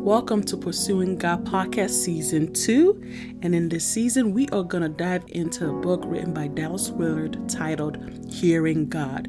Welcome 0.00 0.44
to 0.44 0.56
Pursuing 0.56 1.16
God 1.18 1.44
Podcast 1.44 1.90
Season 1.90 2.54
2. 2.54 3.38
And 3.42 3.54
in 3.54 3.68
this 3.68 3.84
season, 3.84 4.32
we 4.32 4.48
are 4.48 4.62
going 4.62 4.82
to 4.82 4.88
dive 4.88 5.24
into 5.28 5.68
a 5.68 5.74
book 5.74 6.00
written 6.06 6.32
by 6.32 6.48
Dallas 6.48 6.88
Willard 6.88 7.46
titled 7.50 7.98
Hearing 8.32 8.88
God. 8.88 9.28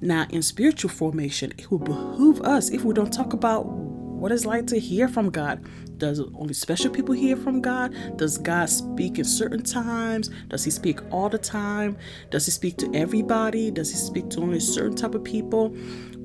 Now, 0.00 0.26
in 0.30 0.40
spiritual 0.40 0.88
formation, 0.88 1.52
it 1.58 1.70
will 1.70 1.80
behoove 1.80 2.40
us 2.40 2.70
if 2.70 2.82
we 2.82 2.94
don't 2.94 3.12
talk 3.12 3.34
about 3.34 3.66
what 3.66 4.32
it's 4.32 4.46
like 4.46 4.66
to 4.68 4.78
hear 4.80 5.06
from 5.06 5.28
God. 5.28 5.62
Does 5.98 6.20
only 6.34 6.54
special 6.54 6.90
people 6.90 7.14
hear 7.14 7.36
from 7.36 7.60
God? 7.60 7.94
Does 8.16 8.38
God 8.38 8.70
speak 8.70 9.18
in 9.18 9.24
certain 9.24 9.62
times? 9.62 10.30
Does 10.48 10.64
He 10.64 10.70
speak 10.70 11.00
all 11.12 11.28
the 11.28 11.38
time? 11.38 11.98
Does 12.30 12.46
He 12.46 12.52
speak 12.52 12.78
to 12.78 12.90
everybody? 12.94 13.70
Does 13.70 13.90
He 13.90 13.96
speak 13.96 14.30
to 14.30 14.40
only 14.40 14.58
a 14.58 14.62
certain 14.62 14.96
type 14.96 15.14
of 15.14 15.24
people? 15.24 15.76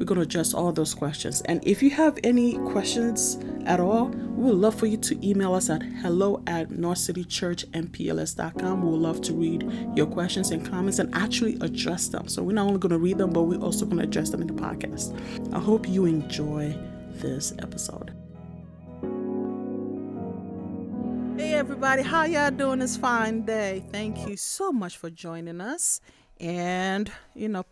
We're 0.02 0.06
going 0.06 0.18
to 0.18 0.24
address 0.24 0.54
all 0.56 0.72
those 0.72 0.96
questions. 0.96 1.42
And 1.42 1.64
if 1.64 1.84
you 1.84 1.92
have 1.92 2.18
any 2.24 2.58
questions 2.58 3.38
at 3.68 3.80
all, 3.80 4.08
we 4.08 4.46
would 4.46 4.56
love 4.56 4.74
for 4.74 4.88
you 4.88 4.98
to 4.98 5.30
email 5.30 5.54
us 5.54 5.70
at 5.70 5.84
hello 5.84 6.42
at 6.48 6.70
northcitychurchmpls.com. 6.70 8.82
We 8.82 8.90
would 8.90 9.00
love 9.00 9.22
to 9.22 9.34
read 9.34 9.72
your 9.96 10.08
questions 10.08 10.50
and 10.50 10.66
comments 10.66 10.98
and 10.98 11.14
actually 11.14 11.60
address 11.62 12.08
them. 12.08 12.28
So 12.28 12.42
we're 12.42 12.54
not 12.54 12.66
only 12.66 12.80
going 12.80 12.94
to 12.94 12.98
read 12.98 13.20
them, 13.20 13.30
but 13.30 13.44
we're 13.44 13.60
also 13.60 13.86
going 13.86 14.00
to 14.00 14.06
address 14.06 14.32
them 14.32 14.42
in 14.42 14.48
the 14.48 14.56
podcast. 14.56 15.16
I 15.54 15.60
hope 15.60 15.88
you 15.88 16.08
enjoy 16.08 16.76
this 17.12 17.54
episode. 17.60 18.12
Hey 21.38 21.54
everybody, 21.54 22.02
how 22.02 22.24
y'all 22.24 22.50
doing 22.50 22.80
this 22.80 22.98
fine 22.98 23.44
day? 23.44 23.84
Thank 23.92 24.28
you 24.28 24.36
so 24.36 24.72
much 24.72 24.98
for 24.98 25.12
joining 25.12 25.62
us. 25.62 26.02
And 26.40 27.12
you 27.36 27.50
know, 27.50 27.66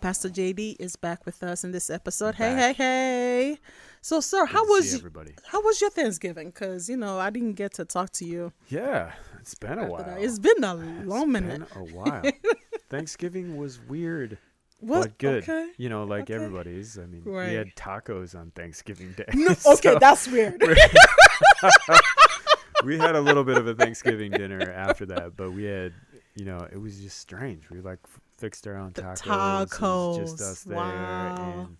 Pastor 0.00 0.28
JD 0.28 0.76
is 0.78 0.94
back 0.96 1.26
with 1.26 1.42
us 1.42 1.64
in 1.64 1.72
this 1.72 1.90
episode. 1.90 2.36
Hey, 2.36 2.54
hey, 2.54 2.72
hey. 2.72 3.58
So, 4.00 4.20
sir, 4.20 4.46
how 4.46 4.64
was 4.64 4.94
everybody? 4.94 5.34
How 5.46 5.60
was 5.60 5.80
your 5.80 5.90
Thanksgiving? 5.90 6.50
Because 6.50 6.88
you 6.88 6.96
know 6.96 7.18
I 7.18 7.30
didn't 7.30 7.54
get 7.54 7.74
to 7.74 7.84
talk 7.84 8.10
to 8.12 8.24
you. 8.24 8.52
Yeah, 8.68 9.12
it's 9.40 9.54
been 9.56 9.78
a 9.78 9.86
while. 9.86 10.04
That. 10.04 10.22
It's 10.22 10.38
been 10.38 10.62
a 10.62 10.74
long 10.74 11.34
it's 11.34 11.40
minute. 11.40 11.62
A 11.74 11.80
while. 11.80 12.22
Thanksgiving 12.88 13.56
was 13.56 13.80
weird. 13.80 14.38
What? 14.80 15.00
But 15.02 15.18
good. 15.18 15.42
Okay. 15.42 15.70
You 15.76 15.88
know, 15.88 16.04
like 16.04 16.22
Okay. 16.22 16.34
everybody's. 16.34 16.96
I 16.98 17.06
mean, 17.06 17.22
Right. 17.24 17.48
we 17.48 17.54
had 17.54 17.74
tacos 17.74 18.38
on 18.38 18.52
Thanksgiving 18.52 19.12
Day. 19.16 19.24
No, 19.34 19.52
so 19.54 19.72
okay, 19.74 19.96
that's 20.00 20.28
weird. 20.28 20.62
we 22.84 22.96
had 22.98 23.16
a 23.16 23.20
little 23.20 23.42
bit 23.42 23.58
of 23.58 23.66
a 23.66 23.74
Thanksgiving 23.74 24.30
dinner 24.30 24.70
after 24.70 25.04
that, 25.06 25.36
but 25.36 25.50
we 25.52 25.64
had, 25.64 25.92
you 26.36 26.44
know, 26.44 26.66
it 26.70 26.80
was 26.80 27.00
just 27.00 27.18
strange. 27.18 27.68
We 27.70 27.78
were 27.80 27.90
like 27.90 27.98
fixed 28.38 28.66
our 28.66 28.76
own 28.76 28.92
tacos. 28.92 29.80
Was 29.80 30.16
just 30.16 30.38
tacos. 30.38 30.50
us 30.52 30.62
there, 30.64 31.32
and 31.36 31.76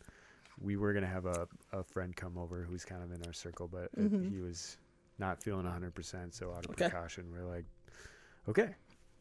we 0.61 0.77
were 0.77 0.92
gonna 0.92 1.06
have 1.06 1.27
a, 1.27 1.47
a 1.73 1.83
friend 1.84 2.14
come 2.14 2.37
over 2.37 2.62
who's 2.62 2.84
kind 2.84 3.03
of 3.03 3.12
in 3.12 3.25
our 3.25 3.33
circle, 3.33 3.69
but 3.69 3.91
Mhm. 3.97 4.28
he 4.31 4.41
was 4.41 4.77
not 5.19 5.42
feeling 5.42 5.64
100%. 5.67 6.34
So 6.34 6.51
out 6.53 6.64
of 6.64 6.70
Okay. 6.70 6.89
precaution, 6.89 7.31
we're 7.31 7.45
like, 7.45 7.64
okay, 8.48 8.75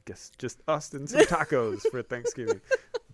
guess 0.06 0.32
just 0.38 0.62
us 0.68 0.94
and 0.94 1.10
some 1.10 1.22
tacos 1.22 1.82
for 1.82 2.02
Thanksgiving. 2.14 2.62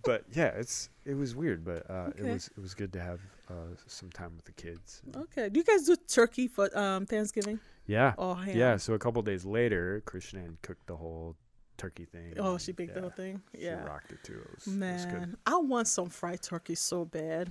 But 0.04 0.24
yeah, 0.32 0.48
it's 0.48 0.90
it 1.04 1.14
was 1.14 1.34
weird, 1.34 1.64
but 1.64 1.88
uh, 1.90 2.08
Okay. 2.08 2.20
it 2.20 2.32
was 2.32 2.48
it 2.48 2.60
was 2.60 2.74
good 2.74 2.92
to 2.94 3.00
have 3.00 3.20
uh, 3.50 3.74
some 3.86 4.10
time 4.10 4.32
with 4.36 4.44
the 4.44 4.52
kids. 4.52 5.02
okay. 5.16 5.48
Do 5.48 5.58
you 5.60 5.64
guys 5.64 5.84
do 5.84 5.96
turkey 5.96 6.46
for 6.48 6.68
um 6.76 7.06
Thanksgiving? 7.06 7.60
Yeah, 7.86 8.14
Oh, 8.16 8.38
yeah. 8.46 8.76
So 8.78 8.94
a 8.94 8.98
couple 8.98 9.20
days 9.22 9.44
later, 9.44 10.02
Krishnan 10.06 10.56
cooked 10.62 10.86
the 10.86 10.96
whole 10.96 11.36
turkey 11.76 12.04
thing. 12.04 12.34
Oh, 12.38 12.58
she 12.58 12.72
baked 12.72 12.94
the 12.94 13.00
whole 13.00 13.10
thing. 13.10 13.42
Yeah, 13.52 13.58
She 13.60 13.64
Yeah. 13.66 13.84
rocked 13.84 14.12
it 14.12 14.22
too. 14.22 14.34
It 14.40 14.50
was, 14.54 14.66
it 14.66 14.92
was 14.92 15.04
good. 15.06 15.12
Man, 15.20 15.36
I 15.46 15.56
want 15.56 15.88
some 15.88 16.08
fried 16.08 16.42
turkey 16.42 16.74
so 16.74 17.04
bad, 17.04 17.50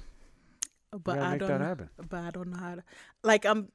but 0.91 1.19
I 1.19 1.37
don't. 1.37 1.89
But 2.09 2.19
I 2.19 2.31
don't 2.31 2.49
know 2.51 2.57
how 2.57 2.75
to. 2.75 2.83
Like 3.23 3.45
I'm, 3.45 3.69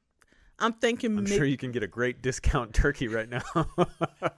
I'm 0.59 0.73
thinking. 0.73 1.17
I'm 1.17 1.25
sure 1.25 1.45
you 1.45 1.57
can 1.57 1.71
get 1.71 1.83
a 1.83 1.87
great 1.87 2.21
discount 2.21 2.73
turkey 2.83 3.07
right 3.07 3.29
now. 3.29 3.41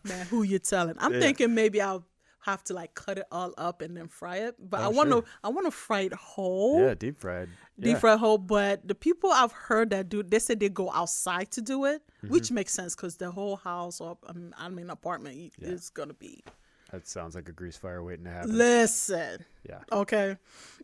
man, 0.04 0.26
who 0.28 0.44
you 0.44 0.60
telling? 0.60 0.96
I'm 1.00 1.14
Yeah. 1.14 1.20
thinking 1.20 1.54
maybe 1.56 1.82
I'll 1.82 2.06
have 2.42 2.64
to 2.66 2.74
like 2.74 2.94
cut 2.96 3.18
it 3.18 3.26
all 3.32 3.54
up 3.58 3.82
and 3.82 3.96
then 3.96 4.08
fry 4.08 4.38
it. 4.38 4.56
But 4.60 4.82
Oh, 4.82 4.84
I 4.86 4.88
want 4.90 5.10
to. 5.10 5.16
sure. 5.18 5.24
I 5.44 5.50
want 5.50 5.68
to 5.68 5.72
fry 5.72 6.02
it 6.02 6.14
whole. 6.14 6.82
yeah, 6.82 6.94
deep 6.96 7.20
fried. 7.20 7.50
Deep 7.80 7.94
yeah. 7.94 8.00
fried 8.00 8.20
whole, 8.20 8.38
but 8.38 8.88
the 8.88 8.96
people 8.96 9.32
I've 9.32 9.52
heard 9.52 9.90
that 9.92 10.10
do, 10.10 10.22
they 10.24 10.40
said 10.40 10.60
they 10.60 10.70
go 10.70 10.92
outside 10.92 11.52
to 11.52 11.62
do 11.62 11.86
it, 11.86 12.02
Mm-hmm. 12.24 12.34
which 12.34 12.52
makes 12.52 12.72
sense 12.74 12.96
because 12.96 13.18
the 13.18 13.32
whole 13.32 13.56
house 13.56 14.00
or 14.02 14.18
I 14.58 14.70
mean 14.70 14.90
apartment 14.92 15.36
Yeah. 15.58 15.70
is 15.70 15.90
gonna 15.90 16.14
be. 16.14 16.44
That 16.92 17.08
sounds 17.08 17.36
like 17.36 17.48
a 17.48 17.52
grease 17.54 17.78
fire 17.78 18.04
waiting 18.04 18.26
to 18.26 18.32
happen. 18.32 18.58
Listen, 18.58 19.46
yeah. 19.68 19.80
okay, 19.92 20.36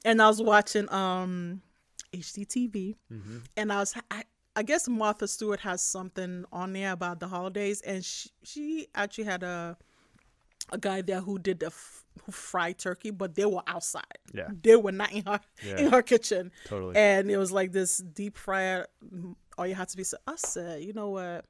and 0.05 0.21
I 0.21 0.27
was 0.27 0.41
watching 0.41 0.91
um 0.91 1.61
HGTV, 2.13 2.95
hmm 3.09 3.37
and 3.55 3.71
I 3.71 3.79
was 3.79 3.93
I, 4.09 4.23
I 4.55 4.63
guess 4.63 4.87
Martha 4.87 5.27
Stewart 5.27 5.59
has 5.61 5.81
something 5.83 6.45
on 6.51 6.73
there 6.73 6.91
about 6.93 7.19
the 7.19 7.27
holidays, 7.27 7.81
and 7.81 8.03
she 8.03 8.29
she 8.43 8.87
actually 8.95 9.25
had 9.25 9.43
a 9.43 9.77
a 10.71 10.77
guy 10.77 11.01
there 11.01 11.21
who 11.21 11.39
did 11.39 11.59
the 11.59 11.67
f- 11.67 12.03
who 12.25 12.31
fried 12.31 12.77
turkey, 12.79 13.11
but 13.11 13.35
they 13.35 13.45
were 13.45 13.61
outside. 13.67 14.03
Yeah. 14.33 14.47
They 14.63 14.75
were 14.75 14.91
not 14.91 15.11
in 15.11 15.23
her 15.25 15.39
in 15.61 15.77
Yeah. 15.85 15.89
her 15.91 16.01
kitchen, 16.01 16.51
Totally. 16.65 16.95
and 16.95 17.29
it 17.29 17.37
was 17.37 17.51
like 17.51 17.71
this 17.71 17.97
deep 17.99 18.37
fryer. 18.37 18.87
Mm, 19.13 19.35
all 19.57 19.67
you 19.67 19.75
had 19.75 19.89
to 19.89 19.97
be. 19.97 20.03
So 20.03 20.17
I 20.27 20.35
said, 20.35 20.83
you 20.83 20.93
know 20.93 21.09
what? 21.09 21.45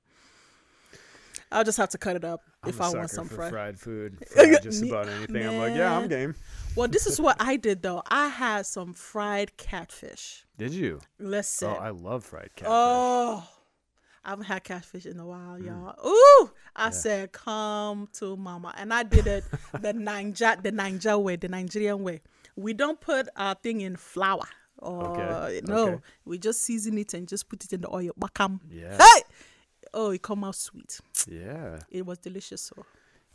I'll 1.52 1.64
just 1.64 1.78
have 1.78 1.90
to 1.90 1.98
cut 1.98 2.18
it 2.18 2.26
up 2.26 2.42
I'm 2.64 2.70
if 2.70 2.82
I 2.82 2.90
want 2.90 3.10
some 3.10 3.30
fried. 3.30 3.52
fried 3.52 3.80
food. 3.80 4.18
Fried 4.34 4.62
just 4.64 4.84
about 4.84 5.08
anything. 5.08 5.48
I'm 5.48 5.58
like, 5.58 5.76
yeah, 5.76 5.98
I'm 5.98 6.10
game. 6.10 6.36
Well, 6.76 6.90
this 6.90 7.08
is 7.08 7.22
what 7.22 7.38
I 7.40 7.56
did 7.56 7.82
though. 7.82 8.04
I 8.12 8.28
had 8.28 8.66
some 8.66 8.94
fried 8.94 9.56
catfish. 9.56 10.46
Did 10.58 10.74
you? 10.74 11.00
Listen. 11.20 11.70
Oh, 11.70 11.76
I 11.76 11.92
love 11.92 12.26
fried 12.26 12.50
catfish. 12.56 12.68
Oh, 12.70 13.48
I 14.28 14.32
haven't 14.32 14.46
had 14.46 14.64
catfish 14.66 15.06
in 15.06 15.20
a 15.20 15.24
Mm. 15.24 15.28
while, 15.28 15.58
y'all. 15.60 15.96
Ooh, 16.06 16.52
I 16.76 16.90
said, 16.90 17.32
"Come 17.32 18.10
to 18.20 18.36
mama," 18.36 18.74
and 18.78 18.94
I 18.94 19.04
did 19.04 19.26
it 19.26 19.46
the 19.72 19.94
Naija, 20.08 20.62
the 20.62 20.72
Naija 20.74 21.18
way, 21.22 21.38
the 21.38 21.48
Nigerian 21.48 22.04
way. 22.04 22.22
We 22.58 22.74
don't 22.74 23.00
put 23.00 23.30
our 23.38 23.56
thing 23.56 23.82
in 23.82 23.96
flour. 23.96 24.46
Or, 24.80 25.06
Okay, 25.18 25.62
No, 25.64 25.88
okay. 25.94 26.04
we 26.26 26.38
just 26.38 26.62
season 26.62 26.98
it 26.98 27.14
and 27.14 27.28
just 27.28 27.48
put 27.50 27.64
it 27.64 27.72
in 27.74 27.82
the 27.82 27.90
oil. 27.92 28.12
Bakam. 28.20 28.60
Yeah. 28.70 28.98
Hey! 28.98 29.24
Oh, 29.94 30.12
it 30.12 30.22
come 30.22 30.44
out 30.44 30.56
sweet. 30.56 31.00
Yeah. 31.28 31.80
It 31.90 32.06
was 32.06 32.18
delicious. 32.20 32.62
So 32.64 32.86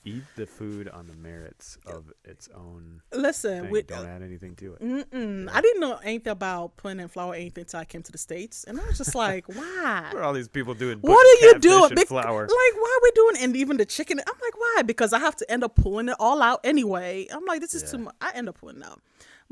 Eat 0.04 0.24
the 0.34 0.46
food 0.46 0.88
on 0.88 1.06
the 1.06 1.14
merits 1.14 1.78
of 1.86 2.12
its 2.24 2.48
own 2.56 3.02
listen, 3.12 3.70
with, 3.70 3.86
Don't 3.86 4.04
add 4.04 4.20
anything 4.22 4.56
to 4.56 4.74
it. 4.74 4.80
mm-mm, 4.82 5.48
I 5.52 5.60
didn't 5.60 5.80
know 5.80 5.96
anything 6.02 6.32
about 6.32 6.76
putting 6.76 6.98
in 6.98 7.06
flour 7.06 7.32
or 7.32 7.34
anything 7.36 7.62
until 7.62 7.78
I 7.78 7.84
came 7.84 8.02
to 8.02 8.10
the 8.10 8.18
states, 8.18 8.64
and 8.64 8.80
I 8.80 8.84
was 8.86 8.98
just 8.98 9.14
like, 9.14 9.46
why? 9.54 10.08
What 10.10 10.16
are 10.20 10.24
all 10.24 10.32
these 10.32 10.48
people 10.48 10.74
doing? 10.74 10.98
What 11.02 11.24
are 11.24 11.46
you 11.46 11.58
doing? 11.60 11.91
in 11.91 11.94
Bec- 11.94 12.08
flour. 12.08 12.42
Like, 12.42 12.50
why 12.50 12.98
are 12.98 13.02
we 13.04 13.10
doing? 13.12 13.36
And 13.44 13.56
even 13.56 13.76
the 13.76 13.84
chicken, 13.86 14.18
I'm 14.18 14.34
like, 14.42 14.58
why? 14.58 14.82
Because 14.84 15.12
I 15.12 15.20
have 15.20 15.36
to 15.36 15.48
end 15.50 15.62
up 15.62 15.76
pulling 15.76 16.08
it 16.08 16.16
all 16.18 16.42
out 16.42 16.60
anyway. 16.64 17.28
I'm 17.32 17.44
like, 17.44 17.60
this 17.60 17.74
is 17.74 17.88
too 17.88 17.98
much. 17.98 18.14
I 18.20 18.32
end 18.34 18.48
up 18.48 18.58
pulling 18.58 18.78
it 18.78 18.84
out. 18.84 19.00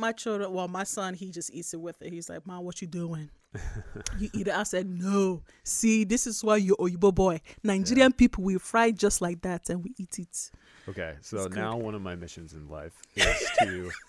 My 0.00 0.12
children, 0.12 0.53
well, 0.53 0.66
my 0.69 0.84
son, 0.84 1.15
he 1.15 1.31
just 1.31 1.53
eats 1.53 1.75
it 1.75 1.81
with 1.81 2.00
it. 2.03 2.12
He's 2.12 2.28
like, 2.28 2.47
Mom, 2.47 2.65
what 2.65 2.81
you 2.81 2.88
doing? 2.88 3.31
you 4.19 4.31
eat 4.33 4.49
it. 4.49 4.55
I 4.55 4.62
said, 4.62 4.87
No. 4.88 5.43
See, 5.62 6.05
this 6.05 6.27
is 6.27 6.43
why 6.43 6.56
you're 6.56 6.77
Oyibo 6.77 7.15
boy. 7.15 7.41
Nigerian 7.62 8.12
people, 8.12 8.43
we 8.44 8.56
fry 8.59 8.91
just 8.93 9.21
like 9.21 9.43
that 9.43 9.69
and 9.69 9.84
we 9.84 9.94
eat 9.99 10.19
it. 10.19 10.50
Okay, 10.89 11.15
so 11.21 11.37
It's 11.37 11.47
good. 11.49 11.56
now 11.56 11.77
one 11.77 11.94
of 11.94 12.03
my 12.03 12.16
missions 12.16 12.55
in 12.55 12.69
life 12.69 12.94
is 13.15 13.50
to. 13.59 13.91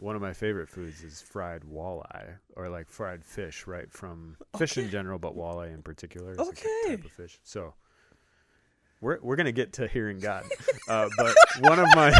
one 0.00 0.16
of 0.16 0.22
my 0.22 0.32
favorite 0.32 0.68
foods 0.68 1.02
is 1.04 1.22
fried 1.22 1.62
walleye 1.62 2.34
or 2.56 2.68
like 2.68 2.90
fried 2.90 3.24
fish, 3.24 3.66
right? 3.66 3.90
From 3.92 4.36
fish 4.58 4.76
in 4.76 4.90
general, 4.90 5.18
but 5.20 5.36
walleye 5.36 5.72
in 5.72 5.82
particular 5.82 6.32
is 6.32 6.38
like 6.38 6.48
a 6.48 6.50
Okay. 6.50 6.96
type 6.96 7.04
of 7.04 7.12
fish. 7.12 7.38
So 7.44 7.74
we're 9.04 9.18
we're 9.22 9.36
gonna 9.36 9.52
get 9.52 9.74
to 9.74 9.86
hearing 9.86 10.18
God, 10.18 10.44
uh, 10.88 11.08
but 11.18 11.36
one 11.60 11.78
of 11.78 11.86
my 11.94 12.10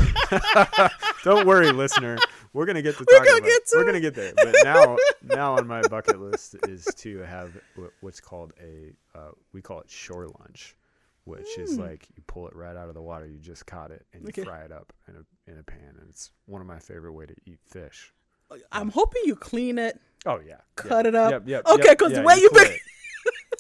don't 1.24 1.46
worry, 1.46 1.72
listener, 1.72 2.18
we're 2.52 2.66
gonna 2.66 2.82
get 2.82 2.96
to 2.98 3.06
We're 3.10 3.18
talking 3.18 3.32
gonna 3.32 3.38
about 3.38 3.48
get 3.48 3.66
to 3.68 3.76
we're 3.78 3.84
gonna 3.86 4.00
get 4.00 4.14
there. 4.14 4.32
But 4.36 4.54
now 4.62 4.96
now 5.22 5.54
on 5.56 5.66
my 5.66 5.80
bucket 5.82 6.20
list 6.20 6.56
is 6.68 6.84
to 6.98 7.18
have 7.20 7.56
what's 8.02 8.20
called 8.20 8.52
a 8.60 8.92
uh, 9.18 9.30
we 9.52 9.62
call 9.62 9.80
it 9.80 9.90
shore 9.90 10.28
lunch, 10.40 10.76
which 11.24 11.58
is 11.58 11.78
like 11.78 12.06
you 12.16 12.22
pull 12.26 12.46
it 12.48 12.54
right 12.54 12.76
out 12.76 12.88
of 12.88 12.94
the 12.94 13.02
water, 13.02 13.26
you 13.26 13.38
just 13.38 13.64
caught 13.66 13.90
it, 13.90 14.04
and 14.12 14.22
you 14.22 14.28
Okay. 14.28 14.44
fry 14.44 14.60
it 14.60 14.70
up 14.72 14.92
in 15.08 15.16
a 15.16 15.50
in 15.50 15.58
a 15.58 15.62
pan, 15.62 15.96
and 15.98 16.08
it's 16.10 16.30
one 16.46 16.60
of 16.60 16.66
my 16.66 16.78
favorite 16.78 17.12
way 17.14 17.24
to 17.26 17.34
eat 17.46 17.58
fish. 17.66 18.12
I'm 18.70 18.90
hoping 18.90 19.22
you 19.24 19.34
clean 19.36 19.78
it. 19.78 19.98
Oh 20.26 20.38
yeah, 20.46 20.58
Cut 20.76 21.06
yeah. 21.06 21.08
it 21.08 21.14
up. 21.14 21.30
Yep, 21.32 21.42
yep, 21.46 21.66
Okay, 21.66 21.84
yep, 21.88 21.98
'cause 21.98 22.10
the 22.12 22.18
yeah, 22.18 22.24
way 22.24 22.36
you 22.36 22.50
make- 22.52 22.70
it. 22.72 22.80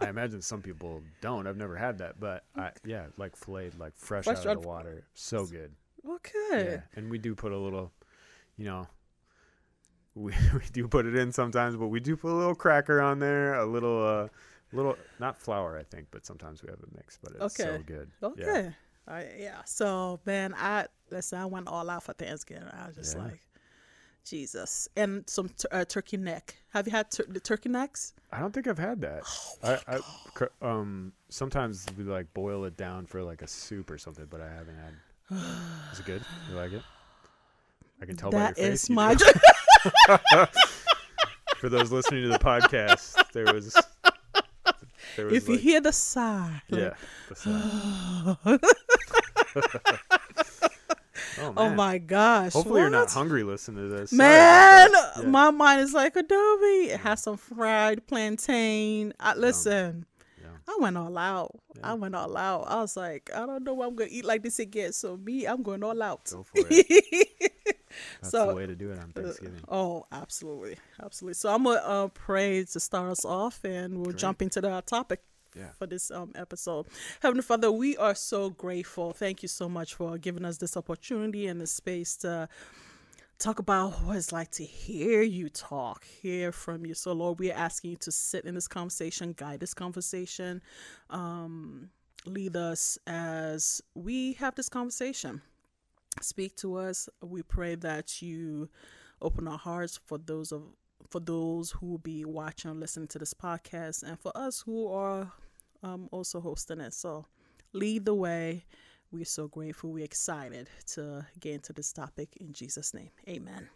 I 0.00 0.08
imagine 0.08 0.40
some 0.42 0.62
people 0.62 1.02
don't. 1.20 1.46
I've 1.46 1.56
never 1.56 1.76
had 1.76 1.98
that, 1.98 2.18
but 2.18 2.44
I 2.56 2.70
yeah, 2.84 3.06
like 3.16 3.36
filleted, 3.36 3.78
like 3.78 3.96
fresh, 3.96 4.24
Fresh 4.24 4.38
out 4.38 4.46
of 4.46 4.62
the 4.62 4.68
water, 4.68 5.04
so 5.14 5.46
good. 5.46 5.72
Okay. 6.08 6.70
Yeah, 6.72 6.80
and 6.96 7.10
we 7.10 7.18
do 7.18 7.34
put 7.34 7.52
a 7.52 7.58
little, 7.58 7.92
you 8.56 8.64
know, 8.64 8.86
we 10.14 10.32
we 10.54 10.64
do 10.72 10.88
put 10.88 11.06
it 11.06 11.16
in 11.16 11.32
sometimes, 11.32 11.76
but 11.76 11.88
we 11.88 12.00
do 12.00 12.16
put 12.16 12.32
a 12.32 12.34
little 12.36 12.54
cracker 12.54 13.00
on 13.00 13.18
there, 13.18 13.54
a 13.54 13.66
little 13.66 14.06
uh, 14.06 14.28
little 14.72 14.96
not 15.18 15.40
flour, 15.40 15.78
I 15.78 15.82
think, 15.84 16.08
but 16.10 16.24
sometimes 16.26 16.62
we 16.62 16.70
have 16.70 16.80
a 16.80 16.96
mix, 16.96 17.18
but 17.22 17.32
it's 17.38 17.56
so 17.56 17.82
good. 17.86 18.10
Okay. 18.22 18.72
Yeah. 19.08 19.22
Yeah. 19.38 19.64
So 19.64 20.20
man, 20.24 20.54
I 20.56 20.86
listen. 21.10 21.38
I 21.38 21.46
went 21.46 21.68
all 21.68 21.88
out 21.90 22.04
for 22.04 22.12
Thanksgiving. 22.12 22.68
I 22.72 22.86
was 22.86 22.96
just 22.96 23.16
Yeah. 23.16 23.24
like, 23.24 23.40
Jesus, 24.24 24.88
and 24.96 25.28
some 25.28 25.48
tur- 25.48 25.68
uh, 25.72 25.84
turkey 25.84 26.16
neck. 26.16 26.56
Have 26.70 26.86
you 26.86 26.92
had 26.92 27.10
tur- 27.10 27.26
the 27.28 27.40
turkey 27.40 27.68
necks? 27.68 28.14
I 28.32 28.38
don't 28.40 28.52
think 28.52 28.66
I've 28.68 28.78
had 28.78 29.00
that. 29.00 29.22
Oh 29.26 29.78
I, 29.88 29.96
I 29.96 30.00
cr- 30.34 30.44
um 30.62 31.12
sometimes 31.28 31.86
we 31.96 32.04
like 32.04 32.32
boil 32.34 32.64
it 32.64 32.76
down 32.76 33.06
for 33.06 33.22
like 33.22 33.42
a 33.42 33.46
soup 33.46 33.90
or 33.90 33.98
something, 33.98 34.26
but 34.30 34.40
I 34.40 34.48
haven't 34.48 34.76
had. 34.76 34.94
Is 35.92 36.00
it 36.00 36.06
good? 36.06 36.22
You 36.48 36.56
like 36.56 36.72
it? 36.72 36.82
I 38.02 38.06
can 38.06 38.16
tell 38.16 38.30
That 38.30 38.56
by 38.56 38.62
your 38.62 38.70
face. 38.72 38.88
you 38.88 38.94
my. 38.94 39.14
do. 39.14 39.24
For 41.56 41.68
those 41.68 41.92
listening 41.92 42.22
to 42.22 42.28
the 42.30 42.38
podcast, 42.38 43.32
there 43.32 43.52
was. 43.52 43.74
There 45.16 45.26
was 45.26 45.34
if 45.34 45.48
you 45.48 45.58
hear 45.58 45.80
the 45.80 45.92
sigh, 45.92 46.62
yeah. 46.68 46.94
the 47.28 47.34
sound. 47.34 48.60
oh, 51.38 51.54
oh 51.56 51.70
my 51.70 51.98
gosh! 51.98 52.52
Hopefully 52.52 52.80
you're 52.80 52.90
not 52.90 53.10
hungry 53.10 53.42
listening 53.42 53.88
to 53.88 53.96
this. 53.96 54.10
Sorry 54.10 54.18
Man. 54.18 54.90
Yeah. 54.92 55.22
my 55.26 55.50
mind 55.50 55.80
is 55.82 55.92
like 55.94 56.16
Adobe. 56.16 56.90
It 56.90 57.00
has 57.00 57.22
some 57.22 57.36
fried 57.36 58.06
plantain. 58.06 59.12
I, 59.20 59.34
listen, 59.34 60.06
Yeah. 60.40 60.46
I 60.68 60.76
went 60.80 60.96
all 60.96 61.16
out. 61.16 61.52
Yeah. 61.76 61.90
I 61.90 61.94
went 61.94 62.14
all 62.14 62.36
out. 62.36 62.64
I 62.68 62.76
was 62.80 62.96
like, 62.96 63.30
I 63.34 63.46
don't 63.46 63.64
know 63.64 63.74
what 63.74 63.88
I'm 63.88 63.94
gonna 63.96 64.10
eat 64.12 64.24
like 64.24 64.42
this 64.42 64.58
again. 64.58 64.92
So 64.92 65.16
me, 65.16 65.46
I'm 65.46 65.62
going 65.62 65.82
all 65.84 66.02
out. 66.02 66.30
Go 66.30 66.42
for 66.42 66.64
it. 66.70 67.30
That's 68.20 68.30
So- 68.30 68.48
the 68.48 68.54
way 68.54 68.66
to 68.66 68.74
do 68.76 68.90
it 68.92 68.98
on 69.00 69.10
Thanksgiving. 69.12 69.60
Oh, 69.68 70.06
absolutely, 70.12 70.76
absolutely. 71.02 71.34
So 71.34 71.52
I'm 71.52 71.64
gonna 71.64 71.80
uh, 71.80 72.08
pray 72.08 72.64
to 72.64 72.80
start 72.80 73.10
us 73.10 73.24
off, 73.24 73.64
and 73.64 73.96
we'll 73.96 74.04
Great. 74.06 74.16
jump 74.18 74.42
into 74.42 74.60
the 74.60 74.80
topic 74.86 75.20
Yeah. 75.56 75.70
for 75.76 75.86
this 75.86 76.10
um, 76.10 76.32
episode. 76.34 76.86
Heavenly 77.20 77.42
Father, 77.42 77.72
we 77.72 77.96
are 77.96 78.14
so 78.14 78.50
grateful. 78.50 79.12
Thank 79.12 79.42
you 79.42 79.48
so 79.48 79.68
much 79.68 79.94
for 79.94 80.16
giving 80.16 80.44
us 80.44 80.58
this 80.58 80.76
opportunity 80.76 81.48
and 81.48 81.60
this 81.60 81.72
space 81.72 82.16
to 82.18 82.48
talk 83.40 83.58
about 83.58 84.02
what 84.02 84.16
it's 84.16 84.32
like 84.32 84.50
to 84.52 84.64
hear 84.64 85.22
you 85.22 85.48
talk, 85.48 86.04
hear 86.04 86.52
from 86.52 86.84
you. 86.84 86.94
So, 86.94 87.12
Lord, 87.12 87.38
we 87.38 87.50
are 87.50 87.56
asking 87.56 87.92
you 87.92 87.96
to 87.96 88.12
sit 88.12 88.44
in 88.44 88.54
this 88.54 88.68
conversation, 88.68 89.32
guide 89.32 89.60
this 89.60 89.74
conversation, 89.74 90.60
um, 91.08 91.88
lead 92.26 92.54
us 92.54 92.98
as 93.06 93.80
we 93.94 94.34
have 94.34 94.54
this 94.54 94.68
conversation. 94.68 95.40
Speak 96.20 96.54
to 96.56 96.76
us. 96.76 97.08
We 97.22 97.42
pray 97.42 97.76
that 97.76 98.20
you 98.20 98.68
open 99.22 99.48
our 99.48 99.58
hearts 99.58 99.98
for 100.06 100.18
those 100.18 100.52
of 100.52 100.62
for 101.10 101.20
those 101.20 101.72
who 101.72 101.86
will 101.86 101.98
be 101.98 102.24
watching 102.24 102.70
or 102.70 102.74
listening 102.74 103.08
to 103.08 103.18
this 103.18 103.34
podcast, 103.34 104.02
and 104.02 104.18
for 104.18 104.32
us 104.34 104.60
who 104.60 104.88
are 104.88 105.30
um, 105.82 106.08
also 106.12 106.40
hosting 106.40 106.80
it. 106.80 106.94
So, 106.94 107.26
lead 107.72 108.04
the 108.04 108.14
way. 108.14 108.64
We're 109.12 109.24
so 109.24 109.48
grateful. 109.48 109.90
We're 109.90 110.04
excited 110.04 110.68
to 110.94 111.26
get 111.40 111.54
into 111.54 111.72
this 111.72 111.92
topic 111.92 112.36
in 112.40 112.52
Jesus' 112.52 112.94
name. 112.94 113.10
Amen. 113.28 113.68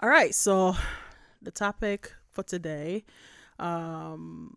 All 0.00 0.08
right. 0.08 0.34
So, 0.34 0.74
the 1.42 1.50
topic 1.50 2.12
for 2.30 2.42
today, 2.42 3.04
um, 3.58 4.56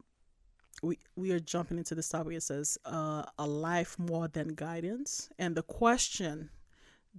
we 0.81 0.97
we 1.15 1.31
are 1.31 1.39
jumping 1.39 1.77
into 1.77 1.95
this 1.95 2.09
topic. 2.09 2.33
It 2.38 2.44
says 2.44 2.77
uh, 2.86 3.24
a 3.38 3.45
life 3.45 4.00
more 4.00 4.27
than 4.27 4.50
guidance, 4.50 5.30
and 5.38 5.56
the 5.56 5.63
question 5.63 6.50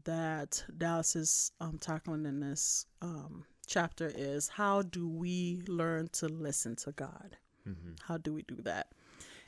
that 0.05 0.65
Dallas 0.77 1.17
is 1.17 1.53
um, 1.61 1.79
tackling 1.79 2.25
in 2.25 2.41
this 2.41 2.87
um, 3.03 3.45
chapter 3.67 4.13
is 4.15 4.49
how 4.49 4.83
do 4.83 5.09
we 5.09 5.63
learn 5.67 6.09
to 6.15 6.29
listen 6.29 6.77
to 6.77 6.93
God? 6.93 7.37
hmm 7.65 7.93
How 8.07 8.17
do 8.19 8.33
we 8.33 8.43
do 8.43 8.57
that? 8.63 8.89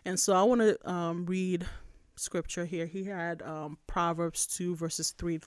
And 0.04 0.18
so 0.20 0.34
I 0.34 0.42
want 0.42 0.60
to 0.60 0.90
um, 0.90 1.26
read 1.26 1.66
scripture 2.16 2.64
here. 2.64 2.86
He 2.86 3.04
had 3.04 3.42
um, 3.42 3.78
Proverbs 3.86 4.46
2, 4.46 4.76
verses 4.76 5.12
3 5.12 5.40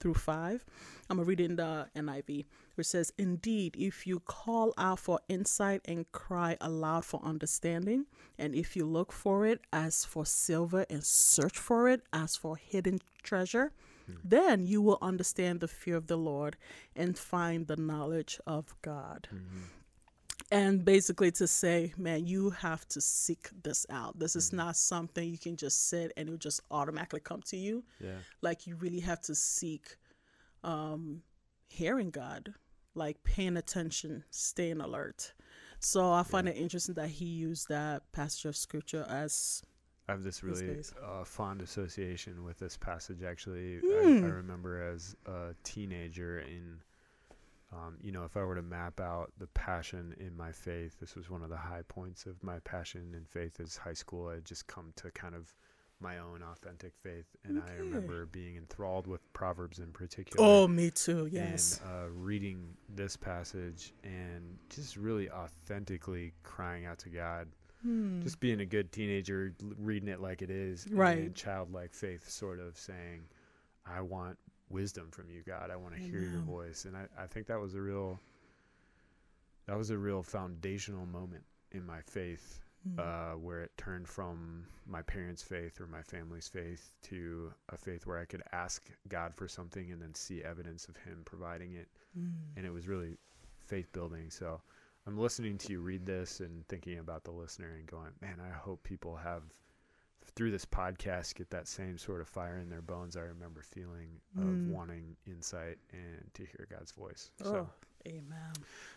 through 0.00 0.14
5. 0.14 0.64
I'm 1.10 1.16
going 1.16 1.24
to 1.24 1.28
read 1.28 1.40
it 1.40 1.50
in 1.50 1.56
the 1.56 1.88
NIV, 1.96 2.46
which 2.76 2.86
says, 2.86 3.12
Indeed, 3.18 3.76
if 3.78 4.06
you 4.06 4.20
call 4.20 4.72
out 4.78 4.98
for 5.00 5.18
insight 5.28 5.80
and 5.84 6.10
cry 6.12 6.56
aloud 6.60 7.04
for 7.04 7.20
understanding, 7.24 8.06
and 8.38 8.54
if 8.54 8.76
you 8.76 8.86
look 8.86 9.12
for 9.12 9.44
it 9.46 9.60
as 9.72 10.04
for 10.04 10.24
silver 10.24 10.86
and 10.88 11.02
search 11.04 11.58
for 11.58 11.88
it 11.88 12.02
as 12.12 12.36
for 12.36 12.56
hidden 12.56 13.00
treasure, 13.22 13.72
then 14.24 14.66
you 14.66 14.82
will 14.82 14.98
understand 15.00 15.60
the 15.60 15.68
fear 15.68 15.96
of 15.96 16.06
the 16.06 16.18
Lord 16.18 16.56
and 16.94 17.18
find 17.18 17.66
the 17.66 17.76
knowledge 17.76 18.40
of 18.46 18.74
God 18.82 19.28
and 20.50 20.84
basically 20.84 21.30
to 21.32 21.46
say, 21.46 21.92
man, 21.96 22.26
you 22.26 22.50
have 22.50 22.86
to 22.88 23.00
seek 23.00 23.48
this 23.62 23.86
out. 23.90 24.18
This 24.18 24.36
is 24.36 24.52
not 24.52 24.76
something 24.76 25.28
you 25.28 25.38
can 25.38 25.56
just 25.56 25.88
sit 25.88 26.12
and 26.16 26.28
it 26.28 26.30
will 26.30 26.38
just 26.38 26.60
automatically 26.70 27.20
come 27.20 27.42
to 27.46 27.56
you. 27.56 27.82
Yeah. 28.00 28.18
Like 28.42 28.66
you 28.66 28.76
really 28.76 29.00
have 29.00 29.20
to 29.22 29.34
seek 29.34 29.96
um 30.62 31.22
hearing 31.66 32.10
God, 32.10 32.54
like 32.94 33.22
paying 33.24 33.56
attention, 33.56 34.24
staying 34.30 34.80
alert. 34.80 35.32
So 35.80 36.12
I 36.12 36.22
find 36.22 36.48
it 36.48 36.56
interesting 36.56 36.94
that 36.94 37.10
he 37.10 37.26
used 37.26 37.68
that 37.68 38.10
passage 38.12 38.44
of 38.44 38.56
scripture 38.56 39.04
as 39.08 39.62
I 40.08 40.12
have 40.12 40.22
this 40.22 40.42
really 40.42 40.82
uh, 41.02 41.24
fond 41.24 41.62
association 41.62 42.44
with 42.44 42.58
this 42.58 42.76
passage. 42.76 43.22
Actually, 43.22 43.78
Hmm. 43.78 44.24
I, 44.24 44.28
I 44.28 44.30
remember 44.30 44.82
as 44.82 45.16
a 45.26 45.54
teenager 45.62 46.40
in, 46.40 46.78
um, 47.72 47.96
you 48.02 48.12
know, 48.12 48.24
if 48.24 48.36
I 48.36 48.44
were 48.44 48.54
to 48.54 48.62
map 48.62 49.00
out 49.00 49.32
the 49.38 49.46
passion 49.48 50.14
in 50.20 50.36
my 50.36 50.52
faith, 50.52 51.00
this 51.00 51.14
was 51.16 51.30
one 51.30 51.42
of 51.42 51.48
the 51.48 51.56
high 51.56 51.82
points 51.88 52.26
of 52.26 52.42
my 52.42 52.58
passion 52.60 53.12
and 53.14 53.26
faith 53.26 53.60
as 53.60 53.76
high 53.76 53.94
school. 53.94 54.28
I 54.28 54.34
had 54.34 54.44
just 54.44 54.66
come 54.66 54.92
to 54.96 55.10
kind 55.10 55.34
of 55.34 55.54
my 56.00 56.18
own 56.18 56.42
authentic 56.42 56.92
faith, 57.02 57.24
and 57.44 57.62
I 57.66 57.72
remember 57.78 58.26
being 58.26 58.56
enthralled 58.56 59.06
with 59.06 59.20
Proverbs 59.32 59.78
in 59.78 59.90
particular. 59.92 60.44
Oh, 60.46 60.68
me 60.68 60.90
too. 60.90 61.28
Yes. 61.32 61.80
And 61.82 61.90
uh, 61.90 62.08
reading 62.10 62.76
this 62.94 63.16
passage 63.16 63.94
and 64.02 64.58
just 64.68 64.96
really 64.96 65.30
authentically 65.30 66.34
crying 66.42 66.84
out 66.84 66.98
to 66.98 67.08
God 67.08 67.48
Hmm. 67.84 68.22
just 68.22 68.40
being 68.40 68.60
a 68.60 68.66
good 68.66 68.90
teenager, 68.92 69.52
reading 69.78 70.08
it 70.08 70.20
like 70.20 70.40
it 70.40 70.50
is, 70.50 70.86
Right. 70.90 71.18
And 71.18 71.34
childlike 71.34 71.92
faith, 71.92 72.28
sort 72.28 72.58
of 72.58 72.78
saying, 72.78 73.28
"I 73.84 74.00
want 74.00 74.38
wisdom 74.70 75.10
from 75.10 75.28
you, 75.30 75.42
God. 75.42 75.70
I 75.70 75.76
want 75.76 75.94
to 75.94 76.00
hear 76.00 76.20
your 76.20 76.40
voice." 76.40 76.86
And 76.86 76.96
I, 76.96 77.06
I 77.18 77.26
think 77.26 77.46
that 77.48 77.60
was 77.60 77.74
a 77.74 77.80
real, 77.82 78.18
that 79.66 79.76
was 79.76 79.90
a 79.90 79.98
real 79.98 80.22
foundational 80.22 81.06
moment 81.06 81.44
in 81.72 81.84
my 81.84 82.00
faith, 82.02 82.60
Hmm. 82.84 82.98
uh, 82.98 83.32
where 83.36 83.62
it 83.62 83.74
turned 83.78 84.06
from 84.08 84.66
my 84.86 85.00
parents' 85.02 85.42
faith 85.42 85.80
or 85.80 85.86
my 85.86 86.02
family's 86.02 86.48
faith 86.48 86.94
to 87.02 87.52
a 87.70 87.76
faith 87.78 88.06
where 88.06 88.18
I 88.18 88.26
could 88.26 88.42
ask 88.52 88.90
God 89.08 89.34
for 89.34 89.48
something 89.48 89.90
and 89.90 90.00
then 90.02 90.14
see 90.14 90.42
evidence 90.44 90.86
of 90.88 90.96
Him 90.98 91.22
providing 91.24 91.72
it 91.72 91.88
Hmm. 92.14 92.28
and 92.56 92.66
it 92.66 92.70
was 92.70 92.86
really 92.86 93.16
faith 93.66 93.90
building. 93.92 94.30
So 94.30 94.60
I'm 95.06 95.18
listening 95.18 95.58
to 95.58 95.72
you 95.72 95.80
read 95.80 96.06
this 96.06 96.40
and 96.40 96.66
thinking 96.68 96.98
about 96.98 97.24
the 97.24 97.30
listener 97.30 97.74
and 97.78 97.86
going, 97.86 98.10
man, 98.22 98.36
I 98.40 98.50
hope 98.56 98.82
people 98.82 99.16
have 99.16 99.42
through 100.34 100.50
this 100.50 100.64
podcast 100.64 101.34
get 101.34 101.50
that 101.50 101.68
same 101.68 101.98
sort 101.98 102.20
of 102.22 102.28
fire 102.28 102.56
in 102.58 102.70
their 102.70 102.80
bones 102.82 103.16
I 103.16 103.20
remember 103.20 103.62
feeling 103.62 104.08
of 104.38 104.44
Mm. 104.44 104.68
wanting 104.68 105.16
insight 105.26 105.78
and 105.92 106.30
to 106.34 106.42
hear 106.44 106.66
God's 106.70 106.90
voice. 106.92 107.30
Oh, 107.42 107.44
So 107.44 107.70
amen. 108.06 108.52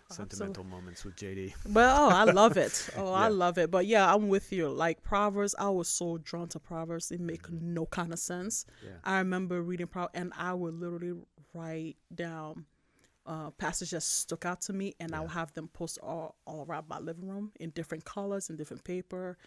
sentimental 0.09 0.63
moments 0.63 1.03
with 1.03 1.15
JD. 1.17 1.53
Well, 1.73 2.05
oh, 2.05 2.09
I 2.09 2.23
love 2.23 2.55
it. 2.55 2.89
Oh, 2.97 3.11
I 3.11 3.27
love 3.27 3.57
it. 3.57 3.69
But 3.69 3.85
yeah, 3.85 4.11
I'm 4.11 4.29
with 4.29 4.53
you. 4.53 4.69
Like 4.69 5.03
Proverbs, 5.03 5.53
I 5.59 5.69
was 5.69 5.89
so 5.89 6.17
drawn 6.17 6.47
to 6.49 6.59
Proverbs. 6.59 7.11
It 7.11 7.19
make 7.19 7.43
Mm-hmm. 7.43 7.73
no 7.73 7.85
kind 7.85 8.13
of 8.13 8.19
sense. 8.19 8.65
Yeah. 8.83 8.91
I 9.03 9.17
remember 9.19 9.61
reading 9.61 9.87
Proverbs, 9.87 10.13
and 10.15 10.31
I 10.37 10.53
would 10.53 10.73
literally 10.79 11.19
write 11.53 11.97
down 12.15 12.65
uh, 13.27 13.51
passages 13.51 13.91
that 13.91 14.01
stuck 14.01 14.45
out 14.45 14.61
to 14.61 14.73
me, 14.73 14.95
and 14.99 15.13
I'll 15.13 15.27
have 15.27 15.53
them 15.53 15.67
post 15.67 15.99
all, 16.01 16.35
all 16.47 16.65
around 16.67 16.87
my 16.89 16.99
living 16.99 17.27
room 17.27 17.51
in 17.59 17.71
different 17.71 18.05
colors 18.05 18.49
and 18.49 18.57
different 18.57 18.83
paper, 18.83 19.37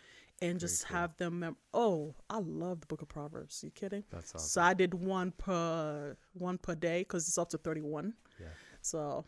and 0.42 0.60
just 0.60 0.86
cool. 0.86 0.96
have 0.98 1.16
them. 1.16 1.40
Mem- 1.40 1.56
oh, 1.74 2.14
I 2.28 2.38
love 2.38 2.80
the 2.80 2.86
Book 2.86 3.02
of 3.02 3.08
Proverbs. 3.08 3.62
Are 3.62 3.66
you 3.66 3.72
kidding? 3.72 4.04
That's 4.10 4.34
awesome. 4.34 4.48
So 4.48 4.62
I 4.62 4.74
did 4.74 4.94
one 4.94 5.32
per 5.32 6.16
one 6.34 6.58
per 6.58 6.74
day 6.74 7.00
because 7.00 7.26
it's 7.26 7.38
up 7.38 7.48
to 7.50 7.58
thirty 7.58 7.80
one. 7.80 8.14
Yeah. 8.38 8.46
So 8.82 9.24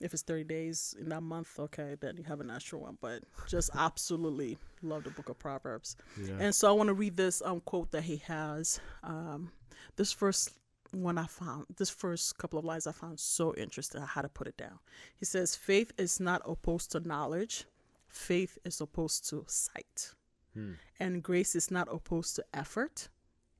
if 0.00 0.12
it's 0.12 0.22
30 0.22 0.44
days 0.44 0.94
in 1.00 1.08
that 1.08 1.22
month, 1.22 1.58
okay, 1.58 1.96
then 2.00 2.16
you 2.16 2.24
have 2.24 2.40
an 2.40 2.50
extra 2.50 2.78
one. 2.78 2.98
But 3.00 3.22
just 3.48 3.70
absolutely 3.74 4.58
love 4.82 5.04
the 5.04 5.10
book 5.10 5.28
of 5.28 5.38
Proverbs. 5.38 5.96
Yeah. 6.22 6.34
And 6.38 6.54
so 6.54 6.68
I 6.68 6.72
want 6.72 6.88
to 6.88 6.94
read 6.94 7.16
this 7.16 7.42
um, 7.42 7.60
quote 7.60 7.90
that 7.92 8.02
he 8.02 8.18
has. 8.26 8.80
Um, 9.02 9.52
this 9.96 10.12
first 10.12 10.50
one 10.92 11.18
I 11.18 11.26
found, 11.26 11.66
this 11.76 11.90
first 11.90 12.38
couple 12.38 12.58
of 12.58 12.64
lines 12.64 12.86
I 12.86 12.92
found 12.92 13.18
so 13.20 13.54
interesting. 13.54 14.02
I 14.02 14.06
had 14.06 14.22
to 14.22 14.28
put 14.28 14.46
it 14.46 14.56
down. 14.56 14.78
He 15.16 15.24
says, 15.24 15.54
Faith 15.54 15.92
is 15.98 16.20
not 16.20 16.42
opposed 16.44 16.92
to 16.92 17.00
knowledge, 17.00 17.64
faith 18.08 18.58
is 18.64 18.80
opposed 18.80 19.28
to 19.30 19.44
sight. 19.46 20.12
Hmm. 20.54 20.72
And 20.98 21.22
grace 21.22 21.54
is 21.54 21.70
not 21.70 21.88
opposed 21.90 22.36
to 22.36 22.44
effort, 22.54 23.08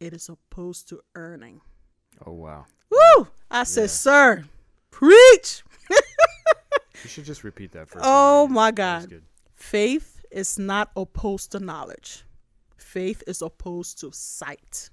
it 0.00 0.12
is 0.12 0.28
opposed 0.28 0.88
to 0.88 1.00
earning. 1.14 1.60
Oh 2.24 2.32
wow. 2.32 2.66
Woo! 2.90 3.28
I 3.50 3.64
said, 3.64 3.90
Sir, 3.90 4.44
preach. 4.90 5.62
You 7.06 7.10
should 7.10 7.24
just 7.24 7.44
repeat 7.44 7.70
that 7.72 7.88
first. 7.88 8.04
Oh, 8.04 8.48
my 8.48 8.72
God. 8.72 9.22
Faith 9.54 10.24
is 10.32 10.58
not 10.58 10.90
opposed 10.96 11.52
to 11.52 11.60
knowledge. 11.60 12.24
Faith 12.76 13.22
is 13.28 13.42
opposed 13.42 14.00
to 14.00 14.10
sight. 14.12 14.90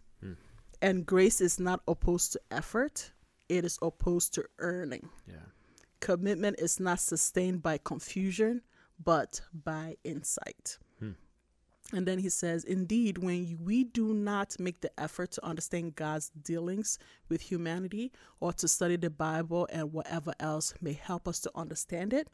And 0.84 1.06
grace 1.06 1.40
is 1.40 1.62
not 1.62 1.82
opposed 1.88 2.34
to 2.34 2.42
effort. 2.52 3.12
it 3.48 3.64
is 3.64 3.80
opposed 3.82 4.34
to 4.34 4.44
earning. 4.60 5.08
Yeah. 5.28 5.48
Commitment 6.02 6.60
is 6.60 6.80
not 6.80 7.00
sustained 7.00 7.62
by 7.64 7.78
confusion, 7.78 8.62
but 9.04 9.40
by 9.54 9.96
insight. 10.04 10.78
Hmm. 11.00 11.12
And 11.94 12.06
then 12.06 12.20
he 12.20 12.30
says, 12.30 12.66
Indeed, 12.66 13.18
when 13.18 13.58
we 13.64 13.86
do 13.86 14.14
not 14.14 14.60
make 14.60 14.82
the 14.82 14.92
effort 15.00 15.32
to 15.32 15.46
understand 15.46 15.96
God's 15.96 16.32
dealings 16.44 17.00
with 17.30 17.42
humanity 17.42 18.12
or 18.42 18.52
to 18.54 18.68
study 18.68 18.98
the 18.98 19.10
Bible 19.10 19.68
and 19.72 19.94
whatever 19.94 20.34
else 20.40 20.74
may 20.82 20.94
help 20.94 21.28
us 21.28 21.40
to 21.42 21.52
understand 21.56 22.12
it, 22.14 22.28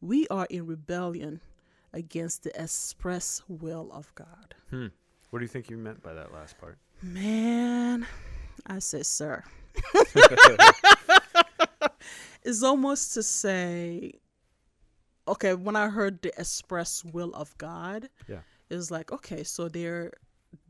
we 0.00 0.28
are 0.28 0.46
in 0.50 0.66
rebellion 0.66 1.40
against 1.92 2.44
the 2.44 2.62
express 2.62 3.42
will 3.48 3.90
of 3.92 4.14
God. 4.14 4.54
Hmm. 4.70 4.86
What 5.30 5.40
do 5.40 5.44
you 5.44 5.48
think 5.48 5.68
you 5.70 5.76
meant 5.76 6.02
by 6.02 6.14
that 6.14 6.32
last 6.32 6.58
part? 6.58 6.78
Man, 7.02 8.06
I 8.66 8.78
say, 8.80 9.02
sir. 9.02 9.44
it's 12.42 12.62
almost 12.62 13.14
to 13.14 13.22
say, 13.22 14.12
okay, 15.26 15.54
when 15.54 15.76
I 15.76 15.88
heard 15.88 16.22
the 16.22 16.32
express 16.38 17.04
will 17.04 17.32
of 17.34 17.56
God, 17.58 18.08
Yeah. 18.26 18.40
it's 18.70 18.90
like, 18.90 19.12
okay, 19.12 19.44
so 19.44 19.68
there 19.68 20.12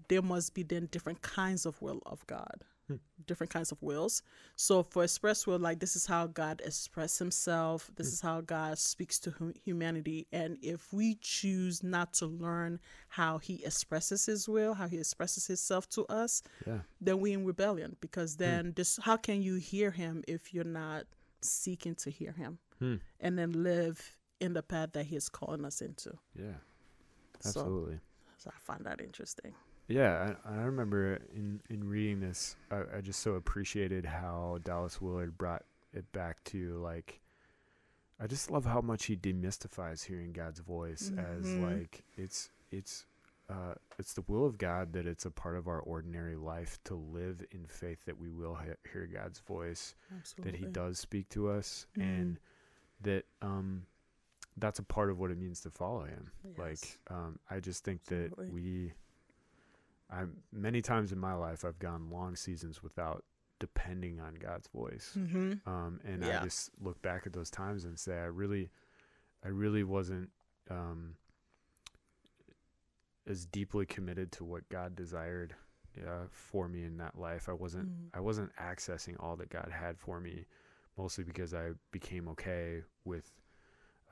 there 0.08 0.22
must 0.22 0.54
be 0.54 0.62
then 0.62 0.86
different 0.90 1.20
kinds 1.20 1.66
of 1.66 1.80
will 1.82 2.00
of 2.06 2.26
God. 2.26 2.64
Hmm. 2.88 2.96
Different 3.26 3.52
kinds 3.52 3.70
of 3.70 3.82
wills. 3.82 4.22
So 4.56 4.82
for 4.82 5.04
express 5.04 5.46
will, 5.46 5.58
like 5.58 5.78
this 5.78 5.94
is 5.94 6.06
how 6.06 6.26
God 6.26 6.62
expresses 6.64 7.18
himself. 7.18 7.90
This 7.96 8.06
is 8.08 8.20
how 8.22 8.40
God 8.40 8.78
speaks 8.78 9.18
to 9.20 9.30
hu- 9.32 9.52
humanity. 9.62 10.26
And 10.32 10.56
if 10.62 10.90
we 10.92 11.16
choose 11.20 11.82
not 11.82 12.14
to 12.14 12.26
learn 12.26 12.80
how 13.08 13.38
he 13.38 13.62
expresses 13.64 14.24
his 14.26 14.48
will, 14.48 14.72
how 14.74 14.88
he 14.88 14.96
expresses 14.98 15.46
himself 15.46 15.88
to 15.90 16.06
us, 16.06 16.42
Yeah. 16.66 16.80
then 17.00 17.20
we 17.20 17.32
in 17.32 17.44
rebellion 17.44 17.96
because 18.00 18.36
then 18.38 18.72
this 18.74 18.98
how 19.02 19.16
can 19.18 19.42
you 19.42 19.56
hear 19.56 19.90
him 19.90 20.24
if 20.26 20.54
you're 20.54 20.64
not 20.64 21.04
seeking 21.42 21.94
to 21.96 22.10
hear 22.10 22.32
him 22.32 22.58
Hmm. 22.78 22.96
and 23.20 23.38
then 23.38 23.62
live 23.62 24.16
in 24.40 24.54
the 24.54 24.62
path 24.62 24.92
that 24.92 25.04
he 25.06 25.16
is 25.16 25.28
calling 25.28 25.64
us 25.64 25.82
into 25.82 26.16
Yeah. 26.34 26.54
So- 27.40 27.48
Absolutely. 27.60 28.00
so 28.38 28.50
i 28.54 28.58
find 28.60 28.84
that 28.86 29.00
interesting 29.00 29.54
Yeah, 29.88 30.34
I, 30.44 30.54
I 30.54 30.62
remember 30.64 31.18
in 31.34 31.60
in 31.70 31.88
reading 31.88 32.20
this, 32.20 32.56
I, 32.70 32.82
I 32.98 33.00
just 33.00 33.20
so 33.20 33.34
appreciated 33.34 34.04
how 34.04 34.58
Dallas 34.62 35.00
Willard 35.00 35.36
brought 35.38 35.64
it 35.92 36.10
back 36.12 36.42
to 36.44 36.78
like. 36.78 37.20
I 38.20 38.26
just 38.26 38.50
love 38.50 38.64
how 38.64 38.80
much 38.80 39.04
he 39.06 39.16
demystifies 39.16 40.04
hearing 40.04 40.32
God's 40.32 40.58
voice 40.60 41.12
as 41.16 41.46
Mhm. 41.46 41.62
like 41.62 42.04
it's 42.16 42.50
it's 42.70 43.06
uh, 43.48 43.74
it's 43.98 44.12
the 44.12 44.22
will 44.26 44.44
of 44.44 44.58
God 44.58 44.92
that 44.92 45.06
it's 45.06 45.24
a 45.24 45.30
part 45.30 45.56
of 45.56 45.68
our 45.68 45.80
ordinary 45.80 46.36
life 46.36 46.78
to 46.84 46.94
live 46.94 47.42
in 47.50 47.64
faith 47.66 48.04
that 48.04 48.18
we 48.18 48.28
will 48.28 48.56
he- 48.56 48.90
hear 48.92 49.06
God's 49.06 49.38
voice, 49.38 49.94
absolutely 50.14 50.50
that 50.50 50.58
He 50.58 50.66
does 50.66 50.98
speak 50.98 51.30
to 51.30 51.48
us, 51.48 51.86
Mhm. 51.96 52.02
and 52.02 52.38
that 53.00 53.24
um, 53.40 53.86
that's 54.58 54.80
a 54.80 54.82
part 54.82 55.08
of 55.08 55.18
what 55.18 55.30
it 55.30 55.38
means 55.38 55.60
to 55.62 55.70
follow 55.70 56.04
Him 56.04 56.30
Yes. 56.44 56.58
like 56.58 56.98
um, 57.16 57.38
i 57.48 57.60
just 57.60 57.84
think 57.84 58.04
that 58.06 58.36
we 58.52 58.92
i 60.10 60.22
many 60.52 60.80
times 60.82 61.12
in 61.12 61.18
my 61.18 61.34
life 61.34 61.64
i've 61.64 61.78
gone 61.78 62.08
long 62.10 62.34
seasons 62.36 62.82
without 62.82 63.24
depending 63.60 64.20
on 64.20 64.34
god's 64.34 64.68
voice 64.68 65.14
mm-hmm. 65.18 65.52
um, 65.68 66.00
and 66.04 66.22
Yeah. 66.24 66.40
i 66.40 66.44
just 66.44 66.70
look 66.80 67.00
back 67.02 67.26
at 67.26 67.32
those 67.32 67.50
times 67.50 67.84
and 67.84 67.98
say 67.98 68.16
i 68.18 68.24
really 68.24 68.70
i 69.44 69.48
really 69.48 69.84
wasn't 69.84 70.30
um, 70.70 71.14
as 73.26 73.44
deeply 73.46 73.86
committed 73.86 74.32
to 74.32 74.44
what 74.44 74.68
god 74.68 74.96
desired 74.96 75.54
uh, 76.06 76.26
for 76.30 76.68
me 76.68 76.84
in 76.84 76.96
that 76.98 77.18
life 77.18 77.48
i 77.48 77.52
wasn't 77.52 77.88
Mm. 77.88 78.08
i 78.14 78.20
wasn't 78.20 78.50
accessing 78.56 79.16
all 79.18 79.36
that 79.36 79.50
god 79.50 79.70
had 79.72 79.98
for 79.98 80.20
me 80.20 80.46
mostly 80.96 81.24
because 81.24 81.52
i 81.54 81.70
became 81.90 82.28
okay 82.28 82.82
with 83.04 83.30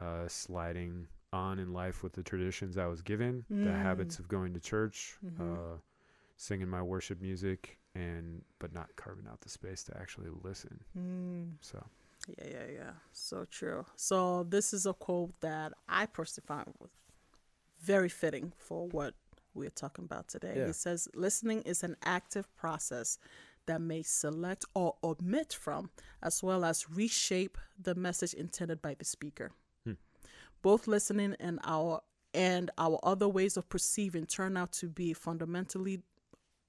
uh, 0.01 0.29
sliding 0.29 1.07
on 1.37 1.59
in 1.59 1.73
life 1.73 2.03
with 2.03 2.13
the 2.15 2.23
traditions 2.23 2.77
I 2.79 2.87
was 2.87 3.03
given, 3.03 3.45
the 3.51 3.71
Mm. 3.71 3.83
habits 3.89 4.19
of 4.19 4.27
going 4.29 4.53
to 4.55 4.61
church, 4.61 5.17
Mhm. 5.25 5.41
uh, 5.77 5.79
singing 6.37 6.69
my 6.69 6.83
worship 6.83 7.21
music, 7.21 7.79
and 7.95 8.45
but 8.59 8.73
not 8.73 8.89
carving 8.97 9.27
out 9.27 9.41
the 9.43 9.49
space 9.49 9.85
to 9.85 9.97
actually 10.03 10.31
listen. 10.43 10.83
mm. 10.97 11.57
So 11.61 11.79
yeah 12.39 12.49
yeah 12.57 12.67
yeah 12.81 12.93
so 13.13 13.45
true 13.45 13.87
so 13.95 14.43
this 14.55 14.73
is 14.75 14.85
a 14.85 14.93
quote 14.93 15.33
that 15.41 15.73
i 15.89 16.05
personally 16.07 16.45
find 16.47 16.75
very 17.79 18.09
fitting 18.09 18.53
for 18.57 18.89
what 18.89 19.15
we're 19.55 19.71
talking 19.71 20.05
about 20.05 20.27
today 20.27 20.55
Yeah. 20.57 20.71
it 20.71 20.75
says 20.75 21.09
listening 21.15 21.63
is 21.63 21.85
an 21.85 21.95
active 22.03 22.47
process 22.57 23.19
that 23.67 23.81
may 23.81 24.03
select 24.03 24.65
or 24.75 24.97
omit 25.05 25.53
from 25.53 25.91
as 26.21 26.43
well 26.43 26.65
as 26.65 26.91
reshape 26.91 27.59
the 27.79 27.95
message 27.95 28.35
intended 28.35 28.81
by 28.83 28.95
the 28.95 29.05
speaker. 29.05 29.53
Both 30.67 30.89
listening 30.89 31.37
and 31.39 31.61
our 31.63 32.01
and 32.35 32.73
our 32.77 32.99
other 33.05 33.29
ways 33.29 33.57
of 33.57 33.69
perceiving 33.69 34.27
turn 34.27 34.57
out 34.57 34.73
to 34.73 34.89
be 34.89 35.13
fundamentally 35.13 36.01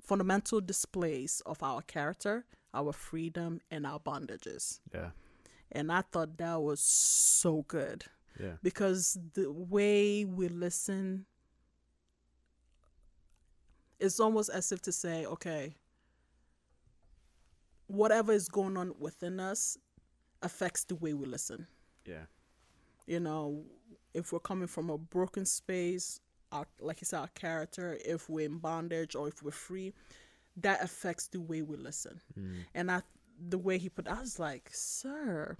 fundamental 0.04 0.62
displays 0.62 1.42
of 1.48 1.63
our 1.63 1.82
character 1.82 2.46
our 2.75 2.94
freedom 2.94 3.60
and 3.72 3.88
our 3.88 4.00
bondages. 4.00 4.82
Yeah, 4.94 5.10
and 5.72 5.92
I 5.92 6.01
thought 6.12 6.38
that 6.38 6.62
was 6.62 6.80
so 6.80 7.66
good. 7.68 8.06
Yeah, 8.39 8.58
because 8.62 9.18
the 9.34 9.51
way 9.51 10.25
we 10.25 10.48
listen 10.48 11.25
it's 14.00 14.20
almost 14.20 14.51
as 14.51 14.72
if 14.72 14.80
to 14.84 14.92
say, 14.92 15.25
okay, 15.25 15.74
whatever 17.88 18.32
is 18.32 18.48
going 18.48 18.77
on 18.77 18.94
within 19.00 19.39
us 19.39 19.75
affects 20.44 20.84
the 20.84 20.94
way 20.94 21.16
we 21.16 21.25
listen. 21.25 21.66
yeah, 22.06 22.25
You 23.08 23.20
know, 23.22 23.63
if 24.18 24.32
we're 24.34 24.40
coming 24.40 24.68
from 24.68 24.90
a 24.90 24.98
broken 24.98 25.46
space, 25.46 26.20
our, 26.52 26.66
like 26.80 27.02
you 27.02 27.06
said, 27.06 27.20
our 27.20 27.28
character, 27.36 27.98
if 28.06 28.30
we're 28.30 28.46
in 28.46 28.58
bondage 28.58 29.16
or 29.16 29.28
if 29.28 29.44
we're 29.44 29.52
free, 29.52 29.94
that 30.58 30.84
affects 30.84 31.28
the 31.28 31.40
way 31.40 31.62
we 31.62 31.78
listen. 31.78 32.20
mm, 32.38 32.60
And 32.74 32.90
I, 32.92 33.02
the 33.50 33.58
way 33.58 33.78
he 33.78 33.90
put, 33.90 34.08
I 34.08 34.20
was 34.20 34.40
like, 34.40 34.70
sir, 34.74 35.56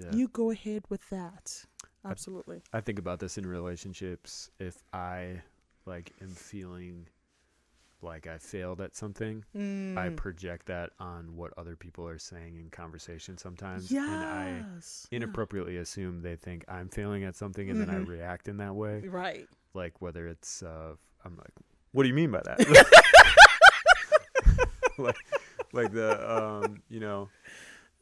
yeah. 0.00 0.12
you 0.12 0.28
go 0.28 0.50
ahead 0.50 0.84
with 0.88 1.08
that. 1.10 1.64
Absolutely. 2.04 2.62
I 2.72 2.80
think 2.80 2.98
about 2.98 3.18
this 3.18 3.38
in 3.38 3.46
relationships. 3.46 4.50
If 4.58 4.82
I 4.92 5.42
like 5.86 6.12
am 6.22 6.28
feeling 6.28 7.06
like 8.04 8.26
I 8.26 8.38
failed 8.38 8.80
at 8.80 8.94
something, 8.94 9.44
I 9.54 9.58
Mm. 9.58 10.16
project 10.16 10.66
that 10.66 10.90
on 11.00 11.36
what 11.36 11.52
other 11.56 11.74
people 11.76 12.06
are 12.06 12.18
saying 12.18 12.56
in 12.56 12.70
conversation 12.70 13.38
sometimes, 13.38 13.90
and 13.90 14.00
I 14.24 14.64
yes. 14.74 15.08
yeah. 15.10 15.16
inappropriately 15.16 15.78
assume 15.78 16.22
they 16.22 16.36
think 16.36 16.64
I'm 16.68 16.88
failing 16.88 17.24
at 17.24 17.34
something, 17.34 17.70
and 17.70 17.80
then 17.80 17.90
I 17.90 17.94
Mhm. 17.94 18.06
react 18.06 18.48
in 18.48 18.58
that 18.58 18.74
way. 18.74 19.00
Right. 19.00 19.48
Like 19.72 20.00
whether 20.00 20.28
it's, 20.28 20.62
uh, 20.62 20.94
I'm 21.24 21.36
like, 21.36 21.50
what 21.92 22.02
do 22.04 22.08
you 22.08 22.14
mean 22.14 22.30
by 22.30 22.42
that? 22.44 22.58
like, 24.98 25.16
like 25.72 25.92
the, 25.92 26.32
um, 26.64 26.82
you 26.88 27.00
know, 27.00 27.28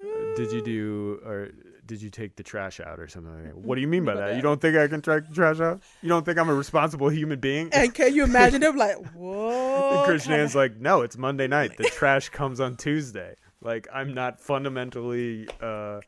uh, 0.04 0.34
did 0.36 0.52
you 0.52 0.62
do 0.62 1.20
or 1.24 1.50
did 1.92 2.00
you 2.00 2.08
take 2.08 2.36
the 2.36 2.42
trash 2.42 2.80
out 2.80 2.98
or 2.98 3.06
something 3.06 3.34
like 3.34 3.44
that? 3.44 3.56
What 3.56 3.74
do 3.74 3.82
you 3.82 3.86
mean 3.96 4.04
by 4.06 4.14
that? 4.14 4.34
You 4.36 4.40
don't 4.40 4.60
think 4.60 4.76
I 4.76 4.88
can 4.88 5.02
take 5.02 5.28
the 5.28 5.34
trash 5.34 5.60
out? 5.60 5.82
You 6.00 6.08
don't 6.08 6.24
think 6.24 6.38
I'm 6.38 6.48
a 6.48 6.54
responsible 6.54 7.10
human 7.10 7.38
being? 7.38 7.68
And 7.72 7.92
can 7.92 8.14
you 8.14 8.24
imagine 8.24 8.62
them 8.62 8.76
like, 8.76 8.96
whoa? 9.14 9.98
And 9.98 10.06
Christian 10.06 10.32
Ann's 10.32 10.54
like, 10.54 10.78
no, 10.78 11.02
it's 11.02 11.18
Monday 11.18 11.46
night. 11.46 11.76
The 11.76 11.84
trash 11.92 12.30
comes 12.30 12.60
on 12.60 12.76
Tuesday. 12.76 13.34
Like, 13.60 13.86
I'm 13.92 14.14
not 14.14 14.40
fundamentally 14.40 15.48
uh, 15.60 16.00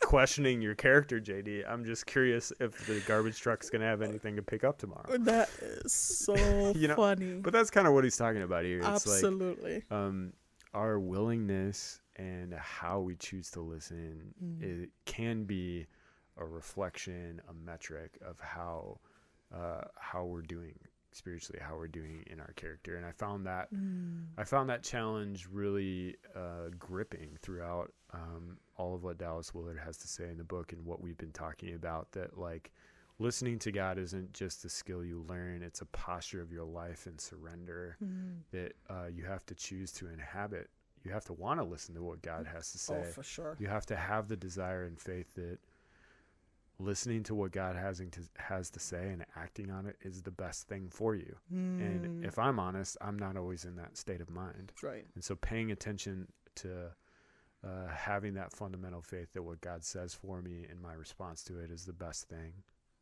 questioning 0.00 0.62
your 0.62 0.76
character, 0.76 1.20
JD. 1.20 1.68
I'm 1.68 1.84
just 1.84 2.06
curious 2.06 2.52
if 2.60 2.86
the 2.86 3.00
garbage 3.08 3.40
truck's 3.40 3.70
gonna 3.70 3.86
have 3.86 4.02
anything 4.02 4.36
to 4.36 4.42
pick 4.42 4.62
up 4.62 4.78
tomorrow. 4.78 5.18
That 5.18 5.50
is 5.60 5.92
so 5.92 6.72
You 6.76 6.88
know, 6.88 6.94
funny. 6.96 7.34
But 7.34 7.52
that's 7.52 7.70
kind 7.70 7.88
of 7.88 7.92
what 7.92 8.04
he's 8.04 8.16
talking 8.16 8.42
about 8.42 8.64
here. 8.64 8.78
It's 8.78 8.86
Absolutely. 8.86 9.74
like 9.74 9.92
um, 9.92 10.32
our 10.72 11.00
willingness 11.00 12.00
and 12.16 12.54
how 12.54 13.00
we 13.00 13.16
choose 13.16 13.50
to 13.52 13.60
listen 13.60 14.34
Mm. 14.42 14.62
it 14.62 14.90
can 15.04 15.44
be 15.44 15.86
a 16.36 16.44
reflection, 16.44 17.40
a 17.48 17.54
metric 17.54 18.18
of 18.24 18.38
how 18.40 18.98
uh, 19.52 19.82
how 19.96 20.24
we're 20.24 20.42
doing 20.42 20.76
spiritually, 21.12 21.60
how 21.62 21.76
we're 21.76 21.86
doing 21.86 22.24
in 22.26 22.40
our 22.40 22.52
character. 22.56 22.96
And 22.96 23.06
I 23.06 23.12
found 23.12 23.46
that 23.46 23.72
Mm. 23.72 24.26
I 24.36 24.42
found 24.44 24.68
that 24.70 24.82
challenge 24.82 25.46
really 25.50 26.16
uh, 26.34 26.70
gripping 26.78 27.38
throughout 27.40 27.92
um, 28.12 28.58
all 28.76 28.94
of 28.94 29.04
what 29.04 29.18
Dallas 29.18 29.54
Willard 29.54 29.78
has 29.78 29.96
to 29.98 30.08
say 30.08 30.28
in 30.28 30.38
the 30.38 30.44
book 30.44 30.72
and 30.72 30.84
what 30.84 31.00
we've 31.00 31.18
been 31.18 31.32
talking 31.32 31.74
about. 31.74 32.10
That 32.12 32.36
like 32.38 32.72
listening 33.20 33.60
to 33.60 33.70
God 33.70 33.96
isn't 33.98 34.32
just 34.32 34.64
a 34.64 34.68
skill 34.68 35.04
you 35.04 35.24
learn; 35.28 35.62
it's 35.62 35.82
a 35.82 35.86
posture 35.86 36.40
of 36.42 36.50
your 36.52 36.64
life 36.64 37.06
and 37.06 37.20
surrender 37.20 37.96
Mm. 38.02 38.42
that 38.50 38.72
uh, 38.90 39.06
you 39.06 39.24
have 39.24 39.46
to 39.46 39.54
choose 39.54 39.92
to 39.92 40.08
inhabit. 40.08 40.68
You 41.04 41.12
have 41.12 41.24
to 41.26 41.32
want 41.34 41.60
to 41.60 41.64
listen 41.64 41.94
to 41.96 42.02
what 42.02 42.22
God 42.22 42.46
has 42.46 42.72
to 42.72 42.78
say. 42.78 43.02
Oh, 43.06 43.10
for 43.12 43.22
sure. 43.22 43.56
You 43.58 43.68
have 43.68 43.86
to 43.86 43.96
have 43.96 44.28
the 44.28 44.36
desire 44.36 44.84
and 44.84 44.98
faith 44.98 45.34
that 45.34 45.58
listening 46.78 47.22
to 47.22 47.34
what 47.34 47.52
God 47.52 47.76
has 47.76 47.98
to, 47.98 48.08
has 48.36 48.70
to 48.70 48.80
say 48.80 49.10
and 49.10 49.24
acting 49.36 49.70
on 49.70 49.86
it 49.86 49.96
is 50.02 50.22
the 50.22 50.30
best 50.30 50.66
thing 50.66 50.88
for 50.90 51.14
you. 51.14 51.36
And 51.78 52.04
Mm. 52.04 52.24
if 52.26 52.38
I'm 52.38 52.58
honest, 52.58 52.96
I'm 53.00 53.18
not 53.18 53.36
always 53.36 53.64
in 53.64 53.76
that 53.76 53.96
state 53.96 54.20
of 54.20 54.30
mind. 54.30 54.72
right. 54.82 55.06
And 55.14 55.22
so 55.22 55.36
paying 55.36 55.70
attention 55.70 56.26
to 56.56 56.90
uh, 57.62 57.86
having 57.88 58.34
that 58.34 58.52
fundamental 58.52 59.00
faith 59.02 59.32
that 59.32 59.42
what 59.42 59.60
God 59.60 59.84
says 59.84 60.14
for 60.14 60.42
me 60.42 60.66
and 60.68 60.80
my 60.82 60.92
response 60.94 61.42
to 61.44 61.58
it 61.60 61.70
is 61.70 61.84
the 61.86 61.92
best 61.92 62.28
thing 62.28 62.52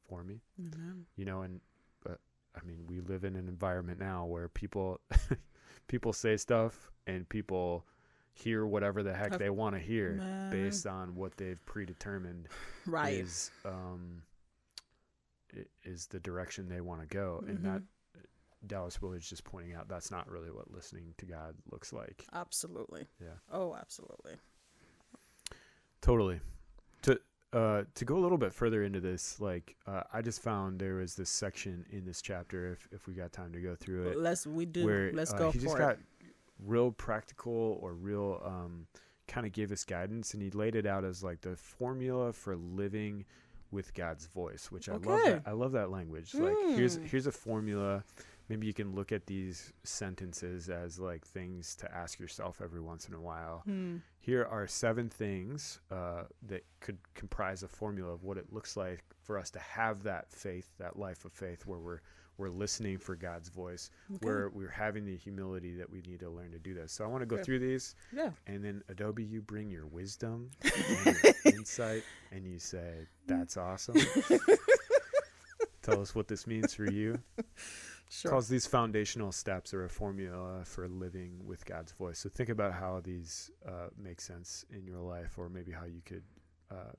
for 0.09 0.23
me. 0.23 0.40
Amen. 0.61 1.06
You 1.16 1.25
know, 1.25 1.42
and 1.42 1.61
uh, 2.09 2.14
I 2.54 2.64
mean, 2.64 2.85
we 2.87 3.00
live 3.00 3.25
in 3.25 3.35
an 3.37 3.49
environment 3.49 3.99
now 3.99 4.25
where 4.26 4.49
people 4.49 5.00
people 5.88 6.12
say 6.12 6.37
stuff 6.37 6.92
and 7.06 7.28
people 7.28 7.87
hear 8.34 8.64
whatever 8.66 9.02
the 9.02 9.12
heck 9.14 9.38
they 9.38 9.50
want 9.50 9.74
to 9.74 9.80
hear 9.80 10.14
Man. 10.14 10.50
based 10.50 10.86
on 10.86 11.14
what 11.14 11.36
they've 11.36 11.64
predetermined 11.66 12.48
Right. 12.86 13.14
is 13.14 13.50
um 13.64 14.22
is 15.84 16.06
the 16.06 16.18
direction 16.20 16.68
they 16.68 16.80
want 16.80 17.00
to 17.02 17.06
go 17.06 17.44
and 17.46 17.58
Mhm. 17.58 17.62
that 17.64 17.82
Dallas 18.66 19.02
Willard's 19.02 19.28
just 19.28 19.44
pointing 19.44 19.74
out 19.74 19.88
that's 19.88 20.10
not 20.10 20.30
really 20.30 20.50
what 20.50 20.70
listening 20.70 21.14
to 21.18 21.26
God 21.26 21.56
looks 21.70 21.92
like. 21.92 22.24
Absolutely. 22.32 23.06
Yeah. 23.20 23.34
Oh, 23.50 23.74
absolutely. 23.74 24.36
Totally. 26.00 26.40
To 27.02 27.20
uh 27.52 27.82
to 27.96 28.04
go 28.04 28.16
a 28.16 28.20
little 28.22 28.38
bit 28.38 28.52
further 28.54 28.82
into 28.84 29.00
this, 29.00 29.38
like 29.40 29.76
uh, 29.86 30.04
I 30.12 30.22
just 30.22 30.40
found 30.42 30.78
there 30.80 30.94
was 30.94 31.14
this 31.16 31.28
section 31.28 31.84
in 31.90 32.04
this 32.06 32.22
chapter 32.22 32.72
if 32.72 32.88
if 32.92 33.06
we 33.06 33.14
got 33.14 33.32
time 33.32 33.52
to 33.52 33.60
go 33.60 33.74
through 33.74 34.08
it 34.08 34.16
Let's 34.18 34.46
we 34.46 34.64
do. 34.64 34.84
where 34.84 35.12
Let's 35.12 35.32
uh, 35.32 35.38
go 35.38 35.50
he 35.50 35.58
just 35.58 35.72
for 35.74 35.78
got 35.78 35.92
it. 35.94 35.98
Real 36.64 36.90
practical 36.92 37.78
or 37.81 37.95
real 37.95 38.40
um, 38.45 38.87
kind 39.28 39.47
of 39.47 39.52
gave 39.52 39.73
us 39.73 39.85
guidance 39.85 40.35
and 40.35 40.42
he 40.42 40.50
laid 40.50 40.75
it 40.75 40.87
out 40.87 41.04
as 41.04 41.23
like 41.23 41.40
the 41.40 41.57
formula 41.57 42.33
for 42.33 42.57
living 42.57 43.25
with 43.71 43.95
God's 43.95 44.26
voice, 44.26 44.71
which 44.71 44.88
I 44.88 44.92
love 44.92 45.02
that. 45.25 45.42
I 45.47 45.52
love 45.52 45.73
that 45.73 45.90
language. 45.90 46.35
Like 46.35 46.57
here's 46.76 46.99
Mm. 46.99 47.07
here's 47.07 47.26
a 47.26 47.33
formula. 47.33 48.04
Maybe 48.49 48.66
you 48.66 48.75
can 48.75 48.95
look 48.95 49.12
at 49.12 49.25
these 49.26 49.73
sentences 49.85 50.69
as 50.69 50.99
like 50.99 51.25
things 51.25 51.75
to 51.76 51.90
ask 51.95 52.19
yourself 52.21 52.61
every 52.62 52.81
once 52.81 53.09
in 53.09 53.14
a 53.14 53.21
while. 53.21 53.62
Hmm. 53.64 53.99
Here 54.19 54.45
are 54.45 54.66
seven 54.66 55.09
things 55.09 55.81
uh, 55.90 56.25
that 56.49 56.64
could 56.81 56.99
comprise 57.14 57.62
a 57.62 57.69
formula 57.69 58.12
of 58.12 58.25
what 58.25 58.37
it 58.37 58.52
looks 58.52 58.76
like 58.76 59.04
for 59.23 59.38
us 59.38 59.50
to 59.52 59.59
have 59.59 60.02
that 60.02 60.31
faith, 60.31 60.69
that 60.78 60.99
life 60.99 61.25
of 61.25 61.33
faith, 61.33 61.64
where 61.66 61.78
we're 61.78 62.00
we're 62.42 62.50
listening 62.50 62.99
for 62.99 63.14
God's 63.16 63.49
voice, 63.49 63.90
Okay. 64.14 64.26
where 64.26 64.49
we're 64.50 64.68
having 64.68 65.04
the 65.06 65.16
humility 65.16 65.75
that 65.76 65.88
we 65.88 66.02
need 66.02 66.20
to 66.20 66.28
learn 66.28 66.50
to 66.52 66.58
do 66.58 66.75
this. 66.75 66.92
So 66.92 67.04
I 67.04 67.06
want 67.06 67.22
to 67.22 67.26
go 67.26 67.42
through 67.42 67.61
these, 67.61 67.94
Yeah. 68.12 68.32
and 68.46 68.64
then 68.64 68.82
Adobe, 68.88 69.25
you 69.25 69.40
bring 69.40 69.70
your 69.70 69.87
wisdom 69.87 70.50
and 71.06 71.16
your 71.22 71.32
insight, 71.54 72.02
and 72.32 72.46
you 72.46 72.58
say, 72.58 73.06
"That's 73.26 73.56
awesome." 73.56 73.96
Tell 75.82 76.00
us 76.00 76.14
what 76.14 76.28
this 76.28 76.46
means 76.46 76.75
for 76.75 76.88
you. 76.90 77.18
Sure. 78.08 78.30
Calls 78.30 78.49
these 78.49 78.66
foundational 78.66 79.32
steps 79.32 79.72
are 79.75 79.84
a 79.84 79.88
formula 79.88 80.64
for 80.64 80.87
living 80.87 81.40
with 81.46 81.64
God's 81.64 81.92
voice. 81.92 82.18
So 82.18 82.28
think 82.28 82.50
about 82.50 82.72
how 82.75 83.00
these 83.02 83.50
uh, 83.66 83.88
make 83.96 84.20
sense 84.20 84.64
in 84.70 84.87
your 84.87 84.99
life, 85.00 85.38
or 85.38 85.49
maybe 85.49 85.72
how 85.72 85.87
you 85.87 86.02
could 86.04 86.22
uh, 86.70 86.92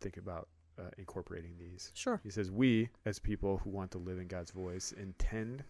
think 0.00 0.16
about 0.16 0.48
uh, 0.78 0.90
incorporating 0.98 1.56
these. 1.58 1.92
Sure. 1.94 2.20
He 2.22 2.30
says, 2.30 2.50
"We, 2.50 2.88
as 3.04 3.18
people 3.18 3.58
who 3.58 3.70
want 3.70 3.90
to 3.92 3.98
live 3.98 4.18
in 4.18 4.28
God's 4.28 4.50
voice, 4.50 4.92
intend, 4.92 5.64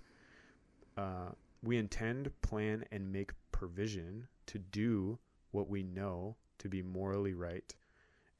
uh, 0.96 1.30
we 1.62 1.76
intend, 1.76 2.30
plan, 2.42 2.84
and 2.90 3.12
make 3.12 3.32
provision 3.52 4.26
to 4.46 4.58
do 4.58 5.18
what 5.52 5.68
we 5.68 5.82
know 5.82 6.36
to 6.58 6.68
be 6.68 6.82
morally 6.82 7.34
right, 7.34 7.74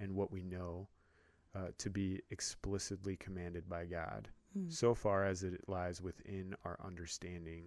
and 0.01 0.15
what 0.15 0.31
we 0.31 0.43
know 0.43 0.89
uh, 1.55 1.69
to 1.79 1.91
be 1.91 2.21
explicitly 2.31 3.17
commanded 3.17 3.69
by 3.69 3.85
God." 3.87 4.29
Hmm. 4.57 4.71
so 4.71 4.95
far 4.95 5.25
as 5.25 5.43
it 5.43 5.69
lies 5.69 6.01
within 6.01 6.55
our 6.65 6.79
understanding 6.83 7.65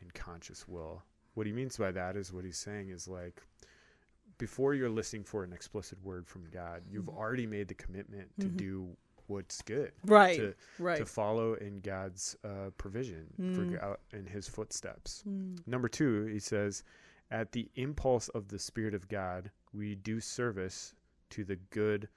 and 0.00 0.14
conscious 0.14 0.66
will. 0.66 1.02
What 1.34 1.46
he 1.46 1.52
means 1.52 1.76
by 1.76 1.92
that 1.92 2.16
is 2.16 2.32
what 2.32 2.44
he's 2.44 2.58
saying 2.58 2.88
is 2.90 3.06
like 3.06 3.42
before 4.40 4.74
you're 4.74 4.90
listening 4.90 5.22
for 5.22 5.44
an 5.44 5.52
explicit 5.52 6.02
word 6.02 6.26
from 6.26 6.48
God, 6.50 6.82
you've 6.90 7.04
Mhm. 7.04 7.16
already 7.16 7.46
made 7.46 7.68
the 7.68 7.74
commitment 7.74 8.28
to 8.40 8.48
Mhm. 8.48 8.56
do 8.56 8.96
what's 9.28 9.62
good, 9.62 9.92
Right. 10.04 10.36
to 10.36 10.54
right. 10.80 10.96
to 10.98 11.06
follow 11.06 11.54
in 11.54 11.80
God's 11.80 12.36
uh, 12.42 12.70
provision 12.70 13.32
Mm. 13.38 13.54
for 13.54 13.64
God 13.64 13.98
in 14.12 14.26
His 14.26 14.48
footsteps. 14.48 15.22
Hmm. 15.22 15.54
Number 15.66 15.88
two, 15.88 16.24
he 16.24 16.40
says, 16.40 16.82
at 17.30 17.52
the 17.52 17.70
impulse 17.76 18.28
of 18.30 18.48
the 18.48 18.58
Spirit 18.58 18.92
of 18.94 19.06
God, 19.06 19.52
we 19.72 19.94
do 19.94 20.18
service 20.20 20.96
to 21.28 21.44
the 21.44 21.54
good 21.56 22.08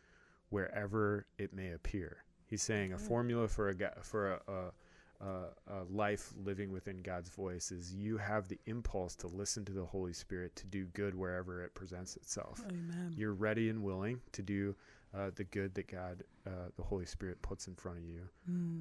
wherever 0.50 1.28
it 1.38 1.54
may 1.54 1.71
appear. 1.71 2.24
He's 2.45 2.63
saying 2.63 2.93
a 2.93 2.97
formula 2.97 3.47
for 3.47 3.69
a 3.69 4.04
for 4.04 4.34
a, 4.34 4.41
a, 4.52 4.74
a, 5.23 5.73
a 5.73 5.83
life 5.89 6.33
living 6.43 6.71
within 6.71 7.01
God's 7.01 7.29
voice 7.29 7.71
is 7.71 7.93
you 7.93 8.17
have 8.17 8.47
the 8.47 8.59
impulse 8.65 9.15
to 9.17 9.27
listen 9.27 9.63
to 9.65 9.71
the 9.71 9.86
Holy 9.86 10.13
Spirit 10.13 10.55
to 10.57 10.65
do 10.65 10.86
good 10.93 11.15
wherever 11.15 11.63
it 11.63 11.73
presents 11.73 12.15
itself. 12.17 12.62
Amen. 12.69 13.13
You're 13.15 13.33
ready 13.33 13.69
and 13.69 13.83
willing 13.83 14.19
to 14.33 14.41
do 14.41 14.75
uh, 15.15 15.29
the 15.36 15.43
good 15.43 15.73
that 15.75 15.88
God, 15.88 16.23
uh, 16.47 16.69
the 16.75 16.83
Holy 16.83 17.05
Spirit, 17.05 17.41
puts 17.41 17.67
in 17.67 17.75
front 17.75 17.99
of 17.99 18.03
you 18.03 18.27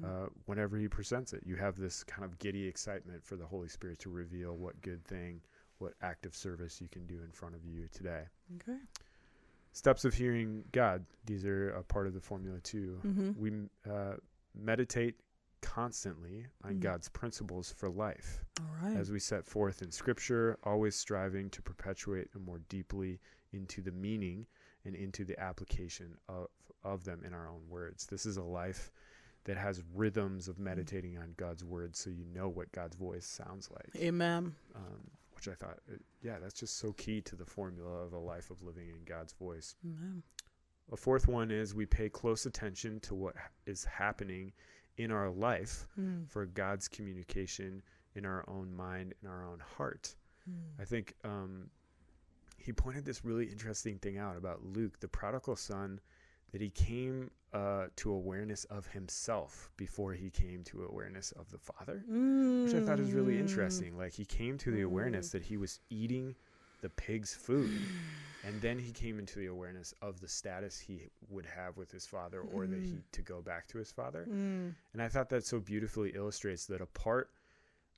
uh, 0.03 0.27
whenever 0.45 0.77
he 0.77 0.87
presents 0.87 1.33
it. 1.33 1.43
You 1.45 1.55
have 1.55 1.75
this 1.75 2.03
kind 2.03 2.25
of 2.25 2.37
giddy 2.39 2.67
excitement 2.67 3.23
for 3.23 3.35
the 3.35 3.45
Holy 3.45 3.69
Spirit 3.69 3.99
to 3.99 4.09
reveal 4.09 4.55
what 4.55 4.81
good 4.81 5.03
thing, 5.05 5.41
what 5.77 5.93
act 6.01 6.25
of 6.25 6.35
service 6.35 6.81
you 6.81 6.87
can 6.89 7.05
do 7.05 7.19
in 7.23 7.31
front 7.31 7.55
of 7.55 7.65
you 7.65 7.87
today. 7.91 8.23
okay. 8.55 8.77
Steps 9.75 10.05
of 10.05 10.13
hearing 10.13 10.63
God. 10.71 11.03
These 11.25 11.45
are 11.45 11.71
a 11.71 11.83
part 11.83 12.05
of 12.05 12.13
the 12.13 12.21
formula 12.21 12.59
too. 12.59 12.99
Mm-hmm. 13.05 13.31
We 13.41 13.51
uh, 13.91 14.17
meditate 14.55 15.15
constantly 15.63 16.45
on 16.63 16.75
Mhm. 16.75 16.79
God's 16.81 17.09
principles 17.09 17.71
for 17.71 17.89
life 17.89 18.43
All 18.59 18.67
right. 18.83 18.95
as 18.97 19.11
we 19.11 19.19
set 19.19 19.45
forth 19.47 19.81
in 19.81 19.89
Scripture, 19.91 20.59
always 20.63 20.95
striving 20.95 21.49
to 21.51 21.61
perpetuate 21.61 22.29
and 22.35 22.43
more 22.45 22.59
deeply 22.69 23.19
into 23.53 23.81
the 23.81 23.91
meaning 23.91 24.45
and 24.85 24.95
into 24.95 25.23
the 25.25 25.39
application 25.39 26.17
of, 26.27 26.47
of 26.83 27.03
them 27.05 27.23
in 27.23 27.33
our 27.33 27.47
own 27.47 27.67
words. 27.69 28.05
This 28.05 28.25
is 28.25 28.37
a 28.37 28.43
life 28.43 28.91
that 29.45 29.57
has 29.57 29.81
rhythms 29.93 30.47
of 30.47 30.59
meditating 30.59 31.17
on 31.17 31.33
God's 31.37 31.63
words 31.63 31.97
so 31.99 32.09
you 32.09 32.25
know 32.25 32.49
what 32.49 32.71
God's 32.71 32.95
voice 32.95 33.25
sounds 33.25 33.69
like. 33.71 33.89
Amen. 33.95 34.55
Um, 34.75 35.09
which 35.35 35.47
I 35.47 35.53
thought, 35.55 35.79
uh, 35.91 35.95
yeah, 36.21 36.39
that's 36.39 36.53
just 36.59 36.77
so 36.77 36.93
key 36.93 37.21
to 37.21 37.35
the 37.35 37.45
formula 37.45 38.03
of 38.05 38.13
a 38.13 38.19
life 38.19 38.49
of 38.51 38.61
living 38.61 38.89
in 38.89 39.03
God's 39.05 39.33
voice. 39.33 39.75
Amen. 39.85 40.23
A 40.91 40.97
fourth 40.97 41.27
one 41.27 41.49
is 41.51 41.73
we 41.73 41.85
pay 41.85 42.09
close 42.09 42.45
attention 42.45 42.99
to 43.01 43.15
what 43.15 43.35
is 43.65 43.83
happening 43.85 44.51
in 44.97 45.11
our 45.11 45.29
life 45.29 45.87
Hmm. 45.95 46.23
for 46.25 46.45
God's 46.45 46.87
communication 46.87 47.81
in 48.15 48.25
our 48.25 48.43
own 48.47 48.75
mind 48.75 49.13
in 49.21 49.27
our 49.29 49.43
own 49.45 49.59
heart. 49.59 50.15
Hmm. 50.45 50.81
I 50.81 50.85
think 50.85 51.15
um, 51.23 51.69
he 52.57 52.71
pointed 52.73 53.03
this 53.05 53.25
really 53.25 53.45
interesting 53.47 53.97
thing 53.99 54.17
out 54.17 54.37
about 54.37 54.63
Luke, 54.63 54.99
the 54.99 55.07
prodigal 55.07 55.55
son, 55.55 55.99
that 56.51 56.61
he 56.61 56.69
came 56.69 57.31
uh, 57.53 57.87
to 57.97 58.11
awareness 58.11 58.63
of 58.65 58.87
himself 58.87 59.69
before 59.77 60.13
he 60.13 60.29
came 60.29 60.63
to 60.63 60.83
awareness 60.83 61.31
of 61.33 61.49
the 61.51 61.57
Father, 61.57 62.03
which 62.07 62.73
I 62.73 62.79
thought 62.81 62.97
was 62.99 63.11
really 63.13 63.35
Mm. 63.35 63.41
interesting. 63.41 63.95
Like 63.97 64.13
he 64.13 64.25
came 64.25 64.57
to 64.59 64.71
the 64.71 64.81
awareness 64.81 65.29
Mm. 65.29 65.31
that 65.33 65.43
he 65.43 65.57
was 65.57 65.79
eating 65.89 66.35
the 66.83 66.89
pig's 66.89 67.33
food, 67.33 67.89
and 68.43 68.61
then 68.61 68.77
he 68.77 68.91
came 68.91 69.17
into 69.17 69.39
the 69.39 69.47
awareness 69.47 69.93
of 70.01 70.19
the 70.19 70.27
status 70.27 70.77
he 70.79 71.09
would 71.29 71.45
have 71.47 71.77
with 71.77 71.91
his 71.91 72.05
father, 72.05 72.41
or 72.41 72.67
that 72.67 72.83
he 72.83 72.97
Mm. 72.97 73.03
to 73.13 73.21
go 73.23 73.41
back 73.41 73.67
to 73.69 73.77
his 73.79 73.91
father. 73.91 74.25
Hmm. 74.25 74.69
And 74.93 75.01
I 75.01 75.07
thought 75.07 75.29
that 75.29 75.45
so 75.45 75.59
beautifully 75.59 76.11
illustrates 76.11 76.65
that 76.67 76.81
a 76.81 76.85
part 76.85 77.31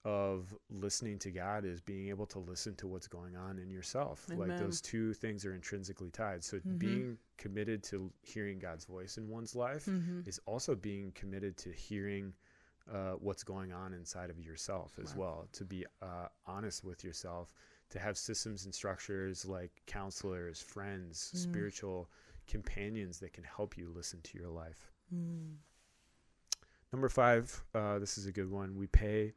of 0.03 0.55
listening 0.69 1.17
to 1.17 1.31
God 1.31 1.65
is 1.65 1.81
being 1.81 2.09
able 2.09 2.27
to 2.27 2.37
listen 2.37 2.75
to 2.75 2.87
what's 2.87 3.07
going 3.07 3.35
on 3.35 3.57
in 3.57 3.71
yourself. 3.71 4.29
Like 4.29 4.55
those 4.59 4.79
two 4.79 5.13
things 5.15 5.45
are 5.47 5.55
intrinsically 5.55 6.11
tied. 6.11 6.43
So 6.43 6.59
Mhm. 6.59 6.77
being 6.77 7.17
committed 7.37 7.81
to 7.85 8.13
hearing 8.21 8.59
God's 8.59 8.85
voice 8.85 9.17
in 9.17 9.27
one's 9.27 9.55
life 9.55 9.87
Mhm. 9.87 10.27
is 10.27 10.39
also 10.45 10.75
being 10.75 11.11
committed 11.13 11.57
to 11.57 11.71
hearing 11.71 12.33
uh, 12.87 13.13
what's 13.13 13.43
going 13.43 13.73
on 13.73 13.93
inside 13.93 14.29
of 14.29 14.39
yourself 14.39 14.99
as 14.99 15.09
Right. 15.09 15.17
well. 15.17 15.47
To 15.53 15.65
be 15.65 15.87
uh, 16.03 16.27
honest 16.45 16.83
with 16.83 17.03
yourself, 17.03 17.51
to 17.89 17.99
have 17.99 18.17
systems 18.17 18.65
and 18.65 18.73
structures 18.73 19.45
like 19.45 19.71
counselors, 19.85 20.61
friends, 20.61 21.31
Mm. 21.35 21.37
spiritual 21.39 22.09
companions 22.47 23.19
that 23.19 23.33
can 23.33 23.43
help 23.43 23.77
you 23.77 23.89
listen 23.89 24.21
to 24.21 24.37
your 24.37 24.49
life. 24.49 24.91
Hmm. 25.09 25.53
Number 26.91 27.09
five, 27.09 27.63
uh, 27.73 27.99
this 27.99 28.17
is 28.17 28.25
a 28.25 28.31
good 28.31 28.49
one. 28.49 28.77
We 28.77 28.87
pay, 28.87 29.33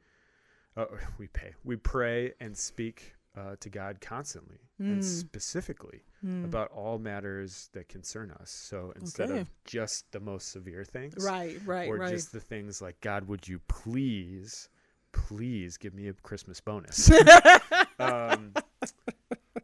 uh, 0.77 0.87
we 1.19 1.27
pay, 1.29 1.55
we 1.65 1.77
pray 1.77 2.33
and 2.41 2.57
speak 2.57 3.15
uh, 3.37 3.55
to 3.61 3.69
God 3.71 4.01
constantly 4.01 4.59
and 4.81 5.01
Mm. 5.01 5.05
specifically 5.05 6.03
Hmm. 6.21 6.45
about 6.45 6.71
all 6.73 6.99
matters 6.99 7.69
that 7.73 7.89
concern 7.89 8.31
us. 8.33 8.51
So 8.51 8.93
instead 8.97 9.31
Okay. 9.31 9.41
of 9.43 9.51
just 9.65 10.11
the 10.13 10.19
most 10.21 10.49
severe 10.49 10.85
things, 10.85 11.15
Right. 11.19 11.61
Right. 11.65 11.89
or 11.89 11.99
right. 11.99 12.09
just 12.11 12.33
the 12.33 12.41
things 12.41 12.81
like 12.83 13.01
God, 13.01 13.29
would 13.29 13.47
you 13.47 13.61
please, 13.69 14.69
please 15.13 15.77
give 15.77 15.95
me 15.95 16.09
a 16.09 16.15
Christmas 16.15 16.61
bonus? 16.61 17.09
um, 17.99 18.53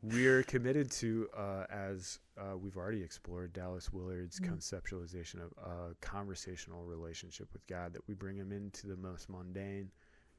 we're 0.02 0.42
committed 0.42 0.90
to, 0.92 1.28
uh, 1.36 1.64
as 1.70 2.18
uh, 2.38 2.56
we've 2.56 2.76
already 2.76 3.02
explored, 3.02 3.52
Dallas 3.52 3.92
Willard's 3.92 4.40
Mm. 4.40 4.56
conceptualization 4.56 5.40
of 5.40 5.52
a 5.58 5.94
conversational 6.00 6.84
relationship 6.84 7.52
with 7.52 7.66
God, 7.66 7.92
that 7.94 8.06
we 8.06 8.14
bring 8.14 8.36
him 8.36 8.52
into 8.52 8.86
the 8.86 8.96
most 8.96 9.28
mundane 9.28 9.90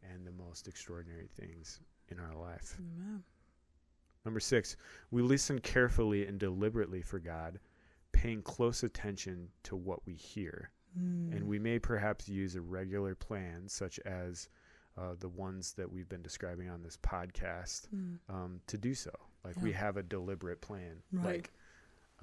and 0.03 0.25
the 0.25 0.31
most 0.31 0.67
extraordinary 0.67 1.27
things 1.35 1.79
in 2.09 2.19
our 2.19 2.35
life. 2.35 2.77
Amen. 2.79 3.23
Number 4.23 4.39
six, 4.39 4.75
we 5.11 5.21
listen 5.21 5.59
carefully 5.59 6.25
and 6.27 6.39
deliberately 6.39 7.01
for 7.01 7.19
God, 7.19 7.59
paying 8.11 8.41
close 8.41 8.83
attention 8.83 9.49
to 9.63 9.75
what 9.75 10.05
we 10.05 10.13
hear. 10.13 10.71
Mm. 10.99 11.35
And 11.35 11.47
we 11.47 11.59
may 11.59 11.79
perhaps 11.79 12.27
use 12.29 12.55
a 12.55 12.61
regular 12.61 13.15
plan, 13.15 13.67
such 13.67 13.99
as 13.99 14.49
uh, 14.97 15.15
the 15.19 15.29
ones 15.29 15.73
that 15.73 15.91
we've 15.91 16.07
been 16.09 16.21
describing 16.21 16.69
on 16.69 16.81
this 16.83 16.97
podcast, 16.97 17.87
Mm. 17.93 18.17
um, 18.29 18.61
to 18.67 18.77
do 18.77 18.93
so. 18.93 19.11
Like 19.43 19.61
we 19.61 19.71
have 19.73 19.97
a 19.97 20.03
deliberate 20.03 20.61
plan. 20.61 21.01
Right. 21.11 21.25
Like, 21.25 21.51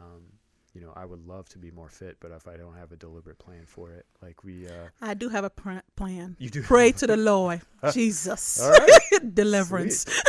um, 0.01 0.23
you 0.75 0.81
know, 0.81 0.93
I 0.97 1.05
would 1.05 1.25
love 1.27 1.49
to 1.51 1.59
be 1.59 1.71
more 1.71 1.89
fit, 1.91 2.17
but 2.19 2.31
if 2.33 2.49
I 2.49 2.57
don't 2.57 2.75
have 2.75 2.91
a 2.93 2.97
deliberate 2.97 3.39
plan 3.39 3.67
for 3.67 3.93
it, 3.93 4.07
like 4.23 4.43
we, 4.43 4.67
uh, 4.67 4.89
I 5.03 5.13
do 5.15 5.29
have 5.29 5.45
a 5.45 5.51
pr- 5.51 5.79
plan. 5.97 6.35
you 6.39 6.49
do 6.51 6.63
Pray 6.63 6.93
to 6.93 7.07
the 7.07 7.17
Lord, 7.17 7.61
Jesus, 7.93 8.61
deliverance. 9.35 10.07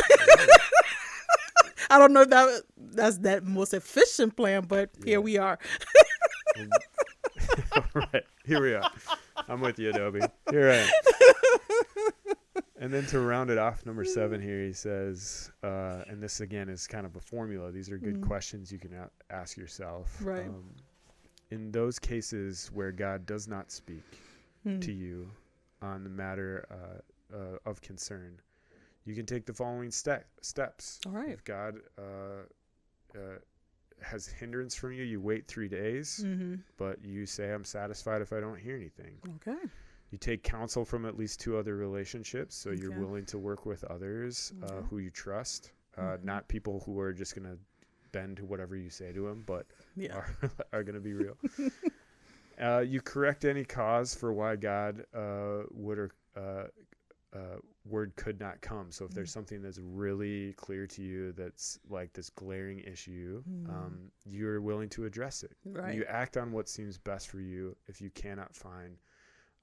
I 1.90 1.98
don't 1.98 2.12
know 2.12 2.22
if 2.22 2.30
that 2.30 2.62
that's 2.76 3.18
that 3.18 3.44
most 3.44 3.74
efficient 3.74 4.36
plan, 4.36 4.64
but 4.68 4.90
Yeah. 4.98 5.04
here 5.06 5.20
we 5.20 5.38
are. 5.38 5.58
All 7.76 7.84
right, 7.94 8.24
here 8.44 8.60
we 8.62 8.74
are. 8.74 8.90
I'm 9.48 9.60
with 9.60 9.78
you, 9.78 9.90
Adobe. 9.90 10.20
Here 10.50 10.70
I 10.70 10.76
am. 10.76 10.90
And 12.84 12.92
then 12.92 13.06
to 13.06 13.20
round 13.20 13.48
it 13.48 13.56
off, 13.56 13.86
number 13.86 14.04
seven 14.04 14.42
here, 14.42 14.62
he 14.62 14.74
says, 14.74 15.50
uh, 15.62 16.02
and 16.06 16.22
this 16.22 16.40
again 16.40 16.68
is 16.68 16.86
kind 16.86 17.06
of 17.06 17.16
a 17.16 17.20
formula. 17.20 17.72
These 17.72 17.90
are 17.90 17.96
good 17.96 18.20
Mm. 18.20 18.26
questions 18.26 18.70
you 18.70 18.78
can 18.78 18.92
a- 18.92 19.10
ask 19.30 19.56
yourself. 19.56 20.18
Right. 20.22 20.46
Um, 20.46 20.68
in 21.50 21.72
those 21.72 21.98
cases 21.98 22.70
where 22.74 22.92
God 22.92 23.24
does 23.24 23.48
not 23.48 23.70
speak 23.70 24.02
Mm. 24.66 24.82
to 24.82 24.92
you 24.92 25.30
on 25.80 26.04
the 26.04 26.10
matter 26.10 26.66
uh, 26.70 27.34
uh, 27.34 27.58
of 27.64 27.80
concern, 27.80 28.38
you 29.06 29.14
can 29.14 29.24
take 29.24 29.46
the 29.46 29.54
following 29.54 29.90
step 29.90 30.26
steps. 30.42 31.00
All 31.06 31.12
right. 31.12 31.30
If 31.30 31.42
God 31.42 31.80
uh, 31.98 32.42
uh, 33.14 33.38
has 34.02 34.26
hindrance 34.26 34.74
from 34.74 34.92
you, 34.92 35.04
you 35.04 35.22
wait 35.22 35.46
three 35.48 35.68
days 35.68 36.20
Mm-hmm. 36.22 36.56
but 36.76 37.02
you 37.02 37.24
say 37.24 37.50
I'm 37.50 37.64
satisfied 37.64 38.20
if 38.20 38.30
I 38.34 38.40
don't 38.40 38.58
hear 38.58 38.76
anything. 38.76 39.16
Okay. 39.36 39.56
You 40.14 40.18
take 40.18 40.44
counsel 40.44 40.84
from 40.84 41.06
at 41.06 41.18
least 41.18 41.40
two 41.40 41.56
other 41.56 41.74
relationships, 41.74 42.54
so 42.54 42.70
you're 42.70 42.92
willing 43.00 43.24
to 43.26 43.36
work 43.36 43.66
with 43.66 43.82
others 43.82 44.52
uh, 44.62 44.82
who 44.82 44.98
you 44.98 45.10
trust, 45.10 45.72
uh, 45.98 46.02
Mhm. 46.18 46.22
not 46.22 46.46
people 46.46 46.78
who 46.86 47.00
are 47.00 47.12
just 47.12 47.34
gonna 47.34 47.58
bend 48.12 48.36
to 48.36 48.44
whatever 48.44 48.76
you 48.76 48.90
say 48.90 49.10
to 49.12 49.26
them, 49.26 49.42
but 49.44 49.66
Yeah. 49.96 50.14
are 50.18 50.28
are 50.72 50.84
gonna 50.84 51.00
be 51.00 51.14
real. 51.14 51.36
uh, 52.62 52.78
you 52.86 53.00
correct 53.00 53.44
any 53.44 53.64
cause 53.64 54.14
for 54.14 54.32
why 54.32 54.54
God 54.54 55.04
uh, 55.12 55.64
would 55.72 55.98
or 55.98 56.10
uh, 56.36 56.66
uh, 57.32 57.56
word 57.84 58.14
could 58.14 58.38
not 58.38 58.60
come. 58.60 58.92
So 58.92 59.04
if 59.06 59.14
there's 59.14 59.30
Mm. 59.30 59.34
something 59.34 59.62
that's 59.62 59.80
really 59.80 60.52
clear 60.52 60.86
to 60.86 61.02
you, 61.02 61.32
that's 61.32 61.80
like 61.90 62.12
this 62.12 62.30
glaring 62.30 62.78
issue, 62.78 63.42
Mm. 63.50 63.68
um, 63.68 64.12
you're 64.24 64.60
willing 64.60 64.90
to 64.90 65.06
address 65.06 65.42
it. 65.42 65.56
Right. 65.64 65.92
You 65.96 66.04
act 66.04 66.36
on 66.36 66.52
what 66.52 66.68
seems 66.68 66.98
best 66.98 67.30
for 67.30 67.40
you 67.40 67.76
if 67.88 68.00
you 68.00 68.10
cannot 68.10 68.54
find 68.54 68.96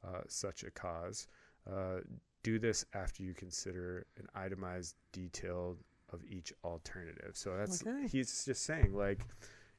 uh, 0.03 0.21
such 0.27 0.63
a 0.63 0.71
cause. 0.71 1.27
Uh, 1.69 1.99
do 2.43 2.57
this 2.59 2.85
after 2.93 3.21
you 3.23 3.33
consider 3.33 4.05
an 4.17 4.27
itemized 4.35 4.95
detail 5.11 5.77
of 6.11 6.23
each 6.25 6.51
alternative. 6.63 7.31
So 7.37 7.55
that's 7.55 7.81
Okay. 7.85 8.07
he's 8.07 8.45
just 8.45 8.63
saying 8.63 8.93
like 8.93 9.25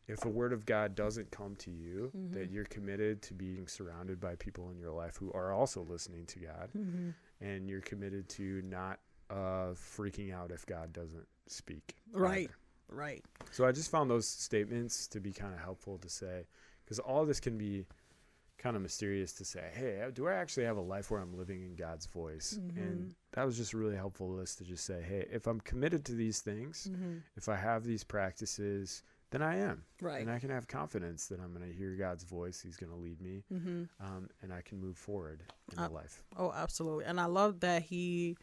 if 0.09 0.25
a 0.25 0.29
word 0.29 0.53
of 0.53 0.65
God 0.67 0.95
doesn't 0.95 1.31
come 1.31 1.55
to 1.57 1.71
you, 1.71 2.11
that 2.33 2.49
Mhm. 2.51 2.53
you're 2.53 2.65
committed 2.65 3.23
to 3.23 3.35
being 3.35 3.67
surrounded 3.69 4.19
by 4.21 4.35
people 4.37 4.71
in 4.71 4.79
your 4.79 4.91
life 4.93 5.17
who 5.17 5.33
are 5.33 5.53
also 5.53 5.83
listening 5.83 6.27
to 6.27 6.39
God, 6.41 6.71
Mm-hmm. 6.75 7.11
and 7.41 7.69
you're 7.69 7.81
committed 7.83 8.29
to 8.31 8.63
not 8.63 9.01
uh, 9.31 9.73
freaking 9.75 10.31
out 10.31 10.51
if 10.51 10.67
God 10.67 10.93
doesn't 10.93 11.27
speak. 11.47 11.97
Right. 12.13 12.49
either. 12.51 12.57
Right. 12.89 13.25
So 13.51 13.65
I 13.65 13.73
just 13.73 13.91
found 13.91 14.11
those 14.11 14.29
statements 14.29 15.07
to 15.09 15.21
be 15.21 15.33
kind 15.33 15.55
of 15.55 15.61
helpful 15.61 15.97
to 15.99 16.09
say, 16.11 16.47
because 16.85 16.99
all 16.99 17.25
this 17.25 17.41
can 17.41 17.57
be 17.57 17.87
kind 18.63 18.77
of 18.77 18.83
mysterious 18.83 19.33
to 19.35 19.45
say. 19.45 19.71
Hey, 19.75 20.09
do 20.15 20.29
I 20.29 20.35
actually 20.35 20.65
have 20.65 20.77
a 20.77 20.81
life 20.83 21.11
where 21.11 21.21
I'm 21.21 21.37
living 21.37 21.63
in 21.63 21.75
God's 21.75 22.07
voice? 22.07 22.61
Mhm. 22.61 22.77
And 22.77 23.15
that 23.33 23.45
was 23.45 23.57
just 23.57 23.73
a 23.73 23.77
really 23.77 23.97
helpful 23.97 24.29
list 24.31 24.59
to 24.59 24.65
just 24.65 24.85
say, 24.85 25.03
hey, 25.03 25.27
if 25.31 25.47
I'm 25.47 25.61
committed 25.61 26.05
to 26.07 26.13
these 26.13 26.41
things, 26.41 26.89
Mm-hmm. 26.93 27.19
if 27.37 27.49
I 27.49 27.57
have 27.57 27.85
these 27.85 28.05
practices, 28.05 29.03
then 29.31 29.43
I 29.43 29.57
am, 29.57 29.85
Right. 30.01 30.21
and 30.21 30.31
I 30.31 30.39
can 30.39 30.51
have 30.51 30.69
confidence 30.69 31.27
that 31.29 31.41
I'm 31.41 31.53
going 31.55 31.67
to 31.69 31.75
hear 31.77 31.97
God's 31.97 32.23
voice. 32.25 32.61
He's 32.61 32.77
going 32.77 32.91
to 32.93 32.99
lead 32.99 33.21
me, 33.21 33.45
Mm-hmm. 33.53 33.85
um, 33.99 34.29
and 34.43 34.53
I 34.53 34.61
can 34.63 34.79
move 34.79 34.97
forward 34.99 35.43
in 35.73 35.79
Uh, 35.79 35.89
my 35.89 35.89
life. 35.89 36.23
Oh, 36.37 36.53
absolutely. 36.53 37.05
And 37.07 37.19
I 37.19 37.25
love 37.27 37.61
that 37.61 37.83
he 37.83 38.37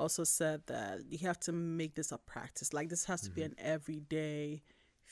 also 0.00 0.24
said 0.24 0.66
that 0.66 1.04
you 1.04 1.18
have 1.18 1.38
to 1.40 1.52
make 1.52 1.94
this 1.94 2.10
a 2.10 2.18
practice. 2.18 2.72
Like 2.72 2.88
this 2.88 3.04
has 3.04 3.20
to 3.22 3.30
be 3.30 3.42
Mhm. 3.42 3.46
an 3.46 3.54
everyday 3.58 4.62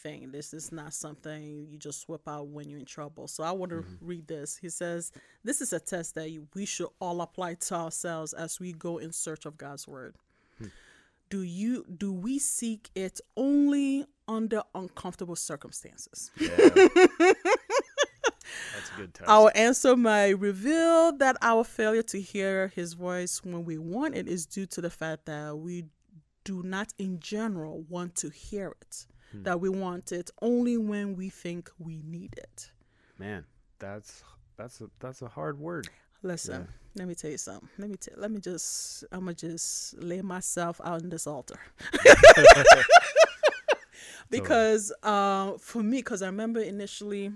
thing. 0.03 0.31
This 0.33 0.53
is 0.55 0.73
not 0.73 0.93
something 0.95 1.67
you 1.71 1.79
just 1.79 2.09
whip 2.09 2.27
out 2.29 2.49
when 2.49 2.69
you're 2.69 2.79
in 2.79 2.85
trouble. 2.87 3.29
So 3.29 3.43
I 3.45 3.53
want 3.53 3.71
to 3.71 3.83
Mhm. 3.83 3.99
read 4.01 4.27
this. 4.27 4.57
He 4.57 4.69
says, 4.71 5.13
This 5.45 5.61
is 5.61 5.73
a 5.73 5.81
test 5.81 6.15
that 6.17 6.29
we 6.55 6.65
should 6.67 6.89
all 7.01 7.21
apply 7.21 7.55
to 7.55 7.75
ourselves 7.75 8.33
as 8.33 8.61
we 8.61 8.73
go 8.73 8.99
in 8.99 9.13
search 9.13 9.47
of 9.47 9.57
God's 9.57 9.87
word. 9.89 10.17
Hmm. 10.59 10.67
Do 11.29 11.43
you 11.43 11.85
do 11.97 12.13
we 12.13 12.39
seek 12.39 12.91
it 12.95 13.21
only 13.37 14.05
under 14.27 14.63
uncomfortable 14.75 15.37
circumstances? 15.37 16.31
Yeah. 16.37 16.57
That's 18.75 18.91
a 18.95 18.97
good 18.97 19.15
test. 19.15 19.29
Our 19.31 19.53
answer 19.55 19.97
might 19.97 20.39
reveal 20.39 21.13
that 21.19 21.37
our 21.43 21.65
failure 21.65 22.03
to 22.03 22.21
hear 22.21 22.69
his 22.69 22.95
voice 22.95 23.43
when 23.45 23.65
we 23.65 23.79
want 23.79 24.15
it 24.17 24.27
is 24.29 24.47
due 24.47 24.67
to 24.67 24.81
the 24.81 24.91
fact 24.91 25.27
that 25.27 25.57
we 25.57 25.85
do 26.45 26.63
not, 26.63 26.93
in 26.99 27.21
general, 27.21 27.83
want 27.89 28.15
to 28.17 28.31
hear 28.31 28.75
it. 28.81 29.07
Hmm. 29.33 29.43
That 29.45 29.61
we 29.61 29.69
want 29.69 30.13
it 30.13 30.31
only 30.43 30.77
when 30.77 31.17
we 31.17 31.29
think 31.31 31.71
we 31.79 32.03
need 32.03 32.35
it. 32.37 32.71
Man, 33.19 33.45
that's 33.79 34.23
that's 34.57 34.81
a 34.81 34.91
that's 34.99 35.23
a 35.23 35.29
hard 35.29 35.59
word. 35.59 35.89
Listen, 36.23 36.63
Yeah. 36.63 36.67
let 36.97 37.09
me 37.09 37.15
tell 37.15 37.31
you 37.31 37.39
something. 37.39 37.69
Let 37.79 37.91
me 37.91 37.97
tell. 37.97 38.15
Let 38.19 38.31
me 38.31 38.41
just. 38.41 39.05
I'm 39.13 39.21
gonna 39.21 39.35
just 39.35 39.95
lay 40.03 40.21
myself 40.23 40.81
out 40.85 41.03
in 41.03 41.11
this 41.11 41.27
altar. 41.27 41.59
because 44.31 44.93
uh, 45.03 45.53
for 45.59 45.83
me, 45.83 45.99
because 45.99 46.23
I 46.23 46.27
remember 46.27 46.61
initially, 46.61 47.33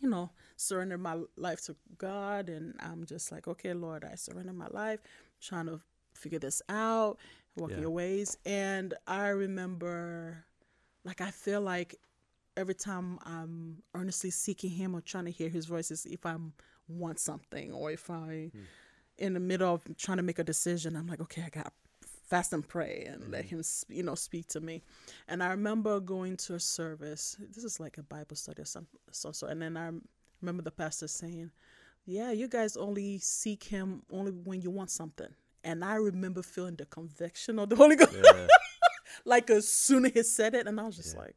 you 0.00 0.08
know, 0.08 0.30
surrender 0.56 0.98
my 0.98 1.18
life 1.36 1.62
to 1.66 1.76
God, 1.98 2.48
and 2.48 2.74
I'm 2.80 3.04
just 3.06 3.30
like, 3.32 3.48
okay, 3.48 3.74
Lord, 3.74 4.04
I 4.04 4.14
surrender 4.16 4.52
my 4.52 4.68
life, 4.70 5.00
trying 5.40 5.66
to 5.66 5.80
figure 6.14 6.38
this 6.38 6.62
out, 6.68 7.18
walk 7.56 7.70
Yeah. 7.70 7.80
your 7.80 7.90
ways, 7.90 8.36
and 8.44 8.94
I 9.06 9.28
remember, 9.28 10.44
like, 11.04 11.20
I 11.20 11.30
feel 11.30 11.60
like 11.60 11.94
every 12.56 12.74
time 12.74 13.18
I'm 13.24 13.82
earnestly 13.94 14.30
seeking 14.30 14.70
Him 14.70 14.94
or 14.94 15.00
trying 15.00 15.24
to 15.26 15.30
hear 15.30 15.48
His 15.48 15.66
voices, 15.66 16.06
if 16.06 16.24
I 16.26 16.36
want 16.88 17.18
something 17.18 17.72
or 17.72 17.90
if 17.90 18.10
I, 18.10 18.50
Hmm. 18.52 18.60
in 19.18 19.34
the 19.34 19.40
middle 19.40 19.72
of 19.72 19.84
trying 19.96 20.16
to 20.18 20.22
make 20.22 20.38
a 20.38 20.44
decision, 20.44 20.96
I'm 20.96 21.06
like, 21.06 21.20
okay, 21.20 21.42
I 21.44 21.48
got 21.50 21.72
fast 22.28 22.52
and 22.54 22.66
pray 22.66 23.04
and 23.04 23.30
let 23.30 23.44
Mhm. 23.44 23.48
him 23.48 23.62
you 23.94 24.02
know 24.02 24.14
speak 24.14 24.46
to 24.46 24.58
me 24.58 24.82
and 25.28 25.42
i 25.42 25.50
remember 25.50 26.00
going 26.00 26.34
to 26.34 26.54
a 26.54 26.60
service 26.60 27.36
this 27.54 27.62
is 27.62 27.78
like 27.78 27.98
a 27.98 28.02
bible 28.02 28.34
study 28.34 28.62
or 28.62 28.64
something 28.64 28.98
so 29.10 29.30
so 29.32 29.46
and 29.48 29.60
then 29.60 29.76
i 29.76 29.90
remember 30.40 30.62
the 30.62 30.70
pastor 30.70 31.06
saying 31.06 31.50
yeah 32.06 32.30
you 32.32 32.48
guys 32.48 32.74
only 32.74 33.18
seek 33.18 33.64
him 33.64 34.02
only 34.10 34.30
when 34.32 34.62
you 34.62 34.70
want 34.70 34.90
something 34.90 35.28
and 35.62 35.84
i 35.84 35.94
remember 35.94 36.42
feeling 36.42 36.74
the 36.76 36.86
conviction 36.86 37.58
of 37.58 37.68
the 37.68 37.76
holy 37.76 37.96
ghost 37.96 38.14
Yeah. 38.14 38.46
Like 39.24 39.50
as 39.50 39.68
soon 39.68 40.04
as 40.06 40.12
he 40.12 40.22
said 40.22 40.54
it 40.54 40.66
and 40.66 40.80
i 40.80 40.84
was 40.84 40.96
just 40.96 41.14
Yeah. 41.14 41.22
like 41.22 41.36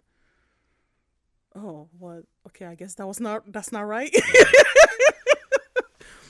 oh 1.56 1.88
what 1.98 2.24
okay 2.48 2.66
i 2.66 2.76
guess 2.76 2.96
that 2.96 3.08
was 3.08 3.20
not 3.20 3.52
that's 3.52 3.72
not 3.72 3.82
right 3.88 4.14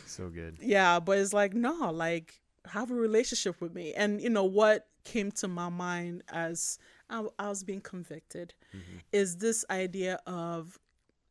so 0.05 0.29
good. 0.29 0.57
yeah 0.61 0.99
but 0.99 1.17
it's 1.17 1.33
like 1.33 1.53
no 1.53 1.91
like 1.91 2.41
have 2.67 2.89
a 2.91 2.95
relationship 2.95 3.59
with 3.61 3.73
me 3.73 3.93
and 3.93 4.21
you 4.21 4.29
know 4.29 4.43
what 4.45 4.87
came 5.03 5.31
to 5.31 5.47
my 5.47 5.69
mind 5.69 6.23
as 6.29 6.79
i, 7.09 7.23
I 7.37 7.49
was 7.49 7.63
being 7.63 7.81
convicted 7.81 8.53
Mhm. 8.73 9.01
is 9.11 9.37
this 9.37 9.65
idea 9.69 10.19
of 10.25 10.79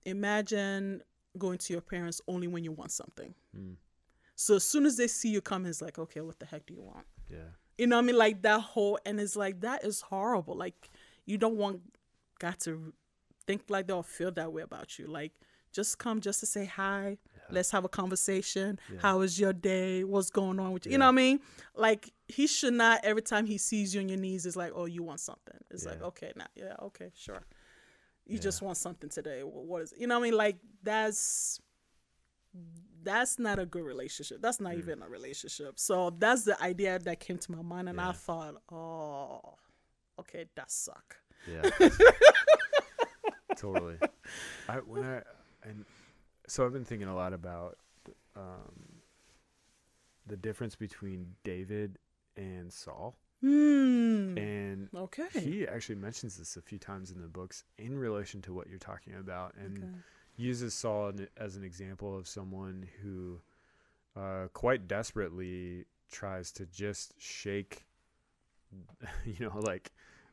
imagine 0.05 1.03
going 1.38 1.59
to 1.59 1.72
your 1.72 1.83
parents 1.83 2.20
only 2.29 2.46
when 2.46 2.62
you 2.64 2.72
want 2.72 2.92
something 2.92 3.35
Mm. 3.57 3.77
so 4.37 4.57
as 4.57 4.64
soon 4.64 4.85
as 4.87 4.96
they 4.96 5.07
see 5.09 5.31
you 5.31 5.40
come 5.40 5.64
it's 5.66 5.81
like 5.83 5.98
okay 5.98 6.20
what 6.20 6.38
the 6.40 6.46
heck 6.46 6.66
do 6.66 6.74
you 6.74 6.83
want 6.83 7.07
Yeah. 7.31 7.50
You 7.78 7.87
know 7.87 7.96
what 7.96 8.02
i 8.04 8.06
mean? 8.06 8.16
Like 8.18 8.42
that 8.42 8.60
whole 8.60 8.98
and 9.04 9.20
it's 9.20 9.37
like 9.37 9.60
that 9.62 9.84
is 9.84 10.00
horrible. 10.02 10.56
Like 10.56 10.90
you 11.26 11.38
don't 11.38 11.56
want 11.56 11.80
god 12.38 12.58
to 12.60 12.92
think 13.46 13.62
like 13.68 13.87
they'll 13.87 14.02
feel 14.02 14.30
that 14.32 14.52
way 14.52 14.62
about 14.62 14.98
you. 14.98 15.06
Like 15.06 15.32
just 15.72 15.98
come 15.98 16.20
just 16.20 16.40
to 16.40 16.46
say 16.46 16.64
hi. 16.66 17.18
Yeah. 17.34 17.40
let's 17.50 17.70
have 17.72 17.84
a 17.84 17.88
conversation. 17.88 18.78
Yeah. 19.02 19.12
was 19.14 19.38
your 19.40 19.52
day? 19.52 20.04
What's 20.04 20.30
going 20.30 20.58
on 20.60 20.72
with 20.72 20.87
you? 20.87 20.92
You 20.92 20.98
know 20.98 21.06
what 21.06 21.12
i 21.12 21.16
mean? 21.16 21.40
Like 21.74 22.12
he 22.28 22.46
should 22.46 22.74
not 22.74 23.04
every 23.04 23.22
time 23.22 23.46
he 23.46 23.58
sees 23.58 23.94
you 23.94 24.00
on 24.00 24.08
your 24.08 24.18
knees 24.18 24.46
it's 24.46 24.56
like 24.56 24.72
oh 24.74 24.84
you 24.87 25.02
want 25.02 25.20
something. 25.20 25.56
It's 25.70 25.84
like 25.84 26.02
okay 26.02 26.32
now 26.37 26.46
yeah 26.54 26.74
okay 26.82 27.10
sure. 27.14 27.42
You 28.26 28.37
Yeah. 28.37 28.40
just 28.40 28.62
want 28.62 28.76
something 28.78 29.10
today. 29.10 29.40
What 29.42 29.82
is 29.82 29.92
it? 29.92 30.00
you 30.00 30.06
know 30.06 30.18
what 30.18 30.26
i 30.26 30.30
mean? 30.30 30.37
Like 30.38 30.56
that's 30.82 31.60
that's 33.05 33.38
not 33.38 33.59
a 33.59 33.67
good 33.67 33.85
relationship 33.85 34.38
that's 34.43 34.61
not 34.61 34.73
Mm. 34.73 34.79
even 34.79 35.03
a 35.03 35.09
relationship 35.09 35.79
so 35.79 36.11
that's 36.19 36.45
the 36.45 36.61
idea 36.62 36.99
that 36.99 37.21
came 37.21 37.38
to 37.38 37.53
my 37.53 37.62
mind 37.62 37.88
and 37.88 38.01
i 38.01 38.12
thought 38.12 38.55
oh 38.73 39.55
okay, 40.19 40.45
that 40.55 40.71
suck. 40.71 41.17
Yeah. 41.47 41.69
totally. 43.57 43.99
I 44.69 44.77
when 44.79 45.05
I 45.05 45.23
and 45.69 45.85
so 46.47 46.64
I've 46.64 46.73
been 46.73 46.85
thinking 46.85 47.09
a 47.09 47.14
lot 47.14 47.33
about 47.33 47.79
um, 48.37 49.01
the 50.27 50.37
difference 50.37 50.77
between 50.77 51.35
David 51.45 51.99
and 52.37 52.73
Saul, 52.73 53.17
Hmm. 53.40 54.37
and 54.38 54.88
Okay. 54.95 55.29
he 55.33 55.67
actually 55.67 55.97
mentions 55.97 56.37
this 56.38 56.57
a 56.57 56.62
few 56.62 56.79
times 56.79 57.11
in 57.11 57.21
the 57.21 57.29
books 57.29 57.64
in 57.79 57.99
relation 57.99 58.40
to 58.43 58.55
what 58.55 58.69
you're 58.69 58.79
talking 58.79 59.14
about, 59.14 59.55
and 59.57 59.79
Okay. 59.79 59.93
Uses 60.37 60.75
Saul 60.75 61.12
as 61.37 61.57
an 61.57 61.64
example 61.64 62.16
of 62.16 62.27
someone 62.27 62.87
who 63.03 63.40
uh, 64.16 64.49
quite 64.53 64.87
desperately 64.88 65.85
tries 66.11 66.53
to 66.53 66.66
just 66.66 67.14
shake, 67.18 67.85
you 69.25 69.47
know, 69.47 69.59
like 69.61 69.92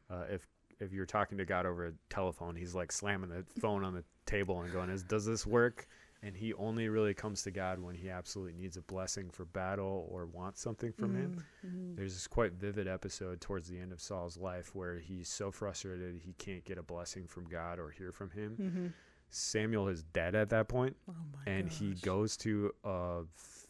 uh, 0.09 0.23
if 0.29 0.47
if 0.79 0.91
you're 0.91 1.05
talking 1.05 1.37
to 1.37 1.45
God 1.45 1.65
over 1.65 1.87
a 1.87 1.93
telephone, 2.09 2.55
he's 2.55 2.73
like 2.73 2.91
slamming 2.91 3.29
the 3.29 3.45
phone 3.59 3.83
on 3.83 3.93
the 3.93 4.03
table 4.25 4.61
and 4.61 4.71
going, 4.73 4.89
"Is 4.89 5.03
does 5.03 5.25
this 5.25 5.45
work?" 5.45 5.87
And 6.23 6.35
he 6.37 6.53
only 6.53 6.87
really 6.87 7.15
comes 7.15 7.41
to 7.43 7.51
God 7.51 7.79
when 7.79 7.95
he 7.95 8.07
absolutely 8.11 8.53
needs 8.53 8.77
a 8.77 8.81
blessing 8.83 9.31
for 9.31 9.43
battle 9.43 10.07
or 10.11 10.27
wants 10.27 10.61
something 10.61 10.91
from 10.93 11.15
him. 11.15 11.43
Mhm. 11.65 11.95
There's 11.95 12.13
this 12.13 12.27
quite 12.27 12.53
vivid 12.53 12.87
episode 12.87 13.41
towards 13.41 13.67
the 13.67 13.79
end 13.79 13.91
of 13.91 13.99
Saul's 13.99 14.37
life 14.37 14.75
where 14.75 14.99
he's 14.99 15.29
so 15.29 15.49
frustrated 15.51 16.17
he 16.23 16.33
can't 16.33 16.63
get 16.63 16.77
a 16.77 16.83
blessing 16.83 17.25
from 17.25 17.45
God 17.45 17.79
or 17.79 17.89
hear 17.89 18.11
from 18.11 18.29
him. 18.29 18.55
Mhm. 18.55 18.93
Samuel 19.31 19.87
is 19.87 20.03
dead 20.03 20.35
at 20.35 20.49
that 20.49 20.67
point, 20.67 20.95
Oh 21.09 21.13
my 21.33 21.51
and 21.51 21.69
he 21.69 21.93
goes 21.95 22.37
to 22.37 22.71
a 22.83 23.21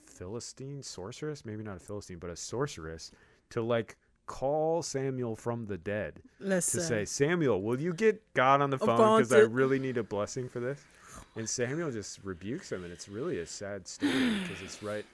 Philistine 0.05 0.83
sorceress, 0.83 1.45
maybe 1.45 1.63
not 1.63 1.77
a 1.77 1.79
Philistine, 1.79 2.17
but 2.19 2.29
a 2.29 2.35
sorceress, 2.35 3.11
to 3.51 3.61
like 3.61 3.97
call 4.25 4.81
Samuel 4.81 5.35
from 5.35 5.65
the 5.65 5.77
dead 5.77 6.21
Listen. 6.39 6.79
to 6.79 6.85
say, 6.85 7.05
Samuel, 7.05 7.61
will 7.61 7.79
you 7.79 7.93
get 7.93 8.21
God 8.33 8.61
on 8.61 8.69
the 8.69 8.77
phone 8.77 9.19
because 9.19 9.33
I 9.33 9.39
really 9.39 9.79
need 9.79 9.97
a 9.97 10.03
blessing 10.03 10.49
for 10.49 10.59
this? 10.59 10.79
And 11.35 11.49
Samuel 11.49 11.91
just 11.91 12.19
rebukes 12.23 12.71
him, 12.71 12.83
and 12.83 12.91
it's 12.91 13.07
really 13.07 13.39
a 13.39 13.45
sad 13.45 13.87
story 13.87 14.39
because 14.43 14.61
it's 14.61 14.81
right 14.81 15.05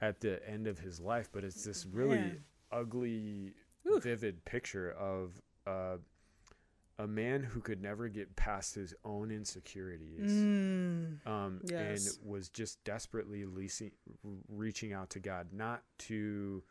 at 0.00 0.20
the 0.20 0.46
end 0.48 0.66
of 0.66 0.78
his 0.78 1.00
life, 1.00 1.28
but 1.32 1.44
it's 1.44 1.64
this 1.64 1.86
really 1.92 2.18
Man. 2.18 2.44
ugly, 2.72 3.52
Oof. 3.86 4.02
vivid 4.02 4.44
picture 4.44 4.92
of 4.92 5.32
uh, 5.66 5.96
a 6.98 7.06
man 7.06 7.42
who 7.44 7.60
could 7.60 7.80
never 7.80 8.08
get 8.08 8.34
past 8.36 8.74
his 8.74 8.92
own 9.04 9.30
insecurities 9.30 10.30
Mm. 10.32 11.26
um, 11.26 11.60
Yes. 11.64 12.16
and 12.18 12.28
was 12.28 12.48
just 12.48 12.82
desperately 12.84 13.44
leasing, 13.44 13.92
reaching 14.48 14.92
out 14.92 15.10
to 15.10 15.20
God, 15.20 15.52
not 15.52 15.84
to 15.98 16.62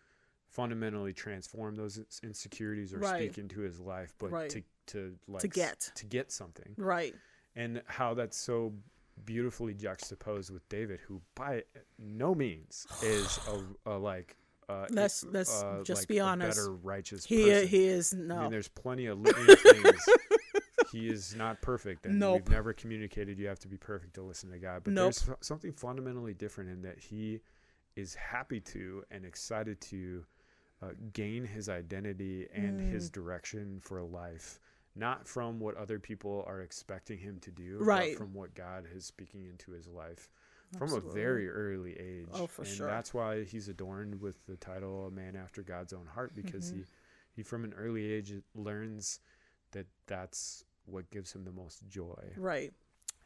fundamentally 0.50 1.14
transform 1.14 1.76
those 1.76 1.98
insecurities 2.24 2.94
or 2.94 3.00
Right. 3.00 3.32
speak 3.32 3.38
into 3.38 3.62
his 3.62 3.80
life, 3.80 4.14
but 4.18 4.32
Right. 4.32 4.50
to 4.52 4.64
to 4.88 5.18
like 5.28 5.42
To 5.42 5.48
get. 5.50 5.92
to 5.96 6.06
get 6.06 6.32
something, 6.32 6.74
Right. 6.78 7.14
and 7.56 7.84
how 7.88 8.14
that's 8.14 8.38
so 8.38 8.74
beautifully 9.26 9.74
juxtaposed 9.74 10.50
with 10.50 10.68
David, 10.70 11.02
who 11.02 11.22
by 11.36 11.66
no 11.98 12.34
means 12.34 12.88
is 13.04 13.38
a, 13.86 13.92
a 13.92 13.98
like. 13.98 14.38
Uh, 14.70 14.86
Let's- 14.90 15.24
let's 15.24 15.64
uh, 15.64 15.82
just 15.84 16.02
like 16.02 16.08
be 16.10 16.20
honest. 16.20 16.58
better 16.58 16.74
righteous 16.74 17.24
He 17.26 17.46
person. 17.50 17.68
he 17.70 17.86
is 17.86 18.14
I 18.14 18.18
no. 18.18 18.42
mean, 18.42 18.52
there's 18.52 18.68
plenty 18.68 19.06
of 19.06 19.20
litany 19.22 19.56
things. 19.56 20.06
he 20.92 21.08
is 21.08 21.36
not 21.36 21.62
perfect, 21.62 22.06
and 22.06 22.20
Nope. 22.20 22.42
we've 22.44 22.50
never 22.50 22.74
communicated 22.74 23.40
you 23.40 23.48
have 23.48 23.60
to 23.60 23.68
be 23.68 23.78
perfect 23.78 24.16
to 24.16 24.22
listen 24.24 24.50
to 24.52 24.60
God. 24.60 24.84
But 24.84 24.94
Nope. 24.94 25.06
there's 25.14 25.30
f- 25.30 25.38
something 25.42 25.72
fundamentally 25.72 26.34
different 26.34 26.70
in 26.70 26.82
that 26.82 27.00
he 27.00 27.40
is 27.96 28.14
happy 28.16 28.60
to 28.60 29.04
and 29.10 29.26
excited 29.26 29.80
to 29.82 30.26
uh, 30.82 30.90
gain 31.14 31.44
his 31.46 31.70
identity 31.70 32.48
and 32.54 32.80
Mm. 32.80 32.92
his 32.92 33.10
direction 33.10 33.80
for 33.82 34.04
life, 34.04 34.60
not 34.96 35.28
from 35.28 35.60
what 35.60 35.76
other 35.78 35.98
people 35.98 36.44
are 36.46 36.62
expecting 36.62 37.18
him 37.18 37.40
to 37.40 37.52
do, 37.52 37.78
Right. 37.80 38.12
but 38.14 38.18
from 38.18 38.34
what 38.34 38.54
God 38.54 38.86
is 38.94 39.06
speaking 39.06 39.46
into 39.46 39.72
his 39.72 39.88
life. 39.88 40.30
From 40.78 40.94
a 40.94 41.00
very 41.00 41.50
early 41.50 41.94
age. 41.98 42.28
Oh, 42.34 42.48
for 42.48 42.64
and 42.64 42.72
sure. 42.72 42.88
that's 42.88 43.14
why 43.14 43.44
he's 43.44 43.70
adorned 43.70 44.20
with 44.22 44.46
the 44.48 44.58
title 44.58 45.08
a 45.08 45.12
man 45.12 45.36
after 45.36 45.62
God's 45.64 45.94
own 45.94 46.06
heart 46.08 46.36
because 46.36 46.72
Mhm. 46.72 46.76
he 46.78 46.86
he 47.36 47.44
from 47.44 47.64
an 47.64 47.74
early 47.74 48.04
age 48.12 48.34
learns 48.56 49.20
that 49.72 49.86
that's 50.08 50.66
what 50.86 51.10
gives 51.12 51.32
him 51.34 51.44
the 51.46 51.52
most 51.52 51.88
joy 51.88 52.34
Right. 52.36 52.74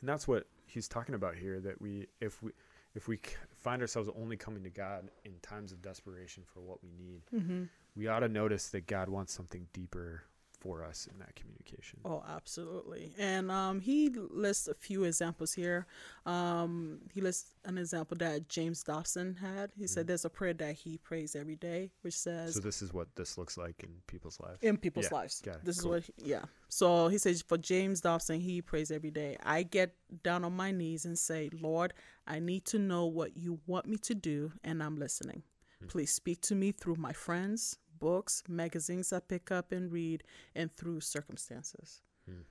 and 0.01 0.09
that's 0.09 0.27
what 0.27 0.47
he's 0.65 0.87
talking 0.87 1.15
about 1.15 1.35
here 1.35 1.59
that 1.61 1.81
we 1.81 2.07
if 2.19 2.41
we 2.43 2.51
if 2.93 3.07
we 3.07 3.19
find 3.55 3.81
ourselves 3.81 4.09
only 4.15 4.35
coming 4.37 4.63
to 4.63 4.69
god 4.69 5.09
in 5.23 5.39
times 5.41 5.71
of 5.71 5.81
desperation 5.81 6.43
for 6.43 6.59
what 6.61 6.83
we 6.83 6.91
need 6.91 7.21
Mm-hmm. 7.33 7.63
we 7.95 8.07
ought 8.07 8.19
to 8.19 8.27
notice 8.29 8.67
that 8.69 8.85
god 8.87 9.07
wants 9.09 9.33
something 9.33 9.67
deeper 9.73 10.23
for 10.61 10.83
us 10.85 11.07
in 11.11 11.17
that 11.19 11.35
communication 11.35 11.99
Oh, 12.05 12.23
absolutely. 12.37 13.13
And 13.17 13.49
um, 13.51 13.79
he 13.79 14.09
lists 14.09 14.67
a 14.67 14.73
few 14.73 15.03
examples 15.05 15.53
here. 15.53 15.87
Um, 16.25 16.99
he 17.13 17.19
lists 17.21 17.55
an 17.65 17.77
example 17.77 18.15
that 18.19 18.47
James 18.47 18.83
Dobson 18.83 19.35
had. 19.35 19.71
He 19.75 19.87
said 19.87 20.05
there's 20.07 20.25
a 20.25 20.29
prayer 20.29 20.53
that 20.53 20.75
he 20.75 20.97
prays 20.97 21.35
every 21.35 21.55
day, 21.55 21.91
which 22.01 22.13
says, 22.13 22.53
so 22.53 22.59
this 22.59 22.81
is 22.81 22.93
what 22.93 23.07
this 23.15 23.37
looks 23.37 23.57
like 23.57 23.83
in 23.83 23.89
people's 24.07 24.39
lives 24.39 24.59
in 24.61 24.77
people's 24.77 25.07
Yeah, 25.11 25.17
lives. 25.17 25.41
got 25.41 25.55
it, 25.55 25.65
This 25.65 25.81
cool. 25.81 25.95
is 25.95 26.07
what, 26.07 26.15
he- 26.23 26.29
yeah. 26.31 26.43
So 26.69 27.07
he 27.07 27.17
says 27.17 27.41
for 27.41 27.57
James 27.57 28.01
Dobson, 28.01 28.39
he 28.39 28.61
prays 28.61 28.91
every 28.91 29.11
day. 29.11 29.37
I 29.43 29.63
get 29.63 29.95
down 30.23 30.43
on 30.45 30.53
my 30.55 30.71
knees 30.71 31.05
and 31.05 31.17
say, 31.17 31.49
Lord, 31.59 31.93
I 32.27 32.39
need 32.39 32.65
to 32.65 32.79
know 32.79 33.05
what 33.07 33.35
you 33.35 33.59
want 33.65 33.87
me 33.87 33.97
to 33.97 34.13
do, 34.15 34.51
and 34.63 34.81
I'm 34.83 34.97
listening. 34.97 35.43
Hmm. 35.81 35.87
Please 35.87 36.11
speak 36.13 36.41
to 36.41 36.55
me 36.55 36.71
through 36.71 36.95
my 36.95 37.13
friends, 37.13 37.77
books, 38.01 38.43
magazines 38.49 39.13
I 39.13 39.19
pick 39.21 39.51
up 39.51 39.71
and 39.71 39.89
read, 39.91 40.23
and 40.53 40.75
through 40.75 40.99
circumstances. 40.99 42.01
Hmm. 42.25 42.41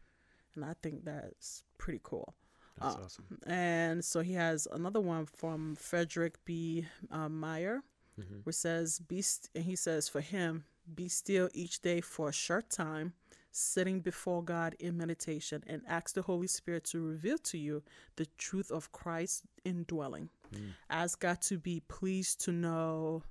And 0.54 0.64
I 0.64 0.74
think 0.82 1.04
that's 1.04 1.64
pretty 1.76 2.00
cool. 2.02 2.34
that's 2.78 2.96
Uh, 2.96 3.02
awesome 3.04 3.38
And 3.46 4.02
so 4.04 4.20
he 4.22 4.32
has 4.34 4.66
another 4.70 5.00
one 5.00 5.26
from 5.26 5.74
Frederick 5.76 6.42
B. 6.46 6.86
Uh, 7.10 7.28
Meyer, 7.28 7.82
Mhm. 8.18 8.44
which 8.44 8.56
says, 8.56 9.00
"Be," 9.00 9.20
st-, 9.22 9.50
and 9.54 9.64
he 9.64 9.76
says 9.76 10.08
for 10.08 10.22
him, 10.22 10.64
"Be 10.94 11.08
still 11.08 11.50
each 11.52 11.80
day 11.82 12.00
for 12.00 12.28
a 12.30 12.32
short 12.32 12.70
time, 12.70 13.12
sitting 13.52 14.00
before 14.00 14.42
God 14.44 14.74
in 14.78 14.96
meditation, 14.96 15.62
and 15.66 15.82
ask 15.86 16.14
the 16.14 16.22
Holy 16.22 16.46
Spirit 16.46 16.84
to 16.84 17.00
reveal 17.04 17.38
to 17.38 17.58
you 17.58 17.82
the 18.16 18.26
truth 18.38 18.70
of 18.70 18.92
Christ's 18.92 19.42
indwelling. 19.64 20.30
Mm. 20.52 20.74
Ask 20.88 21.20
God 21.20 21.42
to 21.42 21.58
be 21.58 21.80
pleased 21.80 22.40
to 22.44 22.52
know, 22.52 23.24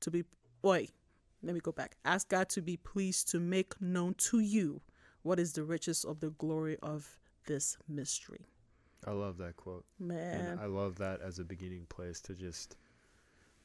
to 0.00 0.10
be 0.10 0.24
wait, 0.62 0.90
let 1.46 1.54
me 1.54 1.60
go 1.60 1.72
back. 1.72 1.96
Ask 2.04 2.28
God 2.28 2.48
to 2.50 2.60
be 2.60 2.76
pleased 2.76 3.28
to 3.30 3.40
make 3.40 3.80
known 3.80 4.14
to 4.30 4.40
you 4.40 4.82
what 5.22 5.38
is 5.38 5.52
the 5.52 5.62
riches 5.64 6.04
of 6.04 6.20
the 6.20 6.30
glory 6.30 6.76
of 6.82 7.18
this 7.46 7.76
mystery." 7.88 8.46
i 9.06 9.10
love 9.12 9.36
that 9.38 9.54
quote 9.56 9.84
Man, 10.00 10.34
and 10.48 10.60
i 10.60 10.64
love 10.66 10.96
that 10.96 11.20
as 11.20 11.38
a 11.38 11.44
beginning 11.44 11.86
place 11.88 12.20
to 12.22 12.34
just 12.34 12.76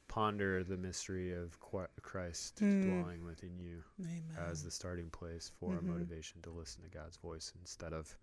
ponder 0.07 0.63
the 0.63 0.77
mystery 0.77 1.33
of 1.33 1.57
christ 2.01 2.61
Mm. 2.61 2.81
dwelling 2.83 3.23
within 3.23 3.57
you 3.57 3.83
amen. 4.01 4.23
as 4.37 4.61
the 4.63 4.69
starting 4.71 5.09
place 5.09 5.49
for 5.59 5.77
a 5.77 5.81
Mhm. 5.81 5.85
motivation 5.87 6.41
to 6.43 6.51
listen 6.51 6.83
to 6.83 6.89
God's 6.89 7.17
voice 7.17 7.53
instead 7.59 7.93
of, 7.93 8.15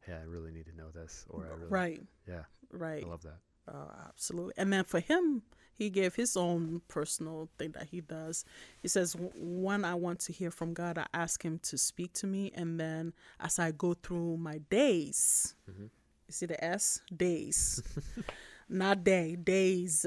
hey, 0.00 0.14
I 0.14 0.22
really 0.22 0.50
need 0.52 0.66
to 0.66 0.72
know 0.72 0.90
this, 0.90 1.24
or 1.28 1.46
I 1.46 1.50
really, 1.50 1.70
right, 1.70 2.06
yeah, 2.26 2.44
right. 2.72 3.04
I 3.04 3.06
love 3.06 3.22
that. 3.22 3.40
Oh, 3.72 3.90
absolutely. 4.08 4.54
And 4.56 4.72
then 4.72 4.84
for 4.84 5.00
him, 5.00 5.42
he 5.76 5.90
gave 5.90 6.14
his 6.14 6.36
own 6.36 6.82
personal 6.86 7.48
thing 7.58 7.72
that 7.72 7.88
he 7.90 8.00
does. 8.00 8.44
He 8.80 8.88
says, 8.88 9.16
When 9.34 9.84
I 9.84 9.94
want 9.94 10.20
to 10.20 10.32
hear 10.32 10.50
from 10.50 10.72
God, 10.74 10.98
I 10.98 11.06
ask 11.12 11.42
him 11.44 11.58
to 11.64 11.78
speak 11.78 12.12
to 12.14 12.26
me. 12.26 12.52
And 12.54 12.78
then 12.78 13.12
as 13.40 13.58
I 13.58 13.70
go 13.72 13.94
through 13.94 14.36
my 14.36 14.58
days, 14.58 15.54
Mhm. 15.68 15.84
you 16.28 16.32
see 16.32 16.46
the 16.46 16.62
S? 16.64 17.00
Days. 17.16 17.82
Not 18.68 19.02
day, 19.04 19.36
days. 19.36 20.06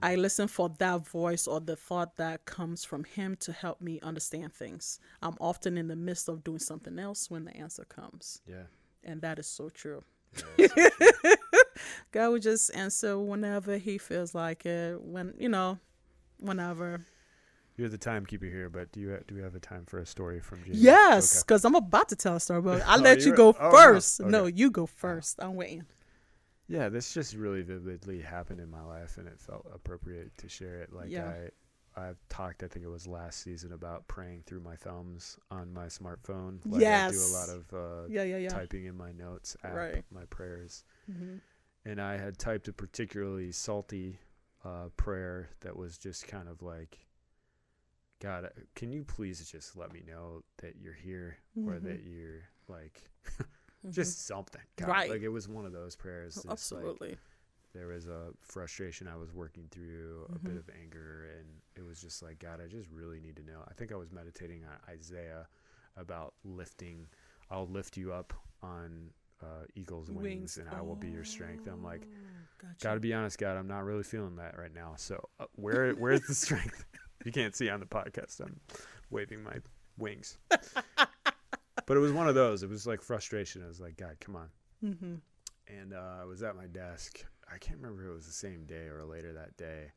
I 0.00 0.16
listen 0.16 0.48
for 0.48 0.68
that 0.78 1.06
voice 1.06 1.46
or 1.46 1.60
the 1.60 1.76
thought 1.76 2.16
that 2.16 2.44
comes 2.44 2.84
from 2.84 3.04
him 3.04 3.36
to 3.40 3.52
help 3.52 3.80
me 3.80 4.00
understand 4.00 4.52
things. 4.52 4.98
I'm 5.22 5.36
often 5.40 5.78
in 5.78 5.88
the 5.88 5.96
midst 5.96 6.28
of 6.28 6.42
doing 6.42 6.58
something 6.58 6.98
else 6.98 7.30
when 7.30 7.44
the 7.44 7.56
answer 7.56 7.84
comes. 7.84 8.40
Yeah. 8.46 8.64
And 9.04 9.20
that 9.22 9.38
is 9.38 9.46
so 9.46 9.68
true. 9.68 10.02
yeah 10.58 10.66
so 10.66 10.66
true. 10.68 11.34
God 12.12 12.30
would 12.30 12.42
just 12.42 12.74
answer 12.74 13.18
whenever 13.18 13.76
he 13.78 13.98
feels 13.98 14.34
like 14.34 14.66
it. 14.66 15.00
When 15.02 15.34
you 15.38 15.48
know, 15.48 15.78
whenever. 16.38 17.00
You're 17.76 17.88
the 17.88 17.96
timekeeper 17.98 18.46
here, 18.46 18.68
but 18.68 18.90
do 18.90 18.98
you 18.98 19.10
ha- 19.12 19.22
do 19.28 19.36
we 19.36 19.40
have 19.42 19.54
a 19.54 19.60
time 19.60 19.84
for 19.86 19.98
a 20.00 20.06
story 20.06 20.40
from 20.40 20.64
James? 20.64 20.80
Yes, 20.82 21.36
Okay. 21.36 21.44
because 21.46 21.64
I'm 21.64 21.76
about 21.76 22.08
to 22.08 22.16
tell 22.16 22.34
a 22.34 22.40
story, 22.40 22.60
but 22.60 22.82
I'll 22.86 22.98
Oh, 22.98 23.02
let 23.02 23.20
you 23.24 23.34
go 23.36 23.54
oh, 23.58 23.70
first. 23.70 24.20
No, 24.20 24.44
Okay. 24.46 24.56
you 24.56 24.70
go 24.72 24.86
first. 24.86 25.36
I'm 25.38 25.54
waiting. 25.54 25.84
Yeah, 26.66 26.88
this 26.88 27.14
just 27.14 27.34
really 27.34 27.62
vividly 27.62 28.20
happened 28.20 28.60
in 28.60 28.68
my 28.70 28.82
life, 28.82 29.16
and 29.16 29.28
it 29.28 29.38
felt 29.40 29.64
appropriate 29.72 30.36
to 30.38 30.48
share 30.48 30.82
it. 30.82 30.92
Like 30.92 31.08
Yeah. 31.10 31.32
I, 31.96 32.00
I've 32.08 32.18
talked. 32.28 32.62
I 32.64 32.66
think 32.68 32.84
it 32.84 32.88
was 32.88 33.06
last 33.06 33.40
season 33.42 33.72
about 33.72 34.06
praying 34.08 34.42
through 34.46 34.60
my 34.60 34.74
thumbs 34.76 35.38
on 35.50 35.72
my 35.72 35.86
smartphone. 35.86 36.58
Like 36.66 36.82
I 36.84 37.10
do 37.10 37.16
a 37.20 37.32
lot 37.32 37.48
of 37.48 37.72
uh, 37.72 38.08
Yeah, 38.08 38.24
yeah, 38.24 38.38
yeah. 38.38 38.48
typing 38.48 38.86
in 38.86 38.96
my 38.96 39.12
notes 39.12 39.56
app, 39.62 39.74
Right. 39.74 40.04
my 40.10 40.24
prayers. 40.30 40.84
hmm 41.06 41.36
and 41.84 42.00
I 42.00 42.16
had 42.16 42.38
typed 42.38 42.68
a 42.68 42.72
particularly 42.72 43.52
salty 43.52 44.18
uh, 44.64 44.88
prayer 44.96 45.50
that 45.60 45.76
was 45.76 45.98
just 45.98 46.26
kind 46.26 46.48
of 46.48 46.62
like 46.62 46.98
God, 48.20 48.46
uh, 48.46 48.48
can 48.74 48.90
you 48.90 49.04
please 49.04 49.48
just 49.48 49.76
let 49.76 49.92
me 49.92 50.02
know 50.06 50.42
that 50.60 50.74
you're 50.80 50.92
here 50.92 51.36
or 51.64 51.74
Mhm. 51.74 51.82
that 51.84 52.00
you're 52.02 52.48
like 52.68 53.08
Mhm. 53.86 53.92
just 53.92 54.26
something. 54.26 54.60
God, 54.76 54.88
Right. 54.88 55.10
Like 55.10 55.22
it 55.22 55.28
was 55.28 55.48
one 55.48 55.64
of 55.64 55.72
those 55.72 55.94
prayers. 55.94 56.34
just, 56.34 56.46
like, 56.46 56.52
absolutely. 56.52 57.16
there 57.74 57.86
was 57.86 58.08
a 58.08 58.32
frustration 58.40 59.06
I 59.06 59.14
was 59.16 59.32
working 59.32 59.68
through, 59.70 60.26
a 60.34 60.38
bit 60.40 60.54
Mhm. 60.54 60.58
of 60.58 60.70
anger, 60.82 61.26
and 61.38 61.46
it 61.76 61.82
was 61.82 62.00
just 62.00 62.20
like, 62.22 62.40
God, 62.40 62.60
I 62.60 62.66
just 62.66 62.88
really 62.90 63.20
need 63.20 63.36
to 63.36 63.42
know. 63.44 63.62
I 63.68 63.72
think 63.74 63.92
I 63.92 63.96
was 63.96 64.10
meditating 64.10 64.64
on 64.64 64.76
Isaiah 64.88 65.46
about 65.96 66.34
lifting. 66.42 67.06
I'll 67.50 67.68
lift 67.68 67.96
you 67.96 68.12
up 68.12 68.32
on 68.62 69.12
uh, 69.42 69.64
eagle's 69.74 70.10
wings, 70.10 70.58
and 70.58 70.68
I 70.68 70.80
will 70.80 70.96
be 70.96 71.08
your 71.08 71.24
strength. 71.24 71.66
I'm 71.66 71.82
like, 71.84 72.06
Oh, 72.10 72.66
gotcha. 72.66 72.74
gotta 72.84 73.00
be 73.00 73.12
honest, 73.14 73.38
God, 73.38 73.56
I'm 73.56 73.68
not 73.68 73.84
really 73.84 74.02
feeling 74.02 74.36
that 74.36 74.58
right 74.58 74.74
now. 74.74 74.94
So 74.96 75.28
uh, 75.38 75.46
where 75.54 75.92
where's 75.92 76.22
the 76.22 76.34
strength? 76.46 76.84
you 77.24 77.32
can't 77.32 77.54
see 77.54 77.68
on 77.68 77.80
the 77.80 77.86
podcast. 77.86 78.40
I'm 78.40 78.58
waving 79.10 79.42
my 79.42 79.56
wings. 79.98 80.38
but 80.48 81.96
it 81.96 82.00
was 82.00 82.12
one 82.12 82.28
of 82.28 82.34
those. 82.34 82.62
It 82.62 82.68
was 82.70 82.86
like 82.86 83.00
frustration. 83.02 83.62
I 83.64 83.68
was 83.68 83.80
like, 83.80 83.96
God, 83.96 84.16
come 84.20 84.36
on 84.36 84.48
Mm-hmm. 84.84 85.14
and 85.66 85.92
uh, 85.92 86.18
I 86.20 86.24
was 86.24 86.42
at 86.44 86.54
my 86.54 86.66
desk. 86.66 87.24
I 87.52 87.58
can't 87.58 87.78
remember 87.80 88.04
if 88.04 88.10
it 88.10 88.14
was 88.14 88.26
the 88.26 88.32
same 88.32 88.64
day 88.64 88.86
or 88.86 89.04
later 89.04 89.32
that 89.32 89.56
day. 89.56 89.90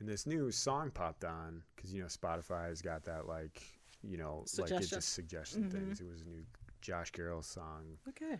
And 0.00 0.08
this 0.08 0.26
new 0.26 0.50
song 0.50 0.90
popped 0.90 1.24
on 1.24 1.62
because 1.74 1.92
you 1.92 2.00
know 2.00 2.06
Spotify 2.08 2.68
has 2.68 2.80
got 2.80 3.04
that 3.04 3.26
like 3.26 3.62
you 4.02 4.16
know 4.16 4.44
like 4.58 4.70
it 4.72 4.86
just 4.88 5.12
suggestion 5.14 5.64
Mhm. 5.64 5.70
things. 5.72 6.00
It 6.00 6.06
was 6.10 6.22
a 6.22 6.24
new 6.24 6.44
Josh 6.80 7.12
Garrels 7.12 7.44
song, 7.44 7.98
Okay. 8.08 8.38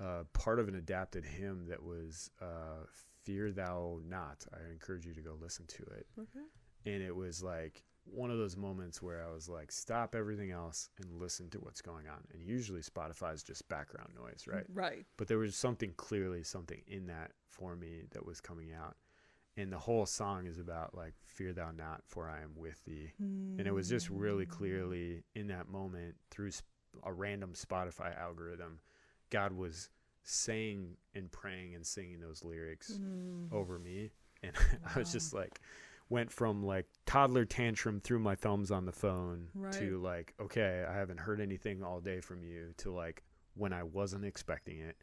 Uh, 0.00 0.24
part 0.32 0.58
of 0.58 0.68
an 0.68 0.74
adapted 0.74 1.24
hymn 1.24 1.66
that 1.68 1.82
was 1.82 2.30
uh, 2.40 2.84
"Fear 3.24 3.52
Thou 3.52 4.00
Not." 4.06 4.44
I 4.52 4.70
encourage 4.72 5.06
you 5.06 5.14
to 5.14 5.20
go 5.20 5.36
listen 5.40 5.66
to 5.66 5.82
it. 5.84 6.06
Okay. 6.18 6.46
And 6.84 7.02
it 7.02 7.14
was 7.14 7.42
like 7.42 7.82
one 8.04 8.30
of 8.30 8.38
those 8.38 8.56
moments 8.56 9.02
where 9.02 9.26
I 9.28 9.32
was 9.32 9.48
like, 9.48 9.72
stop 9.72 10.14
everything 10.14 10.52
else 10.52 10.90
and 11.02 11.20
listen 11.20 11.50
to 11.50 11.58
what's 11.58 11.80
going 11.82 12.06
on. 12.06 12.22
And 12.32 12.40
usually 12.40 12.80
Spotify 12.80 13.34
is 13.34 13.42
just 13.42 13.68
background 13.68 14.10
noise, 14.16 14.46
right? 14.46 14.64
Right. 14.72 15.04
but 15.16 15.26
there 15.26 15.38
was 15.38 15.56
something 15.56 15.92
clearly 15.96 16.44
something 16.44 16.82
in 16.86 17.06
that 17.08 17.32
for 17.48 17.74
me 17.74 18.04
that 18.12 18.24
was 18.24 18.40
coming 18.40 18.72
out 18.72 18.94
and 19.56 19.72
the 19.72 19.78
whole 19.78 20.04
song 20.06 20.46
is 20.46 20.58
about 20.58 20.94
like 20.94 21.14
fear 21.24 21.52
thou 21.54 21.70
not 21.70 22.02
for 22.06 22.28
i 22.28 22.42
am 22.42 22.52
with 22.54 22.84
thee 22.84 23.10
and 23.18 23.66
it 23.66 23.72
was 23.72 23.88
just 23.88 24.10
really 24.10 24.44
clearly 24.44 25.22
in 25.34 25.46
that 25.46 25.66
moment 25.68 26.14
through 26.30 26.50
sp- 26.52 26.68
a 27.04 27.12
random 27.12 27.54
spotify 27.54 28.14
algorithm 28.20 28.78
god 29.30 29.52
was 29.52 29.90
saying 30.22 30.96
and 31.14 31.30
praying 31.30 31.74
and 31.74 31.86
singing 31.86 32.20
those 32.20 32.42
lyrics 32.44 32.92
Mm. 33.00 33.52
over 33.52 33.78
me 33.78 34.10
and 34.42 34.52
i 34.94 34.98
was 34.98 35.12
just 35.12 35.32
like 35.32 35.60
went 36.08 36.30
from 36.30 36.64
like 36.64 36.86
toddler 37.04 37.44
tantrum 37.44 38.00
through 38.00 38.18
my 38.20 38.34
thumbs 38.34 38.70
on 38.70 38.84
the 38.86 38.92
phone 38.92 39.48
Right. 39.54 39.72
to 39.74 39.98
like 40.02 40.34
okay 40.40 40.84
i 40.88 40.92
haven't 40.94 41.18
heard 41.20 41.40
anything 41.40 41.82
all 41.82 42.00
day 42.00 42.20
from 42.20 42.42
you 42.42 42.74
to 42.78 42.92
like 42.92 43.22
when 43.54 43.72
i 43.72 43.82
wasn't 43.82 44.24
expecting 44.24 44.78
it 44.80 44.96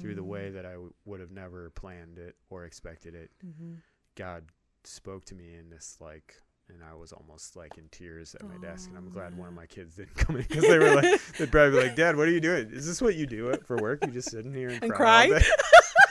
through 0.00 0.14
the 0.14 0.22
Mm. 0.22 0.26
way 0.26 0.50
that 0.50 0.64
I 0.64 0.72
w- 0.72 0.94
would 1.04 1.20
have 1.20 1.30
never 1.30 1.70
planned 1.70 2.18
it 2.18 2.36
or 2.48 2.64
expected 2.64 3.14
it. 3.14 3.30
Mm-hmm. 3.44 3.74
God 4.14 4.44
spoke 4.84 5.24
to 5.26 5.34
me 5.34 5.54
in 5.56 5.68
this 5.68 5.98
like, 6.00 6.40
and 6.68 6.82
I 6.84 6.94
was 6.94 7.12
almost 7.12 7.56
like 7.56 7.78
in 7.78 7.88
tears 7.90 8.34
at 8.34 8.46
my 8.46 8.56
desk. 8.58 8.90
And 8.90 8.98
I'm 8.98 9.06
Oh, 9.06 9.10
glad 9.10 9.34
one 9.36 9.48
of 9.48 9.54
my 9.54 9.66
kids 9.66 9.96
didn't 9.96 10.14
come 10.16 10.36
in 10.36 10.42
because 10.42 10.66
they 10.66 10.78
were 10.78 10.90
like, 10.90 11.08
they'd 11.38 11.50
probably 11.50 11.72
be 11.72 11.82
like, 11.86 11.94
"Dad, 11.94 12.16
what 12.16 12.28
are 12.28 12.32
you 12.32 12.40
doing? 12.40 12.70
Is 12.72 12.86
this 12.86 13.00
what 13.02 13.14
you 13.16 13.26
do 13.26 13.56
for 13.66 13.80
work? 13.80 14.04
You 14.04 14.10
just 14.10 14.30
sitting 14.30 14.52
here 14.52 14.72
and, 14.72 14.82
And 14.82 14.94
cry?" 14.94 15.28
cry? 15.30 15.42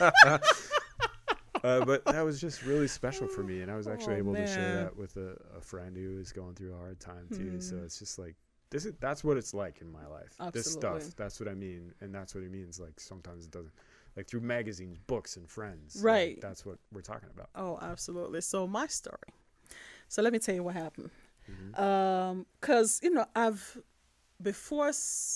uh, 1.64 1.80
but 1.82 2.04
that 2.06 2.24
was 2.24 2.40
just 2.40 2.62
really 2.62 2.86
special 2.86 3.26
for 3.26 3.42
me, 3.42 3.62
and 3.62 3.70
I 3.70 3.76
was 3.76 3.88
actually 3.88 4.14
Oh, 4.14 4.18
able 4.18 4.36
to 4.36 4.46
share 4.46 4.72
that 4.84 4.96
with 4.96 5.16
a, 5.16 5.36
a 5.56 5.60
friend 5.60 5.96
who 5.96 6.16
was 6.16 6.32
going 6.32 6.54
through 6.54 6.72
a 6.74 6.76
hard 6.76 7.00
time 7.00 7.28
too. 7.30 7.60
So 7.60 7.76
Mhm. 7.76 7.84
it's 7.84 7.98
just 7.98 8.18
like. 8.18 8.36
This 8.70 8.84
is 8.84 8.92
that's 9.00 9.24
what 9.24 9.38
it's 9.38 9.54
like 9.54 9.80
in 9.80 9.90
my 9.90 10.06
life. 10.06 10.36
This 10.52 10.70
stuff. 10.70 11.14
That's 11.16 11.40
what 11.40 11.48
I 11.48 11.54
mean, 11.54 11.94
and 12.02 12.14
that's 12.14 12.34
what 12.34 12.44
it 12.44 12.50
means. 12.50 12.78
Like 12.78 13.00
sometimes 13.00 13.46
it 13.46 13.50
doesn't 13.50 13.72
like 14.14 14.26
through 14.28 14.40
magazines, 14.42 14.98
books, 15.06 15.36
and 15.38 15.48
friends. 15.48 15.96
like, 15.96 16.04
Right. 16.04 16.40
that's 16.40 16.66
what 16.66 16.78
we're 16.92 17.00
talking 17.00 17.30
about. 17.34 17.48
Oh, 17.54 17.78
absolutely. 17.80 18.42
So 18.42 18.66
my 18.66 18.86
story. 18.88 19.32
So 20.08 20.22
let 20.22 20.32
me 20.32 20.38
tell 20.38 20.54
you 20.54 20.62
what 20.62 20.74
happened. 20.74 21.10
Mhm. 21.48 21.78
Um, 21.78 22.46
cause 22.60 23.00
you 23.02 23.10
know 23.10 23.26
I've 23.34 23.78
before 24.42 24.92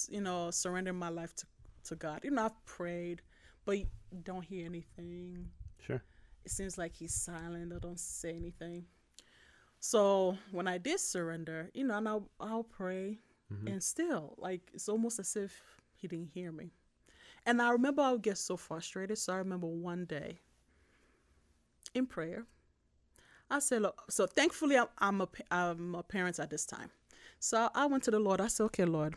you 0.09 0.21
know 0.21 0.51
surrendering 0.51 0.99
my 0.99 1.09
life 1.09 1.35
to 1.37 1.47
to 1.85 1.97
God. 1.97 2.21
You 2.25 2.31
know 2.31 2.45
I've 2.47 2.65
prayed, 2.65 3.23
but 3.65 3.79
don't 4.23 4.45
hear 4.45 4.67
anything. 4.67 5.51
Sure. 5.81 6.03
It 6.45 6.51
seems 6.51 6.79
like 6.79 6.95
He's 6.95 7.15
silent. 7.15 7.73
I 7.73 7.79
don't 7.79 7.99
say 8.01 8.35
anything. 8.37 8.87
So 9.81 10.39
when 10.53 10.69
I 10.69 10.79
did 10.79 11.01
surrender, 11.01 11.71
you 11.75 11.85
know, 11.85 11.97
and 11.99 12.09
I'll 12.09 12.31
I'll 12.41 12.65
pray, 12.65 13.19
Mhm. 13.53 13.67
and 13.73 13.83
still 13.83 14.35
like 14.39 14.71
it's 14.75 14.89
almost 14.89 15.19
as 15.19 15.37
if 15.37 15.81
He 15.97 16.09
didn't 16.09 16.29
hear 16.29 16.53
me. 16.53 16.73
And 17.47 17.61
I 17.63 17.71
remember 17.71 18.03
I 18.03 18.13
would 18.13 18.23
get 18.23 18.39
so 18.39 18.57
frustrated. 18.57 19.19
So 19.19 19.33
I 19.33 19.37
remember 19.39 19.67
one 19.67 20.05
day 20.07 20.41
in 21.95 22.07
prayer, 22.07 22.47
I 23.53 23.59
said, 23.59 23.83
look, 23.83 24.05
so 24.09 24.27
thankfully 24.27 24.79
I'm, 24.79 24.87
I'm, 24.99 25.21
a, 25.21 25.29
I'm 25.51 25.95
a 25.95 26.03
parent 26.03 26.39
at 26.39 26.49
this 26.51 26.65
time. 26.65 26.91
So 27.39 27.69
I 27.75 27.87
went 27.87 28.03
to 28.05 28.11
the 28.11 28.19
Lord. 28.19 28.41
I 28.41 28.47
said, 28.49 28.65
okay, 28.65 28.85
Lord, 28.85 29.15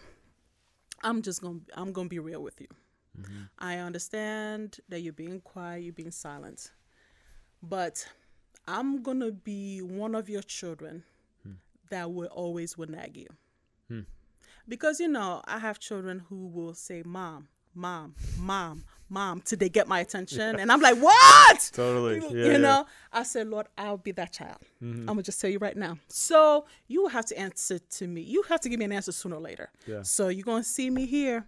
I'm 1.04 1.22
just 1.22 1.42
going 1.42 1.62
to, 1.62 1.80
I'm 1.80 1.94
going 1.94 2.08
to 2.08 2.10
be 2.10 2.20
real 2.20 2.44
with 2.44 2.60
you. 2.60 2.68
Mhm. 3.20 3.50
I 3.60 3.78
understand 3.78 4.80
that 4.90 5.00
you're 5.00 5.14
being 5.14 5.40
quiet, 5.40 5.84
you're 5.84 5.94
being 5.94 6.12
silent, 6.12 6.72
but 7.64 8.06
I'm 8.68 9.02
going 9.02 9.22
to 9.22 9.32
be 9.32 9.82
one 9.82 10.16
of 10.16 10.28
your 10.30 10.42
children 10.42 11.04
that 11.90 12.12
will 12.12 12.28
always 12.28 12.78
will 12.78 12.90
nag 12.90 13.16
you. 13.16 13.28
Hmm. 13.88 14.02
Because, 14.68 15.00
you 15.00 15.08
know, 15.08 15.42
I 15.46 15.60
have 15.60 15.80
children 15.80 16.20
who 16.28 16.48
will 16.48 16.74
say, 16.74 17.04
mom, 17.06 17.48
mom, 17.74 18.16
mom, 18.38 18.84
mom, 19.10 19.42
till 19.42 19.58
they 19.58 19.70
get 19.70 19.88
my 19.88 20.00
attention. 20.00 20.60
And 20.60 20.72
I'm 20.72 20.82
like, 20.82 20.98
what? 20.98 21.70
Totally. 21.74 22.16
you, 22.16 22.22
Yeah, 22.38 22.46
you 22.46 22.52
yeah. 22.54 22.58
know 22.58 22.86
i 23.14 23.24
said 23.24 23.48
lord 23.48 23.68
i'll 23.78 23.98
be 23.98 24.12
that 24.12 24.32
child 24.34 24.58
Mhm. 24.84 25.02
i'm 25.02 25.06
gonna 25.06 25.24
just 25.24 25.40
tell 25.40 25.50
you 25.50 25.60
right 25.60 25.78
now 25.78 25.98
so 26.10 26.66
you 26.88 27.02
will 27.02 27.10
have 27.10 27.26
to 27.28 27.38
answer 27.38 27.80
to 27.80 28.08
me 28.08 28.22
you 28.22 28.42
have 28.50 28.60
to 28.62 28.68
give 28.70 28.78
me 28.80 28.86
an 28.86 28.92
answer 28.92 29.12
sooner 29.14 29.38
or 29.38 29.42
later 29.42 29.70
Yeah. 29.88 30.02
so 30.02 30.28
you're 30.28 30.44
gonna 30.44 30.64
see 30.66 30.90
me 30.90 31.06
here 31.06 31.46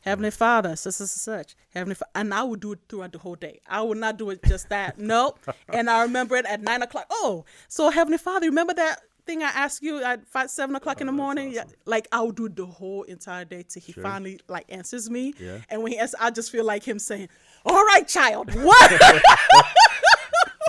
heavenly 0.00 0.30
father 0.32 0.74
such 0.76 0.94
such 0.94 1.08
such 1.08 1.54
heavenly 1.72 1.94
Fa-, 1.94 2.06
and 2.16 2.34
i 2.34 2.42
will 2.42 2.56
do 2.56 2.72
it 2.72 2.80
throughout 2.88 3.12
the 3.12 3.18
whole 3.18 3.36
day 3.36 3.60
i 3.68 3.80
will 3.80 3.94
not 3.94 4.16
do 4.16 4.30
it 4.30 4.40
just 4.44 4.68
that 4.70 4.98
nope 5.14 5.38
and 5.68 5.88
i 5.88 6.02
remember 6.02 6.34
it 6.36 6.46
at 6.46 6.60
nine 6.62 6.82
o'clock 6.82 7.06
oh 7.10 7.44
so 7.68 7.90
heavenly 7.90 8.18
father 8.18 8.46
remember 8.46 8.74
that 8.74 9.00
thing 9.26 9.42
i 9.42 9.46
ask 9.48 9.82
you 9.82 10.02
at 10.02 10.26
five 10.28 10.50
seven 10.50 10.74
o'clock 10.76 11.00
in 11.00 11.06
the 11.06 11.12
Oh, 11.12 11.16
morning 11.16 11.52
yeah 11.52 11.64
like 11.86 12.06
i 12.12 12.20
will 12.20 12.32
do 12.32 12.48
the 12.48 12.66
whole 12.66 13.02
entire 13.04 13.44
day 13.44 13.64
till 13.68 13.82
he 13.82 13.92
Sure. 13.92 14.02
finally 14.02 14.40
like 14.48 14.66
answers 14.68 15.08
me 15.10 15.34
Yeah. 15.38 15.58
and 15.70 15.82
when 15.82 15.92
he 15.92 15.98
answers 15.98 16.20
i 16.20 16.30
just 16.30 16.50
feel 16.52 16.64
like 16.64 16.82
him 16.86 16.98
saying 16.98 17.28
all 17.64 17.84
right 17.86 18.06
child 18.06 18.54
what 18.54 18.92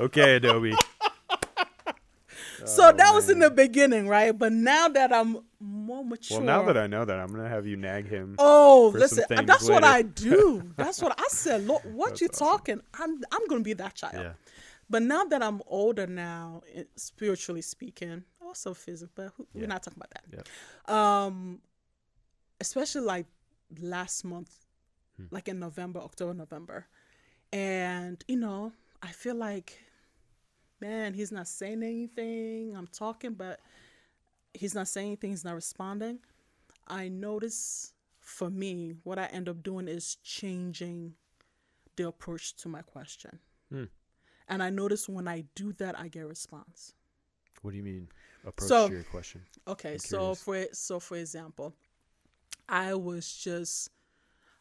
Okay, 0.01 0.35
Adobe. 0.35 0.73
So 2.65 2.89
Oh, 2.89 2.91
that 2.91 3.13
was 3.13 3.29
in 3.29 3.39
the 3.39 3.49
beginning, 3.49 4.07
right? 4.07 4.37
But 4.37 4.51
now 4.51 4.87
that 4.89 5.13
I'm 5.13 5.37
more 5.59 6.03
mature. 6.03 6.37
Well, 6.39 6.45
now 6.45 6.63
that 6.63 6.77
I 6.77 6.87
know 6.87 7.05
that, 7.05 7.17
I'm 7.19 7.27
gonna 7.27 7.47
have 7.47 7.65
you 7.67 7.77
nag 7.77 8.07
him. 8.09 8.35
Oh, 8.39 8.91
listen, 8.93 9.23
uh, 9.23 9.27
things 9.35 9.47
that's 9.47 9.69
what. 9.69 9.83
I 9.83 10.01
do. 10.01 10.63
That's 10.75 11.01
what 11.01 11.13
I 11.19 11.23
said. 11.29 11.65
Look, 11.67 11.81
what 11.83 12.09
That's 12.09 12.21
you 12.21 12.27
awesome. 12.27 12.47
talking? 12.47 12.81
I'm 12.99 13.21
I'm 13.31 13.47
gonna 13.47 13.61
be 13.63 13.73
that 13.73 13.93
child. 13.95 14.15
Yeah. 14.15 14.31
But 14.89 15.03
now 15.03 15.23
that 15.25 15.41
I'm 15.41 15.61
older 15.67 16.07
now, 16.07 16.61
spiritually 16.95 17.61
speaking, 17.61 18.23
also 18.45 18.73
physical, 18.73 19.11
but 19.15 19.33
who- 19.35 19.47
Yeah. 19.53 19.61
we're 19.61 19.67
not 19.67 19.83
talking 19.83 19.97
about 20.01 20.11
that. 20.11 20.25
Yep. 20.87 20.95
Um, 20.95 21.61
especially 22.59 23.01
like 23.01 23.27
last 23.79 24.23
month, 24.23 24.65
Hmm. 25.17 25.27
like 25.31 25.47
in 25.47 25.59
November, 25.59 25.99
October, 25.99 26.33
November, 26.33 26.87
and 27.51 28.23
you 28.27 28.35
know, 28.37 28.73
I 29.01 29.11
feel 29.11 29.35
like, 29.35 29.79
man, 30.79 31.13
he's 31.13 31.31
not 31.31 31.47
saying 31.47 31.83
anything. 31.83 32.75
I'm 32.75 32.87
talking, 32.87 33.33
but 33.33 33.59
he's 34.53 34.73
not 34.75 34.87
saying 34.87 35.07
anything. 35.07 35.31
He's 35.31 35.43
not 35.45 35.55
responding. 35.55 36.19
I 36.87 37.07
notice 37.09 37.93
for 38.19 38.49
me, 38.49 38.91
what 39.03 39.19
I 39.19 39.25
end 39.27 39.47
up 39.49 39.61
doing 39.63 39.87
is 39.87 40.15
changing 40.17 41.15
the 41.95 42.07
approach 42.07 42.55
to 42.57 42.67
my 42.69 42.81
question. 42.81 43.39
Hmm. 43.69 43.85
And 44.47 44.61
I 44.61 44.69
notice 44.69 45.07
when 45.09 45.27
I 45.27 45.41
do 45.55 45.71
that, 45.73 45.97
I 45.97 46.07
get 46.07 46.23
a 46.23 46.27
response. 46.27 46.93
What 47.61 47.71
do 47.71 47.77
you 47.77 47.83
mean? 47.83 48.09
Approach 48.45 48.69
So- 48.69 48.87
to 48.87 48.93
your 48.93 49.03
question. 49.03 49.41
Okay, 49.67 49.97
so 49.97 50.35
for 50.35 50.65
so 50.71 50.99
for 50.99 51.17
example, 51.17 51.73
I 52.69 52.93
was 52.93 53.31
just 53.35 53.89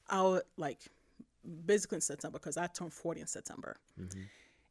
I 0.08 0.22
would 0.22 0.42
like 0.56 0.80
basically 1.66 1.96
in 1.96 2.00
September 2.02 2.38
because 2.38 2.56
I 2.56 2.66
turned 2.66 2.92
forty 2.92 3.20
in 3.20 3.26
September, 3.26 3.76
hmm 3.96 4.22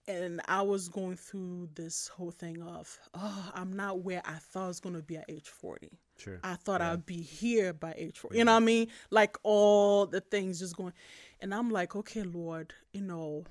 and 0.05 0.41
I 0.49 0.61
was 0.61 0.89
going 0.89 1.15
through 1.15 1.69
this 1.75 2.09
whole 2.09 2.31
thing 2.31 2.61
of 2.61 2.99
oh 3.13 3.51
I'm 3.53 3.71
not 3.71 4.01
where 4.01 4.21
I 4.25 4.33
thought 4.33 4.65
I 4.65 4.67
was 4.67 4.81
going 4.81 4.95
to 4.95 5.01
be 5.01 5.15
at 5.15 5.25
age 5.29 5.47
forty. 5.47 5.91
Sure. 6.17 6.39
I 6.43 6.55
thought 6.55 6.81
Yeah. 6.81 6.91
I'd 6.93 7.05
be 7.05 7.21
here 7.21 7.71
by 7.71 7.93
age 7.95 8.17
four. 8.19 8.31
You 8.33 8.43
know 8.43 8.51
what 8.53 8.63
I 8.63 8.65
mean? 8.65 8.87
Like 9.11 9.37
all 9.43 10.05
the 10.05 10.19
things 10.21 10.59
just 10.59 10.75
going, 10.75 10.91
and 11.39 11.53
I'm 11.53 11.69
like, 11.69 11.95
okay, 11.95 12.23
Lord, 12.23 12.73
you 12.91 13.01
know, 13.01 13.45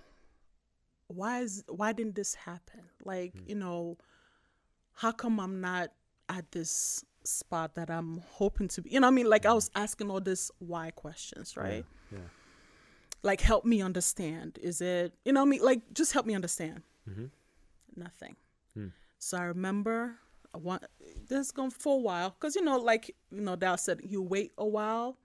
why 1.08 1.40
is 1.40 1.64
why 1.68 1.92
didn't 1.92 2.16
this 2.16 2.34
happen? 2.34 2.80
Like, 3.04 3.34
Mm. 3.34 3.48
you 3.48 3.54
know, 3.54 3.96
how 4.94 5.12
come 5.12 5.40
I'm 5.40 5.60
not 5.60 5.90
at 6.28 6.50
this 6.52 7.04
spot 7.24 7.74
that 7.74 7.90
I'm 7.90 8.22
hoping 8.32 8.68
to 8.68 8.82
be. 8.82 8.90
You 8.90 9.00
know, 9.00 9.06
what 9.06 9.12
I 9.12 9.14
mean, 9.14 9.28
like 9.30 9.46
I 9.46 9.52
was 9.52 9.70
asking 9.74 10.10
all 10.10 10.20
this 10.20 10.50
why 10.58 10.90
questions, 10.90 11.56
right? 11.56 11.84
Yeah. 12.10 12.18
Like, 13.22 13.40
help 13.40 13.64
me 13.64 13.80
understand. 13.82 14.58
Is 14.60 14.80
it, 14.80 15.14
you 15.24 15.32
know, 15.32 15.40
what 15.40 15.46
I 15.46 15.50
mean, 15.50 15.62
like 15.62 15.94
just 15.94 16.12
help 16.12 16.26
me 16.26 16.34
understand. 16.34 16.82
Mhm. 17.08 17.30
Nothing. 17.96 18.36
Hmm. 18.74 18.88
So 19.18 19.38
I 19.38 19.44
remember 19.44 20.16
I 20.54 20.58
want 20.58 20.84
this 21.28 21.50
going 21.50 21.70
for 21.70 21.94
a 21.94 22.00
while 22.00 22.30
because 22.30 22.56
you 22.56 22.62
know, 22.62 22.78
like 22.78 23.14
you 23.30 23.40
know, 23.40 23.56
Dal 23.56 23.76
said, 23.76 24.00
you 24.02 24.22
wait 24.22 24.52
a 24.58 24.66
while. 24.66 25.16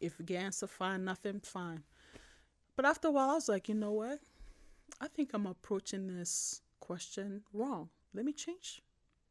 If 0.00 0.18
you 0.18 0.24
get 0.24 0.42
answer, 0.42 0.66
fine. 0.66 1.04
Nothing, 1.04 1.40
fine. 1.40 1.82
But 2.76 2.86
after 2.86 3.08
a 3.08 3.10
while, 3.10 3.30
I 3.30 3.34
was 3.34 3.48
like, 3.48 3.68
you 3.68 3.74
know 3.74 3.92
what? 3.92 4.18
I 5.00 5.08
think 5.08 5.30
I'm 5.34 5.46
approaching 5.46 6.06
this 6.06 6.62
question 6.80 7.42
wrong. 7.52 7.90
Let 8.14 8.24
me 8.24 8.32
change 8.32 8.82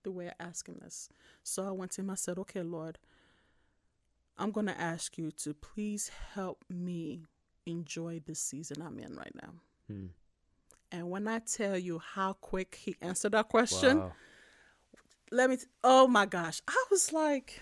the 0.04 0.12
way 0.12 0.30
I 0.30 0.44
ask 0.44 0.68
him 0.68 0.78
this. 0.82 1.10
So 1.44 1.68
I 1.68 1.72
went 1.72 1.92
to 1.94 2.02
him. 2.02 2.10
I 2.10 2.16
said, 2.16 2.38
okay, 2.40 2.62
Lord, 2.62 2.98
I'm 4.38 4.52
going 4.52 4.68
to 4.68 4.80
ask 4.80 5.18
you 5.18 5.32
to 5.44 5.54
please 5.54 6.10
help 6.34 6.64
me 6.70 7.26
enjoy 7.66 8.22
this 8.26 8.40
season 8.40 8.82
I'm 8.82 9.00
in 9.00 9.16
right 9.16 9.34
now. 9.42 9.54
Hmm. 9.88 10.06
And 10.92 11.10
when 11.10 11.28
I 11.28 11.40
tell 11.40 11.78
you 11.78 12.00
how 12.00 12.34
quick 12.34 12.80
he 12.82 12.96
answered 13.02 13.34
that 13.34 13.50
question, 13.50 14.00
Wow. 14.00 14.14
let 15.32 15.50
me, 15.50 15.58
t- 15.58 15.66
oh 15.84 16.08
my 16.08 16.26
gosh, 16.26 16.62
I 16.68 16.84
was 16.90 17.14
like, 17.14 17.62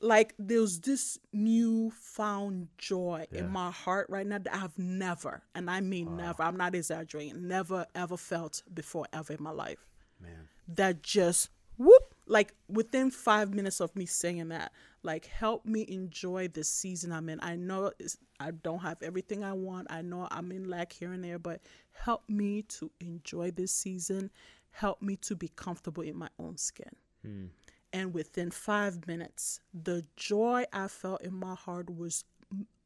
like 0.00 0.34
there's 0.38 0.80
this 0.80 1.18
newfound 1.32 2.68
joy 2.78 3.26
Yeah. 3.32 3.40
in 3.40 3.48
my 3.50 3.70
heart 3.70 4.08
right 4.10 4.26
now 4.26 4.38
that 4.38 4.54
I've 4.54 4.78
never, 4.78 5.42
and 5.54 5.68
I 5.70 5.80
mean 5.80 6.16
never, 6.16 6.42
I'm 6.42 6.56
not 6.56 6.74
exaggerating, 6.74 7.48
never 7.48 7.86
ever 7.94 8.16
felt 8.16 8.62
before 8.72 9.06
ever 9.12 9.32
in 9.32 9.42
my 9.42 9.50
life. 9.50 9.84
Man. 10.20 10.48
That 10.68 11.02
just 11.02 11.50
whoop, 11.76 12.14
like 12.26 12.54
within 12.68 13.10
five 13.10 13.52
minutes 13.52 13.80
of 13.80 13.94
me 13.96 14.06
saying 14.06 14.48
that, 14.48 14.72
like 15.02 15.26
help 15.26 15.66
me 15.66 15.84
enjoy 15.88 16.48
this 16.48 16.68
season 16.68 17.12
I'm 17.12 17.28
in. 17.28 17.38
I 17.42 17.56
know 17.56 17.92
I 18.40 18.50
don't 18.50 18.80
have 18.80 19.02
everything 19.02 19.44
I 19.44 19.52
want. 19.52 19.88
I 19.90 20.02
know 20.02 20.28
I'm 20.30 20.50
in 20.52 20.68
lack 20.68 20.92
here 20.92 21.12
and 21.12 21.22
there, 21.22 21.38
but 21.38 21.60
help 21.92 22.22
me 22.28 22.62
to 22.62 22.90
enjoy 23.00 23.50
this 23.50 23.72
season. 23.72 24.30
Help 24.70 25.02
me 25.02 25.16
to 25.16 25.36
be 25.36 25.48
comfortable 25.48 26.02
in 26.02 26.16
my 26.16 26.28
own 26.38 26.56
skin. 26.56 26.90
Hmm. 27.24 27.46
And 27.92 28.12
within 28.12 28.50
five 28.50 29.06
minutes, 29.06 29.60
the 29.72 30.04
joy 30.16 30.64
I 30.72 30.88
felt 30.88 31.22
in 31.22 31.34
my 31.34 31.54
heart 31.54 31.88
was 31.88 32.24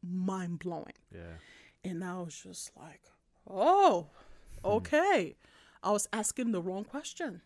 mind 0.03 0.59
blowing. 0.59 0.93
Yeah. 1.15 1.39
And 1.83 2.05
I 2.05 2.19
was 2.21 2.39
just 2.39 2.73
like, 2.77 3.01
oh, 3.49 4.09
okay. 4.65 5.37
I 5.83 5.93
was 5.93 6.09
asking 6.13 6.53
the 6.53 6.61
wrong 6.61 6.85
question. 6.85 7.41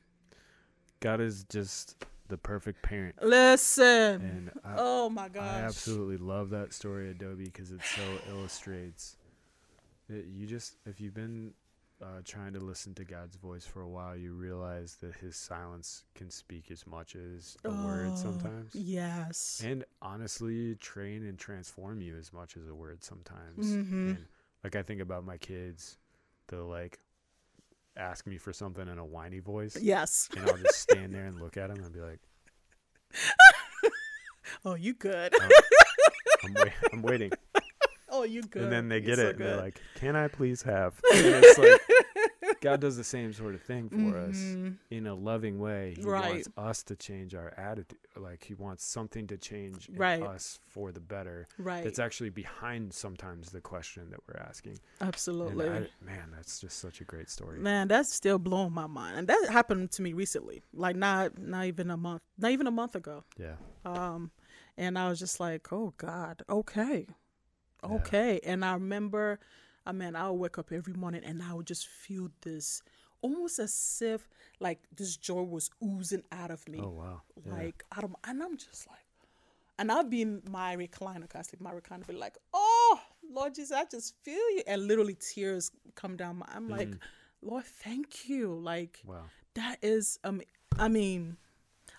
God 1.03 1.21
is 1.21 1.45
just 1.45 2.05
the 2.29 2.39
perfect 2.39 2.83
parent. 2.83 3.17
Listen. 3.23 4.23
And 4.23 4.51
I, 4.65 4.75
oh 4.79 5.11
my 5.11 5.29
gosh. 5.29 5.43
I 5.43 5.61
absolutely 5.61 6.17
love 6.17 6.51
that 6.51 6.73
story, 6.73 7.11
Adobe, 7.11 7.45
because 7.45 7.71
it 7.73 7.81
so 7.85 8.03
illustrates 8.31 9.17
that 10.09 10.25
you 10.27 10.47
just, 10.47 10.77
if 10.87 11.01
you've 11.01 11.15
been 11.15 11.53
uh, 12.01 12.21
trying 12.25 12.53
to 12.53 12.61
listen 12.61 12.95
to 12.95 13.05
God's 13.05 13.37
voice 13.37 13.67
for 13.67 13.83
a 13.83 13.89
while, 13.89 14.17
you 14.17 14.33
realize 14.33 14.97
that 15.03 15.15
His 15.17 15.37
silence 15.37 16.05
can 16.15 16.31
speak 16.31 16.71
as 16.71 16.87
much 16.87 17.17
as 17.17 17.57
a 17.65 17.71
word 17.71 18.11
Oh, 18.13 18.17
sometimes. 18.17 18.75
Yes. 18.75 19.61
And 19.65 19.85
honestly, 20.01 20.77
train 20.77 21.25
and 21.27 21.39
transform 21.39 22.01
you 22.01 22.17
as 22.17 22.33
much 22.33 22.57
as 22.57 22.67
a 22.69 22.75
word 22.75 23.03
sometimes. 23.05 23.67
Mhm. 23.73 23.93
And 24.11 24.27
like 24.65 24.77
I 24.77 24.83
think 24.83 25.01
about 25.01 25.25
my 25.25 25.37
kids, 25.37 25.97
they'll 26.49 26.67
like 26.67 26.99
ask 27.97 28.27
me 28.27 28.39
for 28.39 28.53
something 28.53 28.89
in 28.89 28.99
a 28.99 29.05
whiny 29.05 29.39
voice, 29.41 29.77
Yes. 29.81 30.29
and 30.37 30.49
I'll 30.49 30.57
just 30.57 30.81
stand 30.81 31.15
there 31.15 31.25
and 31.27 31.41
look 31.41 31.57
at 31.57 31.69
them 31.75 31.83
and 31.85 31.93
be 31.93 32.01
like, 32.01 32.21
Oh, 34.65 34.75
you 34.75 34.95
good. 34.95 35.33
oh, 35.41 35.49
I'm, 36.45 36.55
wait- 36.55 36.73
I'm 36.93 37.03
waiting. 37.03 37.33
Oh, 38.15 38.25
you 38.25 38.43
good. 38.43 38.65
and 38.65 38.71
then 38.73 38.91
they 38.91 38.97
You're 38.99 39.17
get 39.17 39.17
so 39.17 39.23
it 39.29 39.31
and 39.37 39.39
they're 39.41 39.55
good. 39.57 39.63
like 39.63 39.81
can 39.95 40.17
i 40.17 40.29
please 40.29 40.61
have 40.65 40.93
and 41.15 41.27
it's 41.43 41.57
like 41.59 41.81
god 42.61 42.81
does 42.81 42.97
the 42.97 43.05
same 43.05 43.33
sort 43.33 43.55
of 43.55 43.63
thing 43.63 43.89
for 43.89 44.19
us 44.19 44.57
Mhm. 44.57 44.77
in 44.91 45.07
a 45.07 45.15
loving 45.15 45.59
way 45.59 45.95
he 45.97 46.05
Right. 46.05 46.29
wants 46.29 46.49
us 46.57 46.83
to 46.85 46.97
change 46.97 47.35
our 47.35 47.53
attitude 47.57 47.99
like 48.17 48.45
he 48.45 48.55
wants 48.55 48.85
something 48.85 49.27
to 49.29 49.37
change 49.37 49.89
in 49.89 49.97
Right. 49.99 50.23
us 50.23 50.59
for 50.69 50.93
the 50.93 51.01
better 51.01 51.47
Right. 51.59 51.83
that's 51.85 51.99
actually 51.99 52.31
behind 52.31 52.93
sometimes 52.93 53.51
the 53.51 53.61
question 53.61 54.11
that 54.11 54.21
we're 54.29 54.41
asking 54.41 54.79
Absolutely. 55.01 55.69
I, 55.69 55.89
man 56.01 56.31
that's 56.35 56.61
just 56.61 56.79
such 56.79 57.01
a 57.01 57.05
great 57.05 57.31
story 57.31 57.59
Man, 57.59 57.89
that's 57.89 58.13
still 58.13 58.39
blowing 58.39 58.73
my 58.73 58.87
mind. 58.87 59.17
And 59.19 59.29
that 59.29 59.49
happened 59.51 59.91
to 59.93 60.03
me 60.03 60.13
recently. 60.13 60.63
Like 60.73 60.97
not 60.97 61.39
not 61.39 61.65
even 61.67 61.91
a 61.91 61.97
month 61.97 62.21
not 62.39 62.51
even 62.51 62.67
a 62.67 62.71
month 62.71 62.95
ago. 62.95 63.25
yeah 63.39 63.57
Um 63.85 64.31
and 64.77 64.99
I 64.99 65.09
was 65.09 65.19
just 65.19 65.41
like, 65.41 65.73
Oh 65.73 65.93
God, 65.97 66.43
okay. 66.49 67.07
Yeah. 67.85 67.91
Okay. 67.97 68.41
And 68.45 68.65
I 68.65 68.75
remember 68.75 69.41
I 69.87 69.93
mean 69.93 70.17
I 70.17 70.31
would 70.31 70.41
wake 70.41 70.59
up 70.59 70.73
every 70.73 70.95
morning 70.95 71.23
and 71.25 71.43
I 71.43 71.55
would 71.55 71.67
just 71.67 71.87
feel 71.87 72.29
this 72.43 72.83
almost 73.21 73.59
as 73.59 74.03
if 74.05 74.29
like 74.61 74.81
this 74.97 75.17
joy 75.17 75.43
was 75.43 75.71
oozing 75.85 76.23
out 76.33 76.51
of 76.51 76.69
me. 76.69 76.81
oh 76.83 76.91
wow 76.91 77.23
yeah. 77.45 77.53
Like 77.53 77.85
out 77.97 78.05
of 78.05 78.15
and 78.25 78.43
I'm 78.43 78.57
just 78.57 78.89
like 78.89 78.99
and 79.79 79.91
I'll 79.91 80.05
be 80.05 80.23
in 80.23 80.43
my 80.49 80.77
recliner, 80.77 81.29
cause 81.29 81.39
I 81.39 81.43
sleep 81.43 81.61
in 81.61 81.65
my 81.65 81.73
recliner, 81.73 82.07
be 82.07 82.13
like, 82.13 82.37
"Oh, 82.53 83.01
Lord 83.33 83.55
Jesus, 83.55 83.73
I 83.73 83.85
just 83.91 84.15
feel 84.23 84.35
you," 84.51 84.63
and 84.67 84.87
literally 84.87 85.15
tears 85.19 85.73
come 85.95 86.15
down. 86.15 86.37
My, 86.37 86.47
I'm 86.55 86.69
like, 86.69 86.91
"Lord, 87.41 87.65
thank 87.65 88.29
you." 88.29 88.55
Like 88.55 89.01
wow 89.05 89.23
that 89.55 89.79
is, 89.83 90.19
um, 90.25 90.41
I 90.79 90.89
mean, 90.89 91.37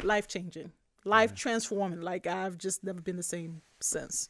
life 0.01 0.27
changing, 0.27 0.71
life 1.05 1.33
transforming. 1.35 2.01
Like 2.01 2.27
I've 2.27 2.57
just 2.57 2.83
never 2.83 3.01
been 3.01 3.17
the 3.17 3.23
same 3.23 3.61
since. 3.79 4.29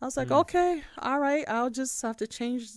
I 0.00 0.04
was 0.04 0.16
like, 0.16 0.30
okay, 0.30 0.82
all 0.98 1.18
right, 1.18 1.44
I'll 1.48 1.70
just 1.70 2.00
have 2.02 2.16
to 2.18 2.26
change 2.26 2.68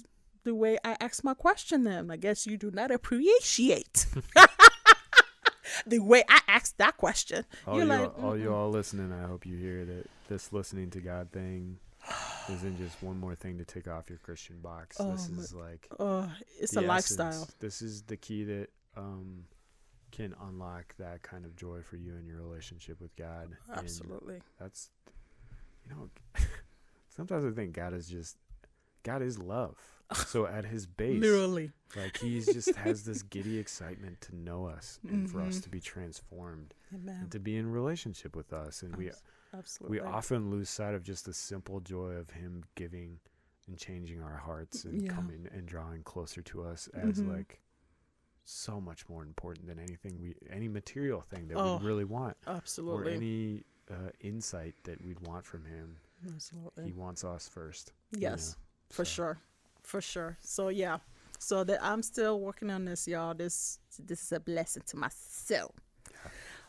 the 0.44 0.56
way 0.56 0.78
I 0.84 0.98
ask 1.00 1.24
my 1.24 1.34
question. 1.36 1.84
Then 1.84 2.10
I 2.10 2.18
guess 2.18 2.48
you 2.48 2.58
do 2.58 2.72
not 2.72 2.90
appreciate 2.92 4.08
the 5.86 6.00
way 6.00 6.24
I 6.28 6.40
asked 6.48 6.78
that 6.80 6.98
question. 6.98 7.46
all 7.68 7.76
You're 7.76 7.84
you 7.86 7.90
like, 7.90 8.24
all 8.24 8.38
you 8.38 8.54
all 8.54 8.70
listening 8.70 9.12
i 9.14 9.28
hope 9.28 9.46
you 9.46 9.56
hear 9.58 9.86
that 9.86 10.06
this 10.30 10.52
listening 10.52 10.90
to 10.92 11.00
god 11.00 11.32
thing 11.32 11.78
isn't 12.50 12.78
just 12.78 13.02
one 13.04 13.20
more 13.20 13.36
thing 13.36 13.58
to 13.60 13.66
tick 13.66 13.88
off 13.88 14.10
your 14.10 14.18
christian 14.20 14.58
box 14.60 14.98
Oh 15.00 15.12
this 15.12 15.30
is 15.30 15.54
like 15.54 15.88
Uh, 16.00 16.28
it's 16.60 16.76
a 16.76 16.82
lifestyle. 16.82 17.28
essence. 17.30 17.54
This 17.60 17.82
is 17.82 18.02
the 18.04 18.18
key 18.18 18.44
that 18.46 18.68
um, 18.98 19.46
can 20.12 20.36
unlock 20.48 20.96
that 20.98 21.22
kind 21.22 21.46
of 21.46 21.56
joy 21.56 21.82
for 21.88 21.96
you 21.98 22.16
in 22.16 22.26
your 22.26 22.38
relationship 22.42 23.00
with 23.00 23.16
God. 23.16 23.56
And 23.70 23.78
Absolutely. 23.78 24.42
that's, 24.60 24.90
you 25.88 25.96
know, 25.96 26.10
sometimes 27.16 27.46
I 27.46 27.52
think 27.52 27.74
God 27.74 27.94
is 27.94 28.08
just, 28.08 28.38
God 29.04 29.22
is 29.22 29.38
love. 29.40 29.78
So 30.28 30.46
at 30.46 30.66
his 30.66 30.86
base, 30.86 31.22
Literally. 31.22 31.72
like 31.96 32.18
he's 32.18 32.46
just 32.48 32.76
has 32.76 33.06
this 33.06 33.22
giddy 33.34 33.58
excitement 33.60 34.20
to 34.22 34.36
know 34.36 34.66
us 34.66 35.00
and 35.08 35.30
for 35.30 35.40
us 35.42 35.60
Mhm. 35.60 35.64
to 35.64 35.70
be 35.70 35.80
transformed 35.80 36.74
Amen. 36.94 37.16
and 37.22 37.32
to 37.32 37.40
be 37.40 37.56
in 37.56 37.72
relationship 37.72 38.36
with 38.36 38.52
us. 38.52 38.84
And 38.84 38.94
we 38.98 39.12
Absolutely. 39.54 40.00
we 40.00 40.06
often 40.06 40.50
lose 40.50 40.70
sight 40.70 40.96
of 40.96 41.04
just 41.04 41.24
the 41.26 41.34
simple 41.34 41.80
joy 41.80 42.12
of 42.16 42.30
him 42.32 42.66
giving 42.76 43.20
and 43.68 43.78
changing 43.78 44.22
our 44.22 44.36
hearts 44.36 44.84
and 44.84 45.02
Yeah. 45.02 45.14
coming 45.14 45.48
and 45.50 45.66
drawing 45.66 46.04
closer 46.04 46.42
to 46.42 46.64
us 46.64 46.90
as 46.90 47.22
Mhm. 47.22 47.30
like 47.34 47.62
so 48.44 48.82
much 48.82 49.08
more 49.08 49.24
important 49.24 49.66
than 49.68 49.80
anything 49.80 50.20
we 50.20 50.36
any 50.50 50.68
material 50.68 51.22
thing 51.22 51.48
that 51.48 51.56
Oh, 51.58 51.78
we 51.78 51.86
really 51.86 52.04
want 52.06 52.36
Absolutely. 52.48 53.14
or 53.14 53.16
any 53.16 53.64
uh, 53.90 54.10
insight 54.20 54.76
that 54.84 55.02
we'd 55.02 55.20
want 55.22 55.46
from 55.46 55.64
him 55.64 55.98
Absolutely. 56.28 56.86
he 56.86 56.92
wants 56.94 57.24
us 57.24 57.48
first 57.48 57.92
you 58.12 58.20
Yes, 58.22 58.50
know, 58.52 58.96
for 58.96 59.06
so. 59.06 59.10
sure, 59.12 59.38
for 59.84 60.02
sure. 60.02 60.38
So 60.42 60.68
yeah, 60.70 60.98
so 61.40 61.64
that 61.64 61.84
I'm 61.84 62.04
still 62.04 62.40
working 62.40 62.70
on 62.70 62.86
this, 62.86 63.08
y'all. 63.08 63.34
This 63.34 63.80
this 64.00 64.22
is 64.24 64.32
a 64.32 64.40
blessing 64.40 64.84
to 64.88 64.98
myself. 64.98 65.72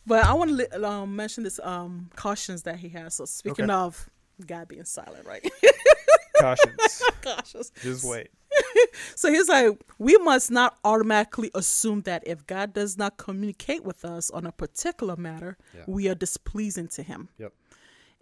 But 0.07 0.25
I 0.25 0.33
want 0.35 0.59
to 0.59 0.89
um, 0.89 1.15
mention 1.15 1.45
this 1.45 1.61
um 1.63 2.11
cautions 2.17 2.63
that 2.65 2.77
he 2.77 2.89
has. 2.91 3.15
So 3.15 3.25
speaking 3.25 3.65
Okay. 3.67 3.73
of 3.73 4.09
God 4.47 4.69
being 4.69 4.85
silent, 4.85 5.27
right? 5.27 5.47
cautions 6.41 7.03
Cautious. 7.23 7.71
just 7.83 8.05
wait 8.05 8.29
So 9.15 9.31
he's 9.31 9.49
like, 9.49 9.79
we 9.99 10.17
must 10.19 10.51
not 10.51 10.77
automatically 10.85 11.51
assume 11.55 12.01
that 12.03 12.23
if 12.27 12.47
God 12.47 12.73
does 12.73 12.99
not 12.99 13.17
communicate 13.17 13.85
with 13.85 14.05
us 14.05 14.29
on 14.31 14.47
a 14.47 14.53
particular 14.53 15.17
matter, 15.17 15.57
Yeah. 15.75 15.85
we 15.87 16.09
are 16.09 16.15
displeasing 16.17 16.89
to 16.89 17.03
him. 17.03 17.29
yep 17.39 17.53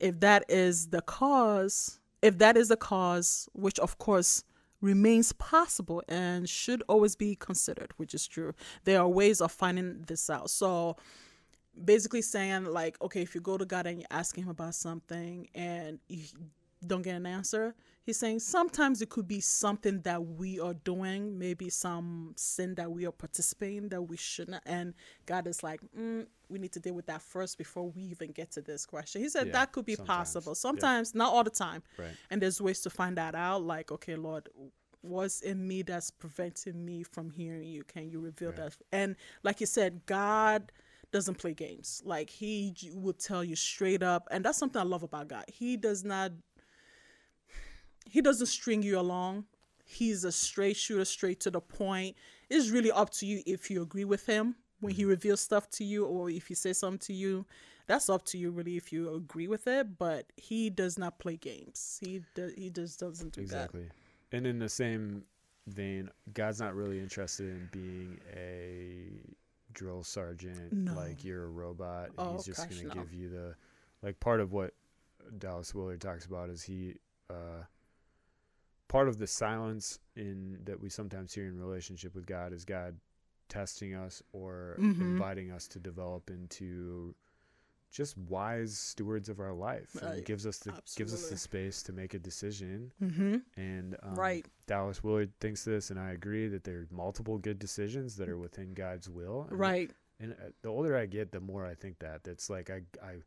if 0.00 0.20
that 0.20 0.44
is 0.48 0.88
the 0.88 1.02
cause, 1.02 2.00
if 2.22 2.38
that 2.38 2.56
is 2.56 2.68
the 2.68 2.76
cause, 2.76 3.48
which 3.52 3.78
of 3.78 3.98
course 3.98 4.44
remains 4.80 5.32
possible 5.32 6.02
and 6.08 6.48
should 6.48 6.82
always 6.88 7.14
be 7.14 7.36
considered, 7.36 7.92
which 7.98 8.14
is 8.14 8.26
true, 8.26 8.54
there 8.84 9.00
are 9.00 9.08
ways 9.08 9.40
of 9.40 9.52
finding 9.52 10.02
this 10.06 10.30
out. 10.30 10.50
So 10.50 10.96
basically 11.84 12.22
saying 12.22 12.64
like, 12.64 13.00
okay, 13.02 13.22
if 13.22 13.34
you 13.34 13.40
go 13.40 13.58
to 13.58 13.66
God 13.66 13.86
and 13.86 13.98
you 13.98 14.06
ask 14.10 14.36
him 14.36 14.48
about 14.48 14.74
something 14.74 15.48
and 15.54 15.98
you 16.08 16.24
don't 16.86 17.02
get 17.02 17.14
an 17.14 17.26
answer, 17.26 17.74
He's 18.10 18.16
saying 18.18 18.40
sometimes 18.40 19.00
it 19.02 19.08
could 19.08 19.28
be 19.28 19.38
something 19.38 20.00
that 20.00 20.20
we 20.20 20.58
are 20.58 20.74
doing, 20.74 21.38
maybe 21.38 21.70
some 21.70 22.32
sin 22.36 22.74
that 22.74 22.90
we 22.90 23.06
are 23.06 23.12
participating 23.12 23.88
that 23.90 24.02
we 24.02 24.16
shouldn't. 24.16 24.60
And 24.66 24.94
God 25.26 25.46
is 25.46 25.62
like, 25.62 25.78
mm, 25.96 26.26
we 26.48 26.58
need 26.58 26.72
to 26.72 26.80
deal 26.80 26.94
with 26.94 27.06
that 27.06 27.22
first 27.22 27.56
before 27.56 27.88
we 27.88 28.02
even 28.02 28.32
get 28.32 28.50
to 28.50 28.62
this 28.62 28.84
question. 28.84 29.22
He 29.22 29.28
said 29.28 29.46
Yeah, 29.46 29.52
that 29.52 29.70
could 29.70 29.84
be 29.84 29.94
sometimes. 29.94 30.16
possible. 30.16 30.50
Yeah. 30.50 30.54
Sometimes, 30.54 31.14
not 31.14 31.32
all 31.32 31.44
the 31.44 31.50
time. 31.50 31.84
Right. 31.96 32.16
And 32.30 32.42
there's 32.42 32.60
ways 32.60 32.80
to 32.80 32.90
find 32.90 33.16
that 33.16 33.36
out. 33.36 33.62
Like, 33.62 33.92
okay, 33.92 34.16
Lord, 34.16 34.48
what's 35.02 35.40
in 35.42 35.68
me 35.68 35.82
that's 35.82 36.10
preventing 36.10 36.84
me 36.84 37.04
from 37.04 37.30
hearing 37.30 37.68
you? 37.68 37.84
Can 37.84 38.10
you 38.10 38.18
reveal 38.18 38.48
Right. 38.48 38.56
that? 38.56 38.76
And 38.90 39.14
like 39.44 39.60
you 39.60 39.66
said, 39.66 40.04
God 40.06 40.72
doesn't 41.12 41.36
play 41.38 41.54
games. 41.54 42.02
Like 42.04 42.28
he 42.28 42.74
will 42.92 43.12
tell 43.12 43.44
you 43.44 43.54
straight 43.54 44.02
up, 44.02 44.26
and 44.32 44.44
that's 44.44 44.58
something 44.58 44.80
I 44.80 44.84
love 44.84 45.04
about 45.04 45.28
God. 45.28 45.44
He 45.46 45.76
does 45.76 46.02
not. 46.04 46.32
He 48.06 48.20
doesn't 48.20 48.46
string 48.46 48.82
you 48.82 48.98
along. 48.98 49.44
He's 49.84 50.24
a 50.24 50.32
straight 50.32 50.76
shooter, 50.76 51.04
straight 51.04 51.40
to 51.40 51.50
the 51.50 51.60
point. 51.60 52.16
It's 52.48 52.70
really 52.70 52.90
up 52.92 53.10
to 53.14 53.26
you 53.26 53.42
if 53.46 53.70
you 53.70 53.82
agree 53.82 54.04
with 54.04 54.26
him 54.26 54.56
when 54.80 54.94
he 54.94 55.04
reveals 55.04 55.40
stuff 55.40 55.68
to 55.70 55.84
you, 55.84 56.04
or 56.06 56.30
if 56.30 56.46
he 56.46 56.54
says 56.54 56.78
something 56.78 56.98
to 57.06 57.12
you. 57.12 57.44
That's 57.86 58.08
up 58.08 58.24
to 58.26 58.38
you, 58.38 58.50
really, 58.52 58.76
if 58.76 58.92
you 58.92 59.12
agree 59.14 59.48
with 59.48 59.66
it. 59.66 59.98
But 59.98 60.26
he 60.36 60.70
does 60.70 60.96
not 60.96 61.18
play 61.18 61.36
games. 61.36 61.98
He 62.00 62.22
does. 62.34 62.52
He 62.54 62.70
just 62.70 63.00
doesn't 63.00 63.32
do 63.32 63.40
Exactly. 63.40 63.88
And 64.32 64.46
in 64.46 64.58
the 64.60 64.68
same 64.68 65.24
vein, 65.66 66.08
God's 66.32 66.60
not 66.60 66.74
really 66.76 67.00
interested 67.00 67.48
in 67.48 67.68
being 67.72 68.20
a 68.32 69.08
drill 69.72 70.02
sergeant, 70.04 70.72
No. 70.72 70.94
like 70.94 71.24
you're 71.24 71.44
a 71.44 71.48
robot. 71.48 72.10
Oh, 72.16 72.34
He's 72.36 72.44
just 72.44 72.68
gosh, 72.68 72.78
to 72.78 72.86
no. 72.86 72.94
give 72.94 73.12
you 73.12 73.28
the 73.28 73.54
like 74.02 74.18
part 74.20 74.40
of 74.40 74.52
what 74.52 74.72
Dallas 75.38 75.74
Willard 75.74 76.00
talks 76.00 76.26
about 76.26 76.48
is 76.48 76.62
he 76.62 76.94
uh 77.28 77.64
part 78.90 79.06
of 79.08 79.18
the 79.18 79.26
silence 79.26 80.00
in 80.16 80.58
that 80.64 80.80
we 80.80 80.88
sometimes 80.90 81.32
hear 81.32 81.46
in 81.46 81.56
relationship 81.58 82.12
with 82.14 82.26
God 82.26 82.52
is 82.52 82.64
God 82.64 82.96
testing 83.48 83.94
us 83.94 84.20
or 84.32 84.76
Mhm. 84.80 85.00
inviting 85.00 85.50
us 85.52 85.68
to 85.68 85.78
develop 85.78 86.28
into 86.28 87.14
just 87.92 88.16
wise 88.18 88.76
stewards 88.78 89.28
of 89.28 89.38
our 89.40 89.52
life 89.52 89.94
and 89.96 90.10
Right. 90.10 90.24
gives 90.24 90.44
us 90.46 90.58
the 90.58 90.70
gives 90.96 91.12
us 91.14 91.28
the 91.30 91.36
space 91.36 91.82
to 91.84 91.92
make 91.92 92.14
a 92.14 92.18
decision. 92.18 92.92
Mm-hmm. 93.00 93.36
and 93.56 93.96
um, 94.02 94.14
Right. 94.16 94.46
Dallas 94.66 95.02
Willard 95.04 95.32
thinks 95.40 95.64
this, 95.64 95.90
and 95.90 95.98
I 95.98 96.10
agree 96.12 96.46
that 96.48 96.64
there 96.64 96.78
are 96.80 96.86
multiple 96.90 97.38
good 97.38 97.58
decisions 97.58 98.16
that 98.16 98.28
are 98.28 98.38
within 98.38 98.74
God's 98.74 99.08
will. 99.08 99.46
And, 99.50 99.58
Right. 99.58 99.90
And 100.20 100.32
uh, 100.34 100.50
the 100.62 100.68
older 100.68 100.96
I 100.96 101.06
get, 101.06 101.32
the 101.32 101.40
more 101.40 101.64
I 101.64 101.74
think 101.74 101.98
that 102.00 102.22
that's 102.24 102.50
like 102.50 102.70
I 102.70 102.82
I 103.02 103.22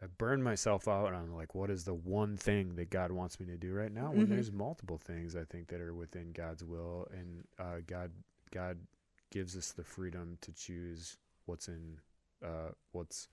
I 0.00 0.06
burn 0.06 0.42
myself 0.42 0.86
out 0.86 1.12
on 1.12 1.34
like 1.34 1.54
what 1.54 1.70
is 1.70 1.84
the 1.84 1.94
one 1.94 2.36
thing 2.36 2.76
that 2.76 2.90
God 2.90 3.10
wants 3.10 3.40
me 3.40 3.46
to 3.46 3.56
do 3.56 3.72
right 3.72 3.92
now? 3.92 4.12
When 4.12 4.26
Mhm. 4.26 4.30
there's 4.30 4.52
multiple 4.52 4.98
things 4.98 5.34
I 5.34 5.44
think 5.44 5.68
that 5.68 5.80
are 5.80 5.94
within 5.94 6.32
God's 6.32 6.64
will, 6.64 7.08
and 7.12 7.44
uh, 7.58 7.80
God 7.86 8.12
God 8.52 8.78
gives 9.30 9.56
us 9.56 9.72
the 9.72 9.84
freedom 9.84 10.38
to 10.40 10.52
choose 10.52 11.16
what's 11.46 11.68
in 11.68 11.98
uh, 12.44 12.70
what's 12.92 13.28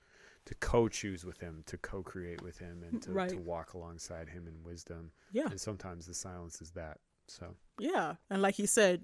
to 0.45 0.55
co-choose 0.55 1.24
with 1.24 1.39
him, 1.39 1.63
to 1.68 1.78
co-create 1.78 2.41
with 2.41 2.57
him, 2.59 2.84
and 2.84 3.01
to, 3.01 3.13
to 3.30 3.38
walk 3.38 3.74
alongside 3.74 4.30
him 4.30 4.47
in 4.47 4.63
wisdom 4.63 5.11
Yeah. 5.32 5.47
and 5.49 5.59
sometimes 5.59 6.05
the 6.07 6.13
silence 6.13 6.61
is 6.61 6.72
that 6.72 6.99
so 7.28 7.55
Yeah, 7.78 8.16
and 8.30 8.41
like 8.41 8.55
he 8.55 8.66
said, 8.66 9.01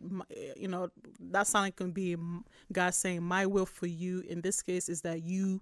you 0.56 0.68
know, 0.68 0.90
that 1.20 1.46
silence 1.48 1.76
can 1.76 1.92
be 1.92 2.16
God 2.72 2.94
saying, 2.96 3.22
"My 3.22 3.46
will 3.46 3.66
for 3.66 3.88
you." 3.88 4.22
In 4.22 4.42
this 4.42 4.62
case, 4.62 4.90
is 4.90 5.02
that 5.02 5.22
you 5.24 5.62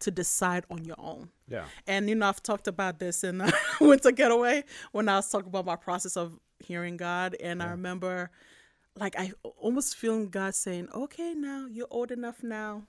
to 0.00 0.10
decide 0.10 0.64
on 0.70 0.84
your 0.84 0.96
own. 0.98 1.30
yeah 1.48 1.64
And 1.86 2.08
you 2.08 2.14
know, 2.14 2.28
I've 2.28 2.42
talked 2.42 2.68
about 2.68 2.98
this 2.98 3.24
in 3.24 3.40
uh, 3.40 3.50
Winter 3.80 4.12
Getaway 4.12 4.64
when 4.92 5.08
I 5.08 5.16
was 5.16 5.30
talking 5.30 5.48
about 5.48 5.66
my 5.66 5.76
process 5.76 6.16
of 6.16 6.38
hearing 6.58 6.96
God, 6.96 7.36
and 7.40 7.62
I 7.62 7.70
remember, 7.70 8.30
like, 8.96 9.14
I 9.18 9.32
almost 9.58 9.96
feeling 9.96 10.28
God 10.28 10.54
saying, 10.54 10.88
"Okay, 10.94 11.34
now 11.34 11.66
you're 11.70 11.88
old 11.90 12.10
enough 12.10 12.42
now." 12.42 12.82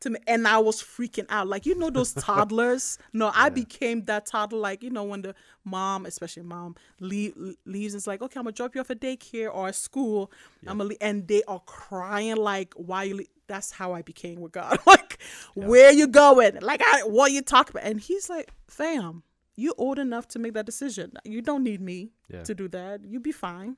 To 0.00 0.10
me, 0.10 0.18
and 0.26 0.46
I 0.46 0.58
was 0.58 0.82
freaking 0.82 1.24
out, 1.30 1.46
like 1.48 1.64
you 1.64 1.74
know 1.74 1.88
those 1.88 2.12
toddlers. 2.26 2.98
No, 3.14 3.30
I 3.34 3.48
became 3.48 4.04
that 4.04 4.26
toddler, 4.26 4.58
like 4.58 4.82
you 4.82 4.90
know 4.90 5.04
when 5.04 5.22
the 5.22 5.34
mom, 5.64 6.04
especially 6.04 6.42
mom, 6.42 6.76
leave, 7.00 7.34
leaves. 7.64 7.94
It's 7.94 8.06
like, 8.06 8.20
okay, 8.20 8.38
I'm 8.38 8.44
gonna 8.44 8.52
drop 8.52 8.74
you 8.74 8.82
off 8.82 8.90
at 8.90 9.00
daycare 9.00 9.48
or 9.54 9.68
at 9.68 9.74
school. 9.74 10.30
I'm 10.66 10.76
gonna, 10.78 10.94
and 11.00 11.26
they 11.26 11.42
are 11.48 11.60
crying 11.60 12.36
like, 12.36 12.74
why 12.74 13.04
you? 13.04 13.24
Le-" 13.48 13.52
That's 13.54 13.70
how 13.72 13.92
I 13.92 14.02
became 14.02 14.40
with 14.40 14.52
God. 14.52 14.78
like, 14.86 15.18
where 15.54 15.92
you 15.92 16.06
going? 16.06 16.58
Like, 16.60 16.82
I, 16.84 17.02
what 17.04 17.32
you 17.32 17.42
talking 17.42 17.76
about? 17.76 17.88
And 17.90 18.00
he's 18.00 18.28
like, 18.30 18.50
fam, 18.68 19.22
you 19.56 19.72
old 19.78 19.98
enough 19.98 20.28
to 20.28 20.38
make 20.38 20.54
that 20.54 20.66
decision. 20.66 21.12
You 21.24 21.42
don't 21.42 21.62
need 21.62 21.80
me 21.80 22.10
Yeah. 22.28 22.42
to 22.44 22.54
do 22.54 22.68
that. 22.68 23.04
You 23.04 23.20
be 23.20 23.32
fine. 23.32 23.76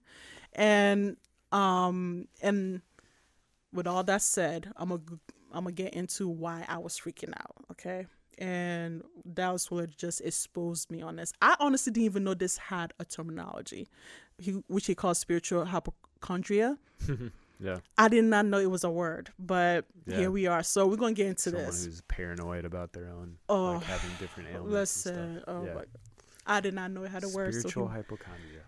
And 0.54 1.16
um 1.52 2.26
and 2.42 2.82
with 3.72 3.86
all 3.86 4.02
that 4.04 4.22
said, 4.22 4.72
I'm 4.76 4.88
gonna 4.88 5.02
I'm 5.52 5.64
gonna 5.64 5.72
get 5.72 5.94
into 5.94 6.28
why 6.28 6.64
I 6.68 6.78
was 6.78 6.98
freaking 6.98 7.32
out. 7.38 7.56
Okay. 7.72 8.06
And 8.38 9.02
Dallas 9.34 9.70
what 9.70 9.96
just 9.96 10.20
exposed 10.20 10.90
me 10.90 11.02
on 11.02 11.16
this. 11.16 11.32
I 11.42 11.56
honestly 11.60 11.92
didn't 11.92 12.06
even 12.06 12.24
know 12.24 12.34
this 12.34 12.56
had 12.56 12.92
a 13.00 13.04
terminology, 13.04 13.88
he, 14.38 14.52
which 14.68 14.86
he 14.86 14.94
calls 14.94 15.18
spiritual 15.18 15.64
hypochondria. 15.64 16.78
yeah 17.60 17.78
I 17.96 18.08
did 18.08 18.24
not 18.24 18.46
know 18.46 18.58
it 18.58 18.70
was 18.70 18.84
a 18.84 18.90
word, 18.90 19.30
but 19.38 19.84
Yeah. 20.06 20.18
here 20.18 20.30
we 20.30 20.46
are. 20.46 20.62
So 20.62 20.86
we're 20.86 20.96
gonna 20.96 21.12
get 21.12 21.26
into 21.26 21.50
this. 21.50 21.60
someone 21.60 21.66
this. 21.72 21.84
who's 21.84 22.00
paranoid 22.02 22.64
about 22.64 22.92
their 22.92 23.08
own 23.08 23.38
Oh, 23.48 23.72
like 23.72 23.82
having 23.84 24.10
different 24.20 24.48
ailments 24.54 24.64
and 24.64 24.72
Listen, 24.72 25.40
stuff 25.42 25.54
oh 25.56 25.64
yeah 25.66 25.74
my, 25.74 25.84
I 26.46 26.60
did 26.60 26.74
not 26.74 26.90
know 26.92 27.02
it 27.04 27.10
had 27.10 27.24
a 27.24 27.28
word. 27.28 27.52
So 27.54 27.60
spiritual 27.60 27.88
he, 27.88 27.94
hypochondria 27.94 28.62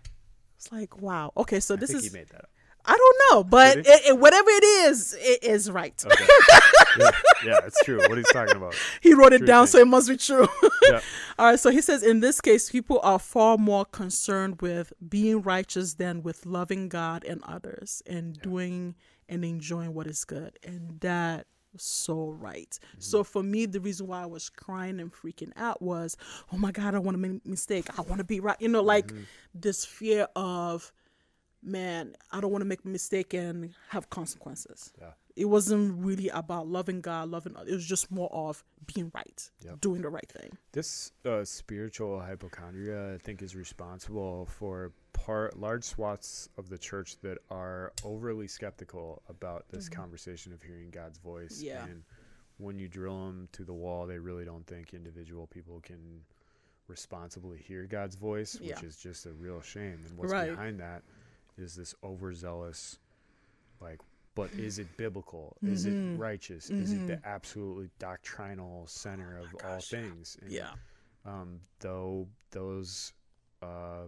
it's 0.57 0.71
like 0.71 1.01
wow. 1.01 1.31
Okay, 1.35 1.59
so 1.59 1.73
I 1.73 1.77
this 1.77 1.91
think 1.91 2.03
is 2.03 2.11
he 2.11 2.17
made 2.17 2.29
that 2.29 2.41
up 2.41 2.49
I 2.85 2.97
don't 2.97 3.17
know, 3.29 3.43
but 3.43 3.77
it, 3.77 3.87
it, 3.87 4.17
whatever 4.19 4.49
it 4.49 4.63
is, 4.63 5.15
it 5.19 5.43
is 5.43 5.69
right. 5.71 5.93
okay 6.05 6.25
yeah, 6.99 7.11
yeah 7.45 7.59
it's 7.65 7.81
true 7.83 7.99
what 7.99 8.17
he's 8.17 8.27
talking 8.33 8.55
about 8.57 8.75
He 9.01 9.13
wrote 9.13 9.33
it 9.33 9.39
True 9.39 9.47
down, 9.47 9.65
thing. 9.65 9.71
so 9.71 9.79
it 9.79 9.87
must 9.87 10.09
be 10.09 10.17
true. 10.17 10.47
yeah 10.89 10.99
All 11.39 11.45
right, 11.47 11.59
so 11.59 11.69
he 11.69 11.81
says 11.81 12.03
in 12.03 12.19
this 12.19 12.41
case, 12.41 12.69
people 12.69 12.99
are 13.03 13.19
far 13.19 13.57
more 13.57 13.85
concerned 13.85 14.61
with 14.61 14.91
being 15.07 15.41
righteous 15.41 15.93
than 15.95 16.23
with 16.23 16.45
loving 16.45 16.89
God 16.89 17.23
and 17.23 17.41
others 17.43 18.01
and 18.07 18.39
doing 18.41 18.95
and 19.29 19.45
enjoying 19.45 19.93
what 19.93 20.07
is 20.07 20.25
good. 20.25 20.59
And 20.63 20.99
that 21.01 21.47
so 21.77 22.31
right. 22.31 22.69
Mm-hmm. 22.69 22.99
So 22.99 23.23
for 23.23 23.41
me, 23.41 23.65
the 23.65 23.79
reason 23.79 24.07
why 24.07 24.23
I 24.23 24.25
was 24.25 24.49
crying 24.49 24.99
and 24.99 25.11
freaking 25.13 25.51
out 25.55 25.81
was, 25.81 26.17
oh 26.51 26.57
my 26.57 26.71
God, 26.71 26.95
I 26.95 26.99
want 26.99 27.15
to 27.15 27.19
make 27.19 27.41
a 27.45 27.47
mistake. 27.49 27.87
I 27.97 28.01
want 28.01 28.17
to 28.17 28.25
be 28.25 28.39
right. 28.41 28.57
You 28.59 28.67
know, 28.67 28.81
like 28.83 29.07
Mm-hmm. 29.07 29.23
this 29.55 29.85
fear 29.85 30.27
of, 30.35 30.91
man, 31.63 32.15
I 32.31 32.41
don't 32.41 32.51
want 32.51 32.61
to 32.61 32.67
make 32.67 32.83
a 32.85 32.87
mistake 32.87 33.33
and 33.33 33.73
have 33.89 34.09
consequences. 34.09 34.91
yeah 34.99 35.11
It 35.35 35.45
wasn't 35.45 36.03
really 36.03 36.29
about 36.29 36.67
loving 36.67 37.01
God, 37.01 37.29
loving. 37.29 37.55
It 37.67 37.73
was 37.73 37.85
just 37.85 38.11
more 38.11 38.29
of 38.33 38.63
being 38.93 39.11
right, 39.13 39.49
Yep. 39.63 39.79
doing 39.81 40.01
the 40.01 40.09
right 40.09 40.29
thing. 40.29 40.57
This 40.71 41.11
uh, 41.25 41.45
spiritual 41.45 42.19
hypochondria, 42.19 43.13
I 43.13 43.17
think, 43.17 43.41
is 43.41 43.55
responsible 43.55 44.47
for 44.47 44.91
part 45.13 45.57
large 45.59 45.83
swaths 45.83 46.49
of 46.57 46.69
the 46.69 46.77
church 46.77 47.17
that 47.21 47.37
are 47.49 47.93
overly 48.03 48.47
skeptical 48.47 49.21
about 49.29 49.65
this 49.69 49.87
conversation 49.87 50.51
of 50.53 50.61
hearing 50.63 50.89
God's 50.89 51.19
voice. 51.19 51.57
Mm-hmm. 51.57 51.65
Yeah. 51.67 51.85
And 51.85 52.03
when 52.57 52.77
you 52.79 52.87
drill 52.87 53.25
them 53.27 53.47
to 53.53 53.63
the 53.63 53.73
wall, 53.73 54.07
they 54.07 54.19
really 54.19 54.45
don't 54.45 54.65
think 54.65 54.93
individual 54.93 55.47
people 55.47 55.79
can 55.81 56.21
responsibly 56.87 57.59
hear 57.59 57.85
God's 57.85 58.15
voice, 58.15 58.59
which 58.59 58.69
Yeah. 58.69 58.85
is 58.85 58.97
just 58.97 59.25
a 59.25 59.31
real 59.33 59.61
shame. 59.61 60.03
And 60.05 60.17
what's 60.17 60.31
Right. 60.31 60.49
behind 60.49 60.79
that 60.79 61.03
is 61.61 61.75
this 61.75 61.95
overzealous, 62.03 62.99
like, 63.79 63.99
but 64.35 64.51
is 64.53 64.79
it 64.79 64.95
biblical? 64.97 65.57
Is 65.63 65.85
it 65.85 65.97
Mhm. 65.97 66.17
righteous? 66.17 66.69
Is 66.69 66.93
it 66.93 67.05
the 67.05 67.19
absolutely 67.25 67.89
doctrinal 67.99 68.87
center 68.87 69.37
of 69.37 69.53
all 69.55 69.59
gosh, 69.77 69.91
yeah. 69.91 69.99
things? 69.99 70.37
And, 70.41 70.51
Yeah. 70.51 70.75
um, 71.25 71.61
though 71.79 72.27
those 72.51 73.13
uh, 73.61 74.07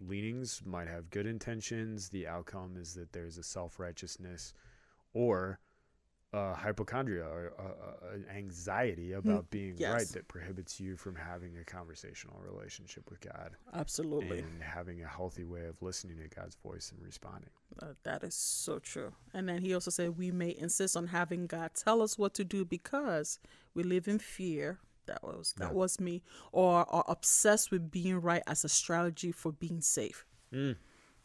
leanings 0.00 0.62
might 0.66 0.88
have 0.88 1.08
good 1.10 1.26
intentions, 1.26 2.10
the 2.10 2.26
outcome 2.26 2.76
is 2.76 2.94
that 2.94 3.12
there's 3.12 3.38
a 3.38 3.42
self 3.42 3.78
righteousness 3.78 4.52
or 5.14 5.58
uh, 6.32 6.54
hypochondria 6.54 7.24
or 7.24 7.52
uh, 7.58 8.14
an 8.14 8.24
anxiety 8.34 9.12
about 9.12 9.50
being 9.50 9.76
right 9.78 10.06
Mm, 10.06 10.12
that 10.12 10.28
prohibits 10.28 10.80
you 10.80 10.96
from 10.96 11.14
having 11.14 11.58
a 11.58 11.64
conversational 11.64 12.40
relationship 12.40 13.10
with 13.10 13.20
God 13.20 13.50
Absolutely. 13.74 14.38
and 14.38 14.62
having 14.62 15.02
a 15.02 15.06
healthy 15.08 15.44
way 15.44 15.66
of 15.66 15.80
listening 15.82 16.16
to 16.18 16.28
God's 16.34 16.54
voice 16.56 16.90
and 16.90 17.04
responding. 17.04 17.50
Uh, 17.80 17.88
that 18.04 18.22
is 18.24 18.34
so 18.34 18.78
true. 18.78 19.12
And 19.34 19.46
then 19.48 19.60
he 19.60 19.74
also 19.74 19.90
said 19.90 20.16
we 20.16 20.30
may 20.30 20.56
insist 20.58 20.96
on 20.96 21.08
having 21.08 21.46
God 21.46 21.72
tell 21.74 22.00
us 22.00 22.16
what 22.16 22.32
to 22.34 22.44
do 22.44 22.64
because 22.64 23.38
we 23.74 23.82
live 23.82 24.08
in 24.08 24.18
fear. 24.18 24.78
That 25.06 25.22
was 25.22 25.52
that 25.58 25.68
Yeah. 25.70 25.72
was 25.74 26.00
me. 26.00 26.22
Or 26.52 26.86
are 26.90 27.04
obsessed 27.08 27.70
with 27.70 27.90
being 27.90 28.20
right 28.22 28.42
as 28.46 28.64
a 28.64 28.68
strategy 28.68 29.32
for 29.32 29.52
being 29.52 29.80
safe. 29.82 30.24
Mm. 30.52 30.76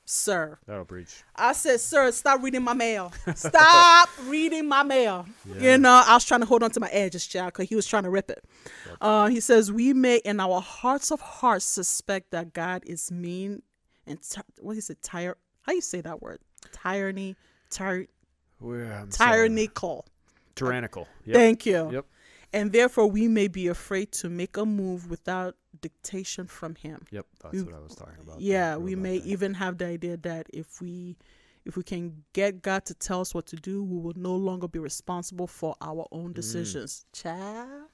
Sir. 0.09 0.57
That'll 0.65 0.85
preach. 0.85 1.23
I 1.35 1.53
said, 1.53 1.79
sir, 1.81 2.11
stop 2.11 2.41
reading 2.41 2.63
my 2.63 2.73
mail. 2.73 3.11
Stop 3.35 4.09
reading 4.23 4.67
my 4.67 4.81
mail. 4.83 5.25
Yeah. 5.45 5.73
You 5.73 5.77
know, 5.77 6.01
I 6.05 6.13
was 6.13 6.25
trying 6.25 6.39
to 6.39 6.45
hold 6.45 6.63
on 6.63 6.71
to 6.71 6.79
my 6.79 6.87
edges, 6.87 7.27
child, 7.27 7.53
because 7.53 7.67
he 7.69 7.75
was 7.75 7.85
trying 7.85 8.03
to 8.03 8.09
rip 8.09 8.29
it. 8.29 8.43
Uh, 9.01 9.27
he 9.27 9.39
says, 9.39 9.71
we 9.71 9.93
may 9.93 10.17
in 10.17 10.39
our 10.39 10.61
hearts 10.61 11.11
of 11.11 11.19
hearts 11.19 11.65
suspect 11.65 12.31
that 12.31 12.53
God 12.53 12.83
is 12.87 13.11
mean 13.11 13.61
and 14.07 14.17
ty- 14.21 14.41
what 14.61 14.77
is 14.77 14.89
it? 14.89 15.01
Tire? 15.03 15.35
How 15.63 15.73
you 15.73 15.81
say 15.81 15.99
that 16.01 16.21
word? 16.21 16.39
Tyranny, 16.71 17.35
tyr- 17.69 18.07
We're, 18.61 19.05
sorry. 19.09 19.31
tyrannical. 19.35 20.05
Tyrannical. 20.55 21.07
Yep. 21.25 21.35
Thank 21.35 21.65
you. 21.65 21.91
Yep. 21.91 22.05
And 22.53 22.71
therefore, 22.71 23.07
we 23.07 23.27
may 23.27 23.49
be 23.49 23.67
afraid 23.67 24.13
to 24.13 24.29
make 24.29 24.55
a 24.55 24.65
move 24.65 25.09
without 25.09 25.55
dictation 25.81 26.47
from 26.47 26.75
Him. 26.75 27.05
Yep. 27.11 27.25
That's 27.41 27.53
We- 27.55 27.63
what 27.63 27.73
I 27.75 27.79
was 27.79 27.95
talking 27.95 28.21
about. 28.23 28.39
yeah 28.41 28.75
What 28.75 28.83
we 28.85 28.93
about 28.93 29.03
may 29.03 29.17
that? 29.19 29.27
even 29.27 29.53
have 29.55 29.77
the 29.77 29.85
idea 29.85 30.17
that 30.17 30.47
if 30.53 30.81
we 30.81 31.17
if 31.65 31.75
we 31.75 31.83
can 31.83 32.23
get 32.33 32.61
god 32.61 32.85
to 32.85 32.93
tell 32.93 33.19
us 33.21 33.33
what 33.35 33.45
to 33.47 33.55
do 33.57 33.83
we 33.83 33.97
will 33.99 34.13
no 34.15 34.35
longer 34.35 34.67
be 34.69 34.79
responsible 34.79 35.47
for 35.47 35.75
our 35.81 36.07
own 36.11 36.31
mm. 36.31 36.35
decisions 36.35 37.05
child 37.13 37.89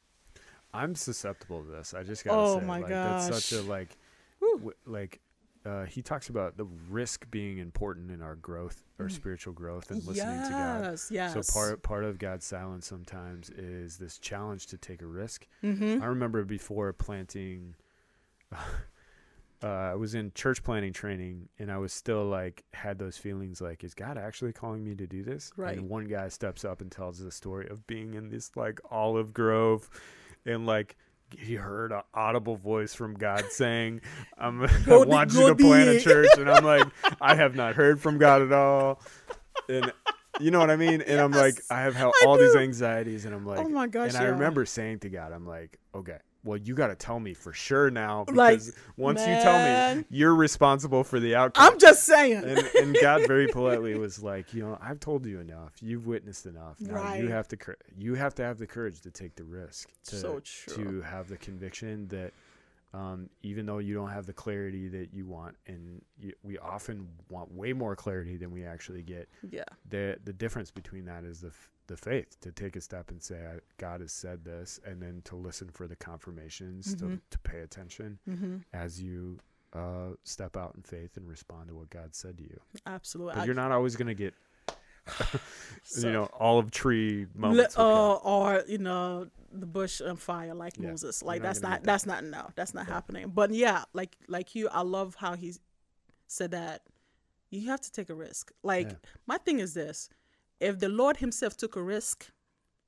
I'm 0.75 0.95
susceptible 0.95 1.63
to 1.63 1.69
this. 1.69 1.93
I 1.93 2.01
just 2.03 2.23
gotta 2.25 2.37
Oh 2.39 2.59
say, 2.59 2.65
my 2.65 2.79
like, 2.79 2.89
that's 2.89 3.27
such 3.47 3.59
a 3.59 3.61
like, 3.63 3.95
w- 4.41 4.73
like. 4.87 5.21
Uh, 5.65 5.85
he 5.85 6.01
talks 6.01 6.27
about 6.27 6.57
the 6.57 6.65
risk 6.89 7.25
being 7.31 7.57
important 7.57 8.11
in 8.11 8.21
our 8.21 8.35
growth, 8.35 8.83
our 8.99 9.07
spiritual 9.07 9.53
growth, 9.53 9.91
and 9.91 10.05
listening 10.05 10.43
to 10.43 10.49
God. 10.49 10.83
yes 10.83 11.09
yes 11.09 11.33
So 11.47 11.53
part 11.53 11.81
part 11.83 12.03
of 12.03 12.19
God's 12.19 12.45
silence 12.45 12.85
sometimes 12.85 13.49
is 13.51 13.97
this 13.97 14.17
challenge 14.17 14.67
to 14.67 14.77
take 14.77 15.01
a 15.01 15.05
risk. 15.05 15.47
mm-hmm. 15.63 16.03
I 16.03 16.07
remember 16.07 16.43
before 16.43 16.91
planting, 16.91 17.75
uh, 18.51 19.67
I 19.67 19.95
was 19.95 20.15
in 20.15 20.33
church 20.35 20.63
planting 20.63 20.91
training, 20.91 21.47
and 21.57 21.71
I 21.71 21.77
was 21.77 21.93
still 21.93 22.25
like 22.25 22.65
had 22.73 22.99
those 22.99 23.15
feelings 23.17 23.61
like, 23.61 23.83
is 23.85 23.93
God 23.93 24.17
actually 24.17 24.51
calling 24.51 24.83
me 24.83 24.95
to 24.95 25.07
do 25.07 25.23
this? 25.23 25.53
Right. 25.55 25.77
And 25.77 25.87
one 25.89 26.05
guy 26.05 26.27
steps 26.27 26.65
up 26.65 26.81
and 26.81 26.91
tells 26.91 27.19
the 27.19 27.31
story 27.31 27.67
of 27.69 27.87
being 27.87 28.15
in 28.15 28.29
this 28.29 28.51
like 28.57 28.81
olive 28.91 29.33
grove, 29.33 29.89
and 30.45 30.65
like. 30.65 30.97
He 31.39 31.55
heard 31.55 31.91
an 31.91 32.01
audible 32.13 32.55
voice 32.55 32.93
from 32.93 33.15
God 33.15 33.45
saying, 33.49 34.01
"I'm, 34.37 34.63
I 34.63 34.67
Go 34.85 35.03
di- 35.03 35.09
want 35.09 35.31
go 35.31 35.39
you 35.41 35.47
to 35.49 35.55
plant 35.55 35.89
a 35.89 35.99
church," 35.99 36.29
and 36.37 36.49
I'm 36.49 36.63
like, 36.65 36.85
"I 37.21 37.35
have 37.35 37.55
not 37.55 37.75
heard 37.75 38.01
from 38.01 38.17
God 38.17 38.41
at 38.41 38.51
all," 38.51 39.01
and 39.69 39.91
you 40.39 40.51
know 40.51 40.59
what 40.59 40.71
I 40.71 40.75
mean. 40.75 41.01
And 41.01 41.19
I'm 41.19 41.31
like, 41.31 41.61
I 41.69 41.81
have 41.81 41.95
had 41.95 42.07
I 42.07 42.25
all 42.25 42.37
these 42.37 42.55
anxieties, 42.55 43.25
and 43.25 43.33
I'm 43.35 43.45
like, 43.45 43.59
oh 43.59 43.69
my 43.69 43.87
gosh 43.87 44.09
and 44.09 44.17
I 44.17 44.25
remember 44.25 44.65
saying 44.65 44.99
to 44.99 45.09
God, 45.09 45.31
I'm 45.31 45.47
like, 45.47 45.79
okay, 45.93 46.17
well, 46.43 46.57
you 46.57 46.75
got 46.75 46.87
to 46.87 46.95
tell 46.95 47.19
me 47.19 47.33
for 47.33 47.53
sure 47.53 47.89
now 47.89 48.25
Like, 48.31 48.59
because 48.59 48.75
once 48.97 49.25
you 49.25 49.35
tell 49.37 49.61
me, 49.63 50.03
you're 50.09 50.35
responsible 50.35 51.03
for 51.03 51.19
the 51.19 51.35
outcome. 51.35 51.71
i'm 51.73 51.79
just 51.79 52.03
saying 52.03 52.43
and, 52.43 52.69
and 52.75 52.97
God 52.99 53.21
very 53.27 53.47
politely 53.47 53.95
was 53.95 54.21
like, 54.21 54.53
you 54.53 54.61
know, 54.63 54.77
I've 54.81 54.99
told 54.99 55.25
you 55.25 55.39
enough. 55.39 55.73
You've 55.81 56.05
witnessed 56.07 56.45
enough. 56.45 56.79
Now 56.81 57.13
you 57.15 57.27
have 57.29 57.47
to 57.49 57.57
you 57.97 58.15
have 58.15 58.35
to 58.35 58.43
have 58.43 58.57
the 58.57 58.67
courage 58.67 59.01
to 59.01 59.11
take 59.11 59.35
the 59.35 59.43
risk 59.43 59.89
to 60.05 60.15
So 60.15 60.39
true. 60.43 60.75
to 60.75 61.01
have 61.01 61.29
the 61.29 61.37
conviction 61.37 62.07
that 62.09 62.33
um, 62.93 63.27
even 63.41 63.65
though 63.65 63.79
you 63.79 63.95
don't 63.95 64.11
have 64.11 64.27
the 64.27 64.33
clarity 64.33 64.87
that 64.89 65.15
you 65.15 65.25
want, 65.25 65.55
and 65.65 65.99
you, 66.19 66.31
we 66.43 66.59
often 66.59 67.07
want 67.27 67.51
way 67.51 67.73
more 67.73 67.95
clarity 67.95 68.37
than 68.37 68.51
we 68.51 68.63
actually 68.65 69.01
get, 69.01 69.27
yeah 69.49 69.63
the 69.89 70.17
the 70.25 70.33
difference 70.33 70.69
between 70.69 71.05
that 71.05 71.23
is 71.23 71.41
the 71.41 71.47
f- 71.47 71.69
the 71.87 71.97
faith 71.97 72.39
to 72.41 72.51
take 72.51 72.75
a 72.75 72.81
step 72.81 73.11
and 73.11 73.21
say 73.21 73.35
I, 73.45 73.59
God 73.77 74.01
has 74.01 74.11
said 74.13 74.45
this, 74.45 74.79
and 74.85 75.01
then 75.01 75.21
to 75.25 75.35
listen 75.35 75.69
for 75.69 75.87
the 75.87 75.95
confirmations 75.95 76.95
to 76.95 77.05
Mhm. 77.05 77.21
to 77.29 77.39
pay 77.39 77.59
attention 77.59 78.19
mm-hmm. 78.29 78.57
as 78.73 79.01
you 79.01 79.39
uh, 79.73 80.11
step 80.23 80.55
out 80.55 80.75
in 80.75 80.83
faith 80.83 81.17
and 81.17 81.27
respond 81.27 81.67
to 81.67 81.75
what 81.75 81.89
God 81.89 82.13
said 82.15 82.37
to 82.37 82.43
you. 82.43 82.59
absolutely 82.85 83.33
But 83.33 83.41
I- 83.41 83.45
you're 83.45 83.55
not 83.55 83.71
always 83.71 83.95
gonna 83.95 84.13
get 84.13 84.33
so- 85.83 86.07
you 86.07 86.13
know 86.13 86.29
olive 86.39 86.71
tree 86.71 87.25
moments. 87.35 87.77
uh, 87.77 88.13
or 88.15 88.63
you 88.67 88.77
know 88.77 89.27
the 89.51 89.65
bush 89.65 89.99
on 90.01 90.15
fire 90.15 90.53
like 90.53 90.77
Yeah, 90.77 90.89
Moses. 90.91 91.21
Like 91.21 91.41
not 91.41 91.47
that's 91.49 91.61
not 91.61 91.71
that. 91.71 91.83
that's 91.83 92.05
not 92.05 92.23
no 92.23 92.49
that's 92.55 92.73
not 92.73 92.87
Yeah. 92.87 92.93
happening. 92.93 93.29
But 93.29 93.51
yeah, 93.51 93.83
like 93.93 94.15
like 94.27 94.55
you, 94.55 94.69
I 94.69 94.81
love 94.81 95.15
how 95.15 95.35
he 95.35 95.53
said 96.27 96.51
that 96.51 96.83
you 97.49 97.67
have 97.69 97.81
to 97.81 97.91
take 97.91 98.09
a 98.09 98.15
risk. 98.15 98.51
Like 98.63 98.89
Yeah. 98.91 98.97
my 99.27 99.37
thing 99.37 99.59
is 99.59 99.73
this: 99.73 100.09
if 100.59 100.79
the 100.79 100.89
Lord 100.89 101.17
Himself 101.17 101.55
took 101.57 101.75
a 101.75 101.81
risk, 101.81 102.29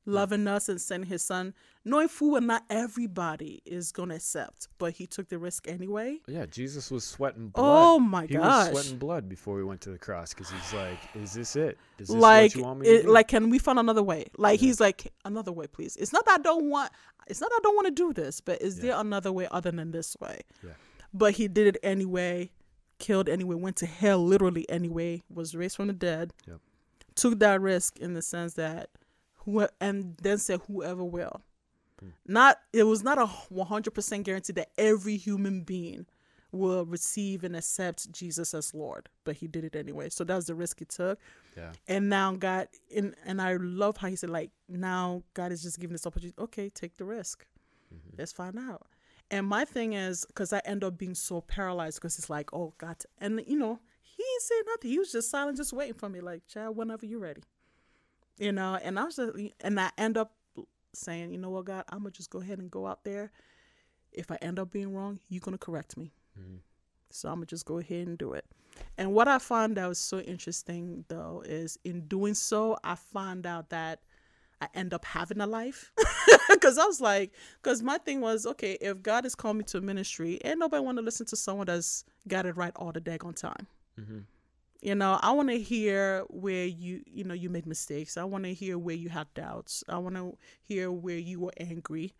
loving 0.06 0.48
us 0.48 0.70
and 0.70 0.80
sending 0.80 1.10
His 1.10 1.24
Son, 1.24 1.54
knowing 1.84 2.08
full 2.08 2.32
well 2.32 2.42
not 2.42 2.64
everybody 2.70 3.62
is 3.66 3.92
gonna 3.92 4.16
accept, 4.16 4.68
but 4.78 4.94
He 4.94 5.08
took 5.08 5.30
the 5.30 5.38
risk 5.40 5.68
anyway. 5.68 6.20
yeah, 6.28 6.46
Jesus 6.46 6.92
was 6.92 7.04
sweating 7.04 7.52
oh 7.56 7.62
blood. 7.62 7.86
Oh 7.96 8.00
my 8.00 8.26
he 8.26 8.36
gosh! 8.36 8.70
was 8.72 8.82
sweating 8.84 9.00
blood 9.00 9.28
before 9.28 9.58
he 9.58 9.64
went 9.64 9.82
to 9.82 9.90
the 9.90 9.98
cross 9.98 10.34
because 10.34 10.50
he's 10.50 10.74
like, 10.74 10.98
"Is 11.16 11.34
this 11.34 11.56
it? 11.56 11.78
Is 12.00 12.08
this 12.10 12.16
like 12.18 12.52
what 12.52 12.56
you 12.56 12.64
want 12.64 12.80
me 12.82 12.88
to 12.88 12.94
it, 12.96 13.02
do?" 13.04 13.12
like 13.12 13.28
can 13.28 13.50
we 13.50 13.58
find 13.60 13.80
another 13.80 14.04
way 14.04 14.26
like 14.38 14.62
Yeah. 14.62 14.68
he's 14.68 14.80
like 14.80 15.12
another 15.26 15.52
way 15.52 15.68
please 15.68 15.96
it's 15.98 16.14
not 16.14 16.26
that 16.26 16.40
i 16.40 16.44
don't 16.44 16.70
want 16.70 16.92
it's 17.28 17.42
not 17.42 17.50
that 17.50 17.58
i 17.58 17.64
don't 17.64 17.76
want 17.76 17.88
to 17.88 17.92
do 17.92 18.14
this 18.14 18.42
but 18.42 18.62
is 18.62 18.78
Yeah. 18.78 18.84
there 18.92 19.00
another 19.00 19.32
way 19.32 19.48
other 19.50 19.72
than 19.72 19.92
this 19.92 20.16
way 20.20 20.42
Yeah. 20.64 20.72
but 21.14 21.34
he 21.34 21.48
did 21.48 21.68
it 21.76 21.78
anyway 21.84 22.52
killed 23.00 23.28
anyway 23.30 23.56
went 23.56 23.76
to 23.78 23.86
hell 23.86 24.24
literally 24.24 24.70
anyway 24.70 25.24
was 25.30 25.56
raised 25.56 25.76
from 25.78 25.88
the 25.88 25.94
dead 25.94 26.34
Yep. 26.48 26.60
Took 27.16 27.40
that 27.40 27.62
risk 27.62 27.98
in 28.00 28.14
the 28.14 28.22
sense 28.22 28.54
that 28.56 28.90
who 29.40 29.68
and 29.80 30.18
then 30.22 30.38
said 30.38 30.62
whoever 30.68 31.04
will 31.04 31.42
Hmm. 32.02 32.10
not 32.28 32.58
it 32.74 32.84
was 32.84 33.04
not 33.04 33.18
a 33.18 33.26
100% 33.26 34.24
guarantee 34.24 34.52
that 34.54 34.70
every 34.78 35.16
human 35.16 35.62
being 35.62 36.06
will 36.52 36.86
receive 36.86 37.44
and 37.46 37.56
accept 37.56 38.12
jesus 38.12 38.54
as 38.54 38.74
lord 38.74 39.08
but 39.24 39.38
he 39.38 39.48
did 39.48 39.64
it 39.64 39.78
anyway 39.78 40.10
so 40.10 40.26
that's 40.26 40.48
the 40.48 40.56
risk 40.56 40.80
he 40.80 40.86
took 40.86 41.18
yeah, 41.56 41.72
and 41.88 42.10
now 42.10 42.34
God 42.34 42.68
and 42.94 43.16
and 43.26 43.42
I 43.42 43.56
love 43.56 43.96
how 43.96 44.10
he 44.10 44.18
said 44.18 44.30
like 44.30 44.52
now 44.68 45.24
God 45.34 45.54
is 45.54 45.64
just 45.64 45.80
giving 45.80 45.94
this 45.94 46.06
opportunity. 46.06 46.36
Okay, 46.38 46.68
take 46.70 46.98
the 46.98 47.06
risk. 47.06 47.46
Mhm. 47.94 48.18
Let's 48.18 48.34
find 48.34 48.60
out. 48.60 48.88
And 49.32 49.48
my 49.48 49.64
thing 49.64 49.94
is 49.94 50.26
because 50.26 50.52
I 50.52 50.60
end 50.66 50.84
up 50.84 50.98
being 50.98 51.16
so 51.16 51.40
paralyzed 51.40 51.98
because 52.02 52.20
it's 52.20 52.30
like 52.30 52.52
oh 52.54 52.74
God, 52.78 52.98
and 53.22 53.42
you 53.48 53.58
know 53.58 53.80
he 54.16 54.24
ain't 54.24 54.42
saying 54.42 54.62
nothing. 54.68 54.92
He 54.92 55.00
was 55.00 55.12
just 55.12 55.30
silent, 55.30 55.58
just 55.58 55.74
waiting 55.74 55.96
for 55.96 56.10
me. 56.10 56.22
Like 56.22 56.48
child, 56.48 56.78
whenever 56.78 57.06
you're 57.06 57.20
ready, 57.20 57.44
you 58.38 58.52
know. 58.52 58.80
And 58.82 59.00
I 59.00 59.06
was 59.06 59.16
just 59.16 59.38
and 59.62 59.80
I 59.80 59.92
end 59.98 60.18
up 60.18 60.34
saying, 60.94 61.32
you 61.32 61.38
know 61.38 61.50
what, 61.50 61.66
God, 61.66 61.84
I'm 61.90 62.00
gonna 62.00 62.12
just 62.12 62.30
go 62.30 62.40
ahead 62.40 62.60
and 62.60 62.72
go 62.72 62.88
out 62.88 63.04
there. 63.04 63.32
If 64.12 64.32
I 64.32 64.38
end 64.42 64.60
up 64.60 64.72
being 64.72 64.94
wrong, 64.94 65.20
you're 65.30 65.42
gonna 65.42 65.58
correct 65.58 65.98
me. 65.98 66.12
Mhm. 66.40 66.60
So 67.12 67.30
I'm 67.30 67.36
gonna 67.36 67.46
just 67.46 67.66
go 67.66 67.80
ahead 67.80 68.08
and 68.08 68.18
do 68.18 68.34
it. 68.34 68.46
And 68.98 69.14
what 69.14 69.28
I 69.28 69.40
found 69.40 69.78
that 69.78 69.88
was 69.88 70.00
so 70.00 70.20
interesting 70.20 71.06
though 71.08 71.44
is 71.46 71.78
in 71.84 72.08
doing 72.08 72.34
so, 72.34 72.78
I 72.84 72.96
found 72.96 73.46
out 73.46 73.70
that 73.70 74.02
I 74.62 74.68
end 74.74 74.94
up 74.94 75.06
having 75.06 75.42
a 75.42 75.48
life. 75.48 75.92
Cause 76.62 76.78
I 76.78 76.86
was 76.86 77.02
like, 77.02 77.34
cause 77.62 77.84
my 77.84 77.98
thing 78.00 78.22
was, 78.22 78.46
okay, 78.46 78.78
if 78.82 79.04
God 79.04 79.26
has 79.26 79.36
called 79.36 79.58
me 79.58 79.64
to 79.66 79.82
ministry, 79.82 80.40
and 80.44 80.60
nobody 80.60 80.84
want 80.84 80.98
to 80.98 81.04
listen 81.04 81.26
to 81.28 81.36
someone 81.36 81.68
that's 81.68 82.06
got 82.28 82.46
it 82.46 82.56
right 82.56 82.72
all 82.76 82.92
the 82.92 83.02
daggone 83.02 83.36
time. 83.36 83.68
Hmm 83.98 84.20
You 84.82 84.96
know, 84.96 85.18
I 85.22 85.32
want 85.32 85.50
to 85.50 85.60
hear 85.60 86.24
where 86.30 86.66
you, 86.66 87.02
you 87.08 87.24
know, 87.24 87.34
you 87.34 87.50
made 87.50 87.66
mistakes. 87.66 88.18
I 88.18 88.24
want 88.24 88.44
to 88.44 88.54
hear 88.54 88.78
where 88.78 88.96
you 88.96 89.10
had 89.10 89.34
doubts. 89.34 89.84
I 89.90 89.98
want 89.98 90.16
to 90.16 90.38
hear 90.62 90.92
where 90.92 91.18
you 91.18 91.40
were 91.40 91.54
angry. 91.58 92.14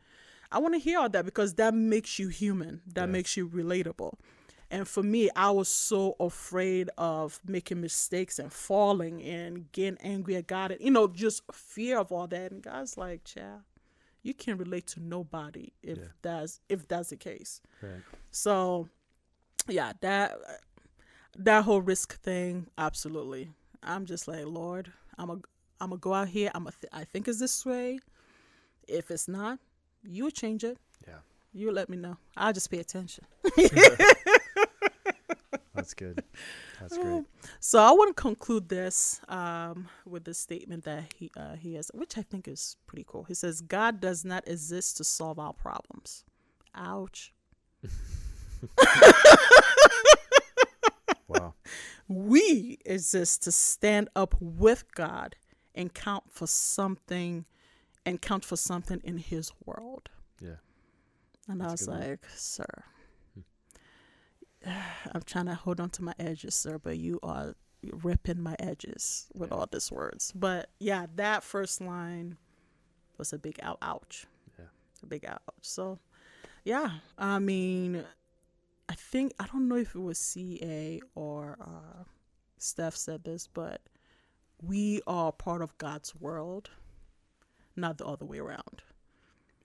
I 0.52 0.60
want 0.60 0.74
to 0.74 0.80
hear 0.80 1.00
all 1.00 1.10
that 1.10 1.26
because 1.26 1.56
that 1.56 1.74
makes 1.74 2.18
you 2.20 2.30
human. 2.30 2.82
That 2.94 3.08
Yeah. 3.08 3.14
makes 3.14 3.38
you 3.38 3.48
relatable. 3.50 4.14
And 4.72 4.88
for 4.88 5.04
me, 5.04 5.30
I 5.36 5.52
was 5.52 5.68
so 5.70 6.16
afraid 6.20 6.90
of 6.98 7.40
making 7.46 7.82
mistakes 7.82 8.40
and 8.40 8.52
falling 8.52 9.22
and 9.24 9.72
getting 9.72 10.00
angry 10.02 10.36
at 10.38 10.48
God 10.48 10.72
and 10.72 10.82
you 10.82 10.92
know, 10.92 11.08
just 11.08 11.42
fear 11.54 12.00
of 12.00 12.12
all 12.12 12.28
that. 12.28 12.52
And 12.52 12.64
God's 12.64 12.98
like, 12.98 13.24
child, 13.26 13.62
you 14.24 14.34
can't 14.34 14.60
relate 14.60 14.88
to 14.88 15.02
nobody 15.02 15.72
if 15.84 16.00
Yeah. 16.00 16.06
that's 16.22 16.62
if 16.70 16.88
that's 16.88 17.10
the 17.10 17.18
case. 17.18 17.62
right. 17.82 18.02
So, 18.32 18.90
yeah, 19.68 19.94
that 20.02 20.38
that 21.38 21.64
whole 21.64 21.82
risk 21.82 22.20
thing, 22.22 22.68
absolutely. 22.78 23.52
I'm 23.84 24.06
just 24.06 24.28
like, 24.28 24.46
Lord, 24.46 24.92
I'm 25.18 25.30
a 25.30 25.40
I'm 25.82 25.90
gonna 25.90 25.98
go 25.98 26.14
out 26.14 26.30
here. 26.30 26.52
I'm 26.56 26.68
a 26.68 26.72
th- 26.72 26.92
I 26.94 27.04
think 27.04 27.28
it's 27.28 27.40
this 27.40 27.66
way. 27.66 28.00
If 28.88 29.12
it's 29.12 29.28
not, 29.28 29.60
you 30.04 30.32
change 30.32 30.64
it. 30.64 30.78
Yeah, 31.08 31.16
You 31.54 31.72
let 31.72 31.90
me 31.90 31.98
know. 31.98 32.18
I'll 32.38 32.54
just 32.54 32.72
pay 32.72 32.80
attention. 32.80 33.26
that's 35.74 35.94
good. 35.94 36.24
That's 36.80 36.98
great. 36.98 37.26
So 37.60 37.80
I 37.80 37.92
want 37.92 38.16
to 38.16 38.22
conclude 38.22 38.70
this 38.70 39.20
um, 39.28 39.90
with 40.06 40.24
this 40.24 40.38
statement 40.40 40.86
that 40.86 41.14
he 41.16 41.30
uh, 41.36 41.56
he 41.56 41.76
has, 41.76 41.92
which 41.94 42.18
I 42.18 42.22
think 42.22 42.48
is 42.48 42.78
pretty 42.88 43.06
cool. 43.08 43.26
He 43.26 43.34
says, 43.34 43.62
"God 43.62 44.00
does 44.00 44.24
not 44.24 44.48
exist 44.48 44.98
to 44.98 45.04
solve 45.04 45.40
our 45.40 45.54
problems." 45.54 46.24
Ouch. 46.74 47.34
Wow. 51.28 51.54
we 52.08 52.78
exist 52.86 53.44
to 53.44 53.52
stand 53.52 54.10
up 54.16 54.36
with 54.40 54.84
God 54.94 55.36
and 55.74 55.94
count 55.94 56.26
for 56.30 56.48
something 56.48 57.46
and 58.06 58.22
count 58.22 58.46
for 58.46 58.56
something 58.56 59.02
in 59.04 59.18
his 59.18 59.52
world. 59.66 60.10
Yeah. 60.40 60.58
And 61.48 61.62
That's 61.62 61.70
I 61.70 61.72
was 61.72 61.82
good 61.82 61.92
one. 61.92 62.10
like, 62.10 62.26
sir. 62.36 62.84
Hmm. 63.34 64.70
I'm 65.14 65.22
trying 65.24 65.48
to 65.48 65.56
hold 65.56 65.80
on 65.80 65.90
to 65.92 66.04
my 66.04 66.14
edges, 66.20 66.56
sir, 66.56 66.78
but 66.78 66.98
you 66.98 67.20
are 67.24 67.56
ripping 68.04 68.42
my 68.42 68.56
edges 68.60 69.28
with 69.34 69.52
all 69.52 69.68
these 69.72 69.92
words. 69.92 70.32
But 70.34 70.70
yeah, 70.80 71.06
that 71.16 71.44
first 71.44 71.82
line 71.82 72.38
was 73.18 73.34
a 73.34 73.38
big 73.38 73.60
out 73.62 73.78
ouch. 73.82 74.26
Yeah. 74.58 74.66
A 75.04 75.06
big 75.06 75.26
ouch. 75.26 75.40
So 75.62 76.00
yeah, 76.64 76.90
I 77.18 77.40
mean 77.40 78.04
I 78.88 78.94
think 78.94 79.34
I 79.40 79.48
don't 79.48 79.68
know 79.68 79.76
if 79.78 79.96
it 79.96 80.00
was 80.00 80.20
CA 80.20 81.02
or 81.16 81.58
uh, 81.60 82.04
Steph 82.58 82.96
said 82.96 83.24
this, 83.24 83.48
but 83.48 83.82
we 84.62 85.02
are 85.08 85.32
part 85.32 85.62
of 85.62 85.78
God's 85.78 86.16
world, 86.16 86.70
not 87.76 87.98
the 87.98 88.06
other 88.06 88.26
way 88.26 88.40
around. 88.40 88.82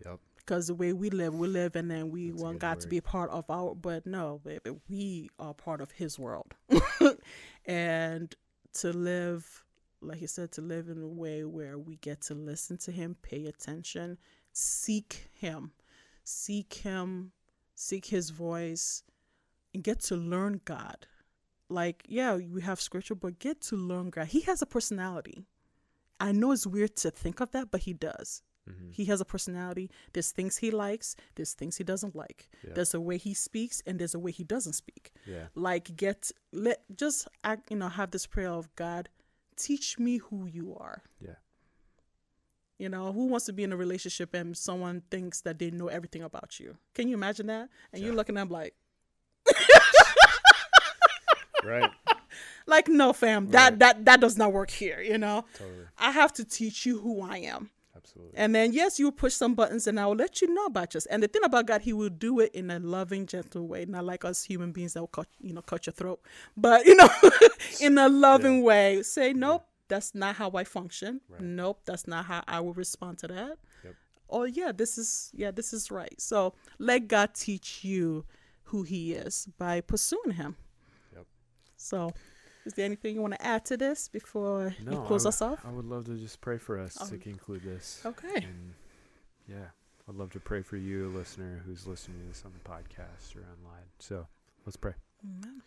Yep. 0.05 0.19
Because 0.37 0.67
the 0.67 0.75
way 0.75 0.93
we 0.93 1.11
live, 1.11 1.35
we 1.35 1.49
live, 1.49 1.77
and 1.77 1.91
then 1.91 2.11
we 2.11 2.31
That's 2.31 2.43
want 2.43 2.59
God 2.59 2.81
to 2.81 2.89
be 2.89 2.97
a 2.97 3.03
part 3.03 3.31
of 3.31 3.45
our. 3.51 3.75
But 3.75 4.07
no, 4.07 4.41
baby, 4.43 4.77
we 4.89 5.31
are 5.39 5.55
part 5.55 5.81
of 5.81 5.93
His 5.93 6.19
world, 6.19 6.55
and 7.67 8.35
to 8.75 8.93
live, 8.93 9.65
like 10.01 10.21
you 10.21 10.27
said, 10.27 10.51
to 10.53 10.63
live 10.63 10.89
in 10.89 11.03
a 11.03 11.07
way 11.07 11.45
where 11.45 11.79
we 11.79 11.97
get 11.97 12.23
to 12.23 12.35
listen 12.35 12.79
to 12.79 12.91
Him, 12.91 13.17
pay 13.23 13.47
attention, 13.47 14.19
seek 14.53 15.29
Him, 15.35 15.73
seek 16.25 16.73
Him, 16.73 17.33
seek 17.75 18.07
His 18.07 18.31
voice, 18.31 19.05
get 19.83 20.01
to 20.01 20.17
learn 20.17 20.61
God. 20.65 21.07
Like, 21.69 22.05
yeah, 22.09 22.35
we 22.37 22.63
have 22.63 22.81
scripture, 22.81 23.15
but 23.15 23.39
get 23.39 23.61
to 23.63 23.77
learn 23.77 24.11
God. 24.11 24.27
He 24.29 24.41
has 24.43 24.61
a 24.63 24.67
personality. 24.67 25.45
I 26.19 26.33
know 26.33 26.53
it's 26.53 26.67
weird 26.67 26.97
to 26.97 27.11
think 27.11 27.41
of 27.41 27.53
that, 27.53 27.71
but 27.71 27.83
he 27.83 27.93
does. 27.95 28.43
hmm 28.67 28.91
He 28.91 29.05
has 29.07 29.21
a 29.21 29.25
personality. 29.25 29.91
There's 30.13 30.33
things 30.33 30.57
he 30.59 30.71
likes, 30.71 31.15
there's 31.37 31.55
things 31.55 31.77
he 31.77 31.85
doesn't 31.85 32.15
like. 32.17 32.49
Yeah. 32.67 32.75
There's 32.75 32.93
a 32.95 33.01
way 33.01 33.19
he 33.19 33.35
speaks, 33.35 33.83
and 33.87 33.99
there's 33.99 34.15
a 34.15 34.19
way 34.19 34.33
he 34.33 34.45
doesn't 34.45 34.73
speak. 34.75 35.13
Yeah. 35.27 35.47
Like, 35.55 35.97
get 35.97 36.31
let 36.53 36.79
just 36.95 37.29
act, 37.45 37.71
you 37.71 37.77
know, 37.77 37.89
have 37.89 38.11
this 38.11 38.27
prayer 38.27 38.51
of 38.51 38.75
God, 38.75 39.09
teach 39.57 39.99
me 39.99 40.19
who 40.19 40.47
you 40.47 40.77
are. 40.79 41.03
Yeah. 41.21 41.37
You 42.79 42.89
know, 42.89 43.13
who 43.13 43.27
wants 43.27 43.45
to 43.47 43.53
be 43.53 43.63
in 43.63 43.73
a 43.73 43.77
relationship 43.77 44.33
and 44.35 44.57
someone 44.57 45.03
thinks 45.11 45.43
that 45.43 45.59
they 45.59 45.71
know 45.71 45.89
everything 45.89 46.23
about 46.23 46.59
you? 46.59 46.77
Can 46.95 47.09
you 47.09 47.15
imagine 47.15 47.47
that? 47.49 47.69
And 47.93 48.03
you're 48.03 48.15
looking 48.15 48.37
at 48.39 48.41
them 48.41 48.49
like, 48.49 48.75
Right. 51.65 51.91
like 52.67 52.89
no, 52.89 53.13
fam, 53.13 53.51
that 53.51 53.71
Right. 53.71 53.79
that 53.81 54.05
that 54.05 54.21
does 54.21 54.37
not 54.37 54.53
work 54.53 54.71
here. 54.71 55.01
You 55.01 55.19
know, 55.19 55.45
totally. 55.57 55.85
I 55.99 56.11
have 56.11 56.33
to 56.35 56.45
teach 56.45 56.87
you 56.87 57.01
who 57.01 57.23
I 57.23 57.39
am. 57.39 57.71
Absolutely. 57.97 58.39
And 58.39 58.55
then, 58.55 58.73
yes, 58.73 58.99
you 58.99 59.13
push 59.13 59.35
some 59.35 59.55
buttons 59.55 59.87
and 59.87 60.01
I 60.01 60.07
will 60.07 60.15
let 60.15 60.41
you 60.41 60.49
know 60.55 60.65
about 60.67 60.95
yours. 60.95 61.05
And 61.07 61.23
the 61.23 61.29
thing 61.29 61.45
about 61.45 61.67
God, 61.67 61.83
He 61.83 61.93
will 61.93 62.09
do 62.09 62.41
it 62.41 62.51
in 62.55 62.71
a 62.71 62.79
loving, 62.79 63.27
gentle 63.27 63.67
way, 63.67 63.85
not 63.85 64.05
like 64.07 64.25
us 64.25 64.43
human 64.43 64.73
beings 64.73 64.95
that 64.95 65.01
will 65.01 65.09
cut, 65.09 65.27
you 65.41 65.53
know, 65.53 65.61
cut 65.61 65.87
your 65.87 65.93
throat, 65.93 66.21
but, 66.57 66.87
you 66.87 66.95
know, 66.95 67.09
in 67.81 67.99
a 67.99 68.09
loving 68.09 68.63
way. 68.63 69.03
Say, 69.03 69.35
nope, 69.35 69.67
that's 69.89 70.15
not 70.15 70.37
how 70.37 70.51
I 70.53 70.65
function. 70.65 71.21
Right. 71.29 71.43
Nope, 71.43 71.83
that's 71.85 72.07
not 72.07 72.25
how 72.25 72.43
I 72.49 72.61
will 72.61 72.73
respond 72.73 73.19
to 73.19 73.27
that. 73.29 73.59
Yep. 73.85 73.95
Oh, 74.31 74.45
yeah, 74.45 74.73
this 74.73 74.97
is, 74.97 75.31
yeah, 75.35 75.51
this 75.51 75.75
is 75.75 75.91
right. 75.91 76.19
So 76.19 76.55
let 76.79 77.07
God 77.07 77.35
teach 77.35 77.85
you 77.85 78.25
who 78.65 78.83
He 78.83 79.13
is 79.13 79.47
by 79.59 79.83
pursuing 79.83 80.33
Him. 80.37 80.57
So, 81.81 82.11
is 82.67 82.75
there 82.75 82.85
anything 82.85 83.15
you 83.15 83.23
want 83.23 83.35
to 83.35 83.43
add 83.45 83.65
to 83.67 83.77
this 83.77 84.09
before 84.09 84.75
No, 84.85 84.93
you 84.93 84.97
close 85.07 85.25
w- 85.25 85.29
us 85.29 85.43
off? 85.43 85.65
I 85.65 85.71
would 85.71 85.87
love 85.87 86.05
to 86.07 86.17
just 86.17 86.41
pray 86.41 86.59
for 86.59 86.79
us 86.79 86.95
to 86.95 87.15
Um, 87.15 87.19
conclude 87.21 87.63
this. 87.63 88.03
Okay. 88.05 88.35
And 88.45 88.75
yeah, 89.49 89.69
I'd 90.09 90.15
love 90.15 90.31
to 90.33 90.41
pray 90.41 90.63
for 90.63 90.77
you, 90.77 91.07
a 91.09 91.13
listener 91.17 91.63
who's 91.65 91.87
listening 91.87 92.21
to 92.21 92.27
this 92.29 92.45
on 92.45 92.53
the 92.53 92.59
podcast 92.69 93.35
or 93.37 93.41
online. 93.41 93.87
So 93.99 94.27
let's 94.67 94.77
pray. 94.77 94.95
Amen. 95.25 95.63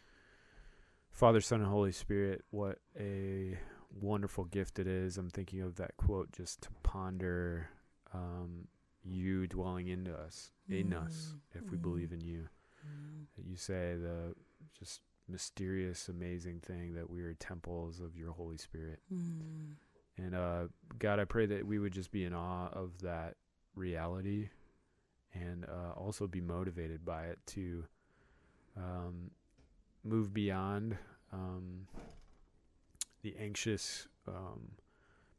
Father, 1.11 1.41
Son, 1.41 1.61
and 1.61 1.69
Holy 1.69 1.91
Spirit, 1.91 2.43
what 2.51 2.79
a 2.99 3.57
wonderful 4.01 4.45
gift 4.45 4.79
it 4.79 4.87
is. 4.87 5.17
I'm 5.17 5.29
thinking 5.29 5.61
of 5.61 5.75
that 5.75 5.95
quote 5.97 6.31
just 6.31 6.61
to 6.61 6.69
ponder 6.81 7.69
um, 8.13 8.67
you 9.03 9.45
dwelling 9.47 9.87
into 9.87 10.13
us, 10.15 10.51
in 10.69 10.93
us, 10.93 11.33
Mm, 11.55 11.63
if 11.63 11.71
we 11.71 11.77
mm. 11.77 11.81
believe 11.81 12.11
in 12.11 12.21
you. 12.21 12.47
Mm. 12.87 13.25
You 13.47 13.55
say 13.57 13.95
the 13.95 14.33
just 14.77 15.01
mysterious, 15.33 16.07
amazing 16.09 16.59
thing 16.59 16.93
that 16.93 17.09
we 17.09 17.21
are 17.21 17.33
temples 17.33 17.99
of 17.99 18.15
your 18.15 18.31
Holy 18.31 18.57
Spirit. 18.57 18.99
Mm. 19.11 19.73
And 20.17 20.35
uh, 20.35 20.67
God, 20.99 21.19
I 21.19 21.25
pray 21.25 21.47
that 21.47 21.65
we 21.65 21.79
would 21.79 21.91
just 21.91 22.11
be 22.11 22.23
in 22.23 22.33
awe 22.33 22.69
of 22.71 23.01
that 23.01 23.35
reality 23.75 24.49
and 25.33 25.65
uh, 25.65 25.93
also 25.97 26.27
be 26.27 26.39
motivated 26.39 27.03
by 27.03 27.23
it 27.23 27.39
to 27.47 27.83
um, 28.77 29.31
move 30.03 30.33
beyond 30.33 30.97
um, 31.31 31.87
the 33.23 33.35
anxious 33.39 34.07
um, 34.27 34.73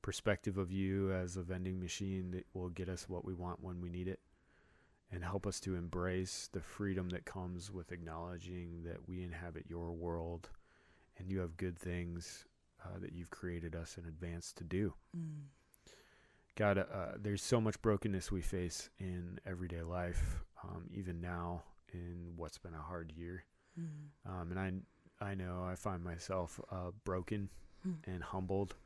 perspective 0.02 0.58
of 0.58 0.72
you 0.72 1.12
as 1.12 1.36
a 1.36 1.42
vending 1.42 1.78
machine 1.78 2.32
that 2.32 2.46
will 2.52 2.68
get 2.68 2.88
us 2.88 3.08
what 3.08 3.24
we 3.24 3.32
want 3.32 3.62
when 3.62 3.80
we 3.80 3.88
need 3.88 4.08
it 4.08 4.18
and 5.14 5.22
help 5.24 5.46
us 5.46 5.60
to 5.60 5.76
embrace 5.76 6.48
the 6.52 6.60
freedom 6.60 7.08
that 7.10 7.24
comes 7.24 7.70
with 7.70 7.92
acknowledging 7.92 8.82
that 8.84 9.08
we 9.08 9.22
inhabit 9.22 9.64
your 9.68 9.92
world 9.92 10.48
and 11.18 11.30
you 11.30 11.38
have 11.38 11.56
good 11.56 11.78
things 11.78 12.46
uh, 12.84 12.98
that 13.00 13.12
you've 13.12 13.30
created 13.30 13.76
us 13.76 13.96
in 13.96 14.04
advance 14.06 14.52
to 14.52 14.64
do. 14.64 14.92
Mm. 15.16 15.44
God, 16.56 16.78
uh, 16.78 17.12
there's 17.20 17.42
so 17.42 17.60
much 17.60 17.80
brokenness 17.82 18.30
we 18.32 18.40
face 18.42 18.90
in 18.98 19.38
everyday 19.46 19.82
life, 19.82 20.40
um, 20.62 20.84
even 20.92 21.20
now 21.20 21.62
in 21.92 22.32
what's 22.36 22.58
been 22.58 22.74
a 22.74 22.82
hard 22.82 23.12
year. 23.16 23.44
Mm. 23.80 23.86
Um, 24.30 24.50
and 24.50 24.58
I, 25.20 25.24
I 25.24 25.34
know 25.34 25.64
I 25.68 25.74
find 25.76 26.02
myself 26.02 26.60
uh, 26.70 26.90
broken 27.04 27.48
Mm. 27.86 27.96
and 28.14 28.22
humbled 28.22 28.76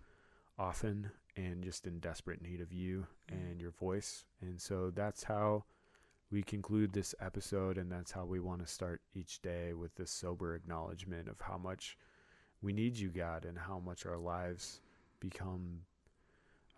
often 0.58 1.12
and 1.36 1.62
just 1.62 1.86
in 1.86 2.00
desperate 2.00 2.42
need 2.42 2.60
of 2.60 2.72
you 2.72 3.06
Mm. 3.30 3.34
and 3.52 3.60
your 3.60 3.70
voice. 3.70 4.24
And 4.40 4.60
so 4.60 4.90
that's 4.90 5.22
how 5.22 5.62
we 6.30 6.42
conclude 6.42 6.92
this 6.92 7.14
episode, 7.20 7.78
and 7.78 7.90
that's 7.90 8.12
how 8.12 8.24
we 8.24 8.40
want 8.40 8.60
to 8.60 8.66
start 8.72 9.00
each 9.14 9.40
day 9.40 9.72
with 9.72 9.94
this 9.94 10.10
sober 10.10 10.54
acknowledgement 10.54 11.28
of 11.28 11.40
how 11.40 11.56
much 11.58 11.96
we 12.60 12.72
need 12.72 12.96
you, 12.96 13.08
God, 13.08 13.44
and 13.44 13.58
how 13.58 13.78
much 13.78 14.04
our 14.04 14.18
lives 14.18 14.80
become 15.20 15.80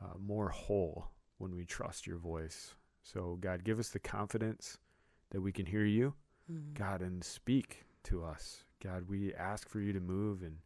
uh, 0.01 0.17
more 0.19 0.49
whole 0.51 1.09
when 1.39 1.55
we 1.57 1.65
trust 1.65 2.07
your 2.07 2.19
voice. 2.19 2.75
So, 3.03 3.39
God, 3.41 3.65
give 3.65 3.79
us 3.79 3.89
the 3.89 3.99
confidence 3.99 4.79
that 5.31 5.41
we 5.41 5.53
can 5.53 5.67
hear 5.67 5.85
you, 5.85 6.15
Mm. 6.51 6.75
God, 6.75 7.01
and 7.01 7.23
speak 7.23 7.85
to 8.05 8.25
us. 8.25 8.65
God, 8.83 9.09
we 9.09 9.33
ask 9.35 9.69
for 9.69 9.79
you 9.81 9.93
to 9.93 10.01
move 10.01 10.43
and 10.43 10.59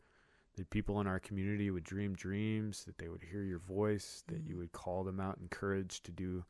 that 0.57 0.71
people 0.71 1.01
in 1.01 1.07
our 1.07 1.19
community 1.21 1.71
would 1.71 1.85
dream 1.85 2.15
dreams, 2.15 2.85
that 2.85 2.97
they 2.97 3.09
would 3.09 3.23
hear 3.23 3.43
your 3.43 3.59
voice, 3.59 4.23
that 4.29 4.45
you 4.45 4.55
Mhm. 4.55 4.59
would 4.61 4.73
call 4.73 5.05
them 5.05 5.21
out 5.21 5.39
in 5.39 5.49
courage 5.49 6.03
to 6.05 6.13
do 6.13 6.45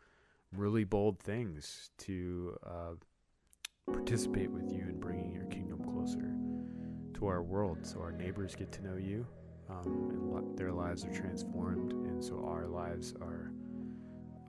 really 0.57 0.85
bold 0.85 1.19
things, 1.19 1.91
to 1.99 2.57
uh, 2.67 3.93
participate 3.93 4.51
with 4.51 4.71
you 4.71 4.83
in 4.83 4.99
bringing 4.99 5.33
your 5.33 5.45
kingdom 5.47 5.83
closer 5.83 6.33
to 7.19 7.27
our 7.27 7.43
world 7.43 7.79
so 7.83 8.01
our 8.01 8.13
neighbors 8.13 8.55
get 8.55 8.73
to 8.73 8.83
know 8.85 8.97
you 8.97 9.27
um, 9.71 10.11
and 10.11 10.33
li- 10.33 10.57
their 10.57 10.73
lives 10.73 11.05
are 11.05 11.13
transformed, 11.13 11.93
and 11.93 12.23
so 12.23 12.45
our 12.47 12.67
lives 12.67 13.15
are 13.21 13.51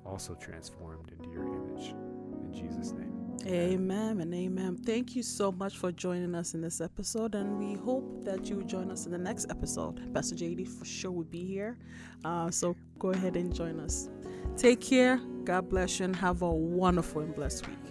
also 0.06 0.36
transformed 0.36 1.12
into 1.18 1.30
your 1.30 1.45
image. 1.45 1.95
In 2.41 2.53
Jesus' 2.53 2.91
name. 2.91 3.12
Amen 3.47 4.22
and 4.22 4.34
amen. 4.34 4.78
Thank 4.78 5.16
you 5.16 5.24
so 5.24 5.51
much 5.51 5.78
for 5.78 5.91
joining 5.91 6.36
us 6.36 6.53
in 6.53 6.62
this 6.62 6.82
episode, 6.82 7.36
and 7.36 7.58
we 7.58 7.74
hope 7.76 8.24
that 8.26 8.49
you 8.49 8.64
join 8.64 8.91
us 8.91 9.06
in 9.06 9.12
the 9.12 9.18
next 9.18 9.49
episode. 9.49 10.14
Pastor 10.14 10.36
JD 10.36 10.68
for 10.68 10.86
sure 10.86 11.12
will 11.12 11.24
be 11.24 11.45
here, 11.45 11.78
uh, 12.24 12.49
so 12.49 12.76
go 12.99 13.10
ahead 13.10 13.36
and 13.36 13.53
join 13.53 13.80
us. 13.80 14.10
Take 14.58 14.82
care. 14.82 15.20
God 15.46 15.70
bless 15.70 16.00
you, 16.00 16.06
and 16.06 16.16
have 16.16 16.41
a 16.41 16.50
wonderful 16.50 17.22
and 17.22 17.36
blessed 17.36 17.68
week. 17.68 17.85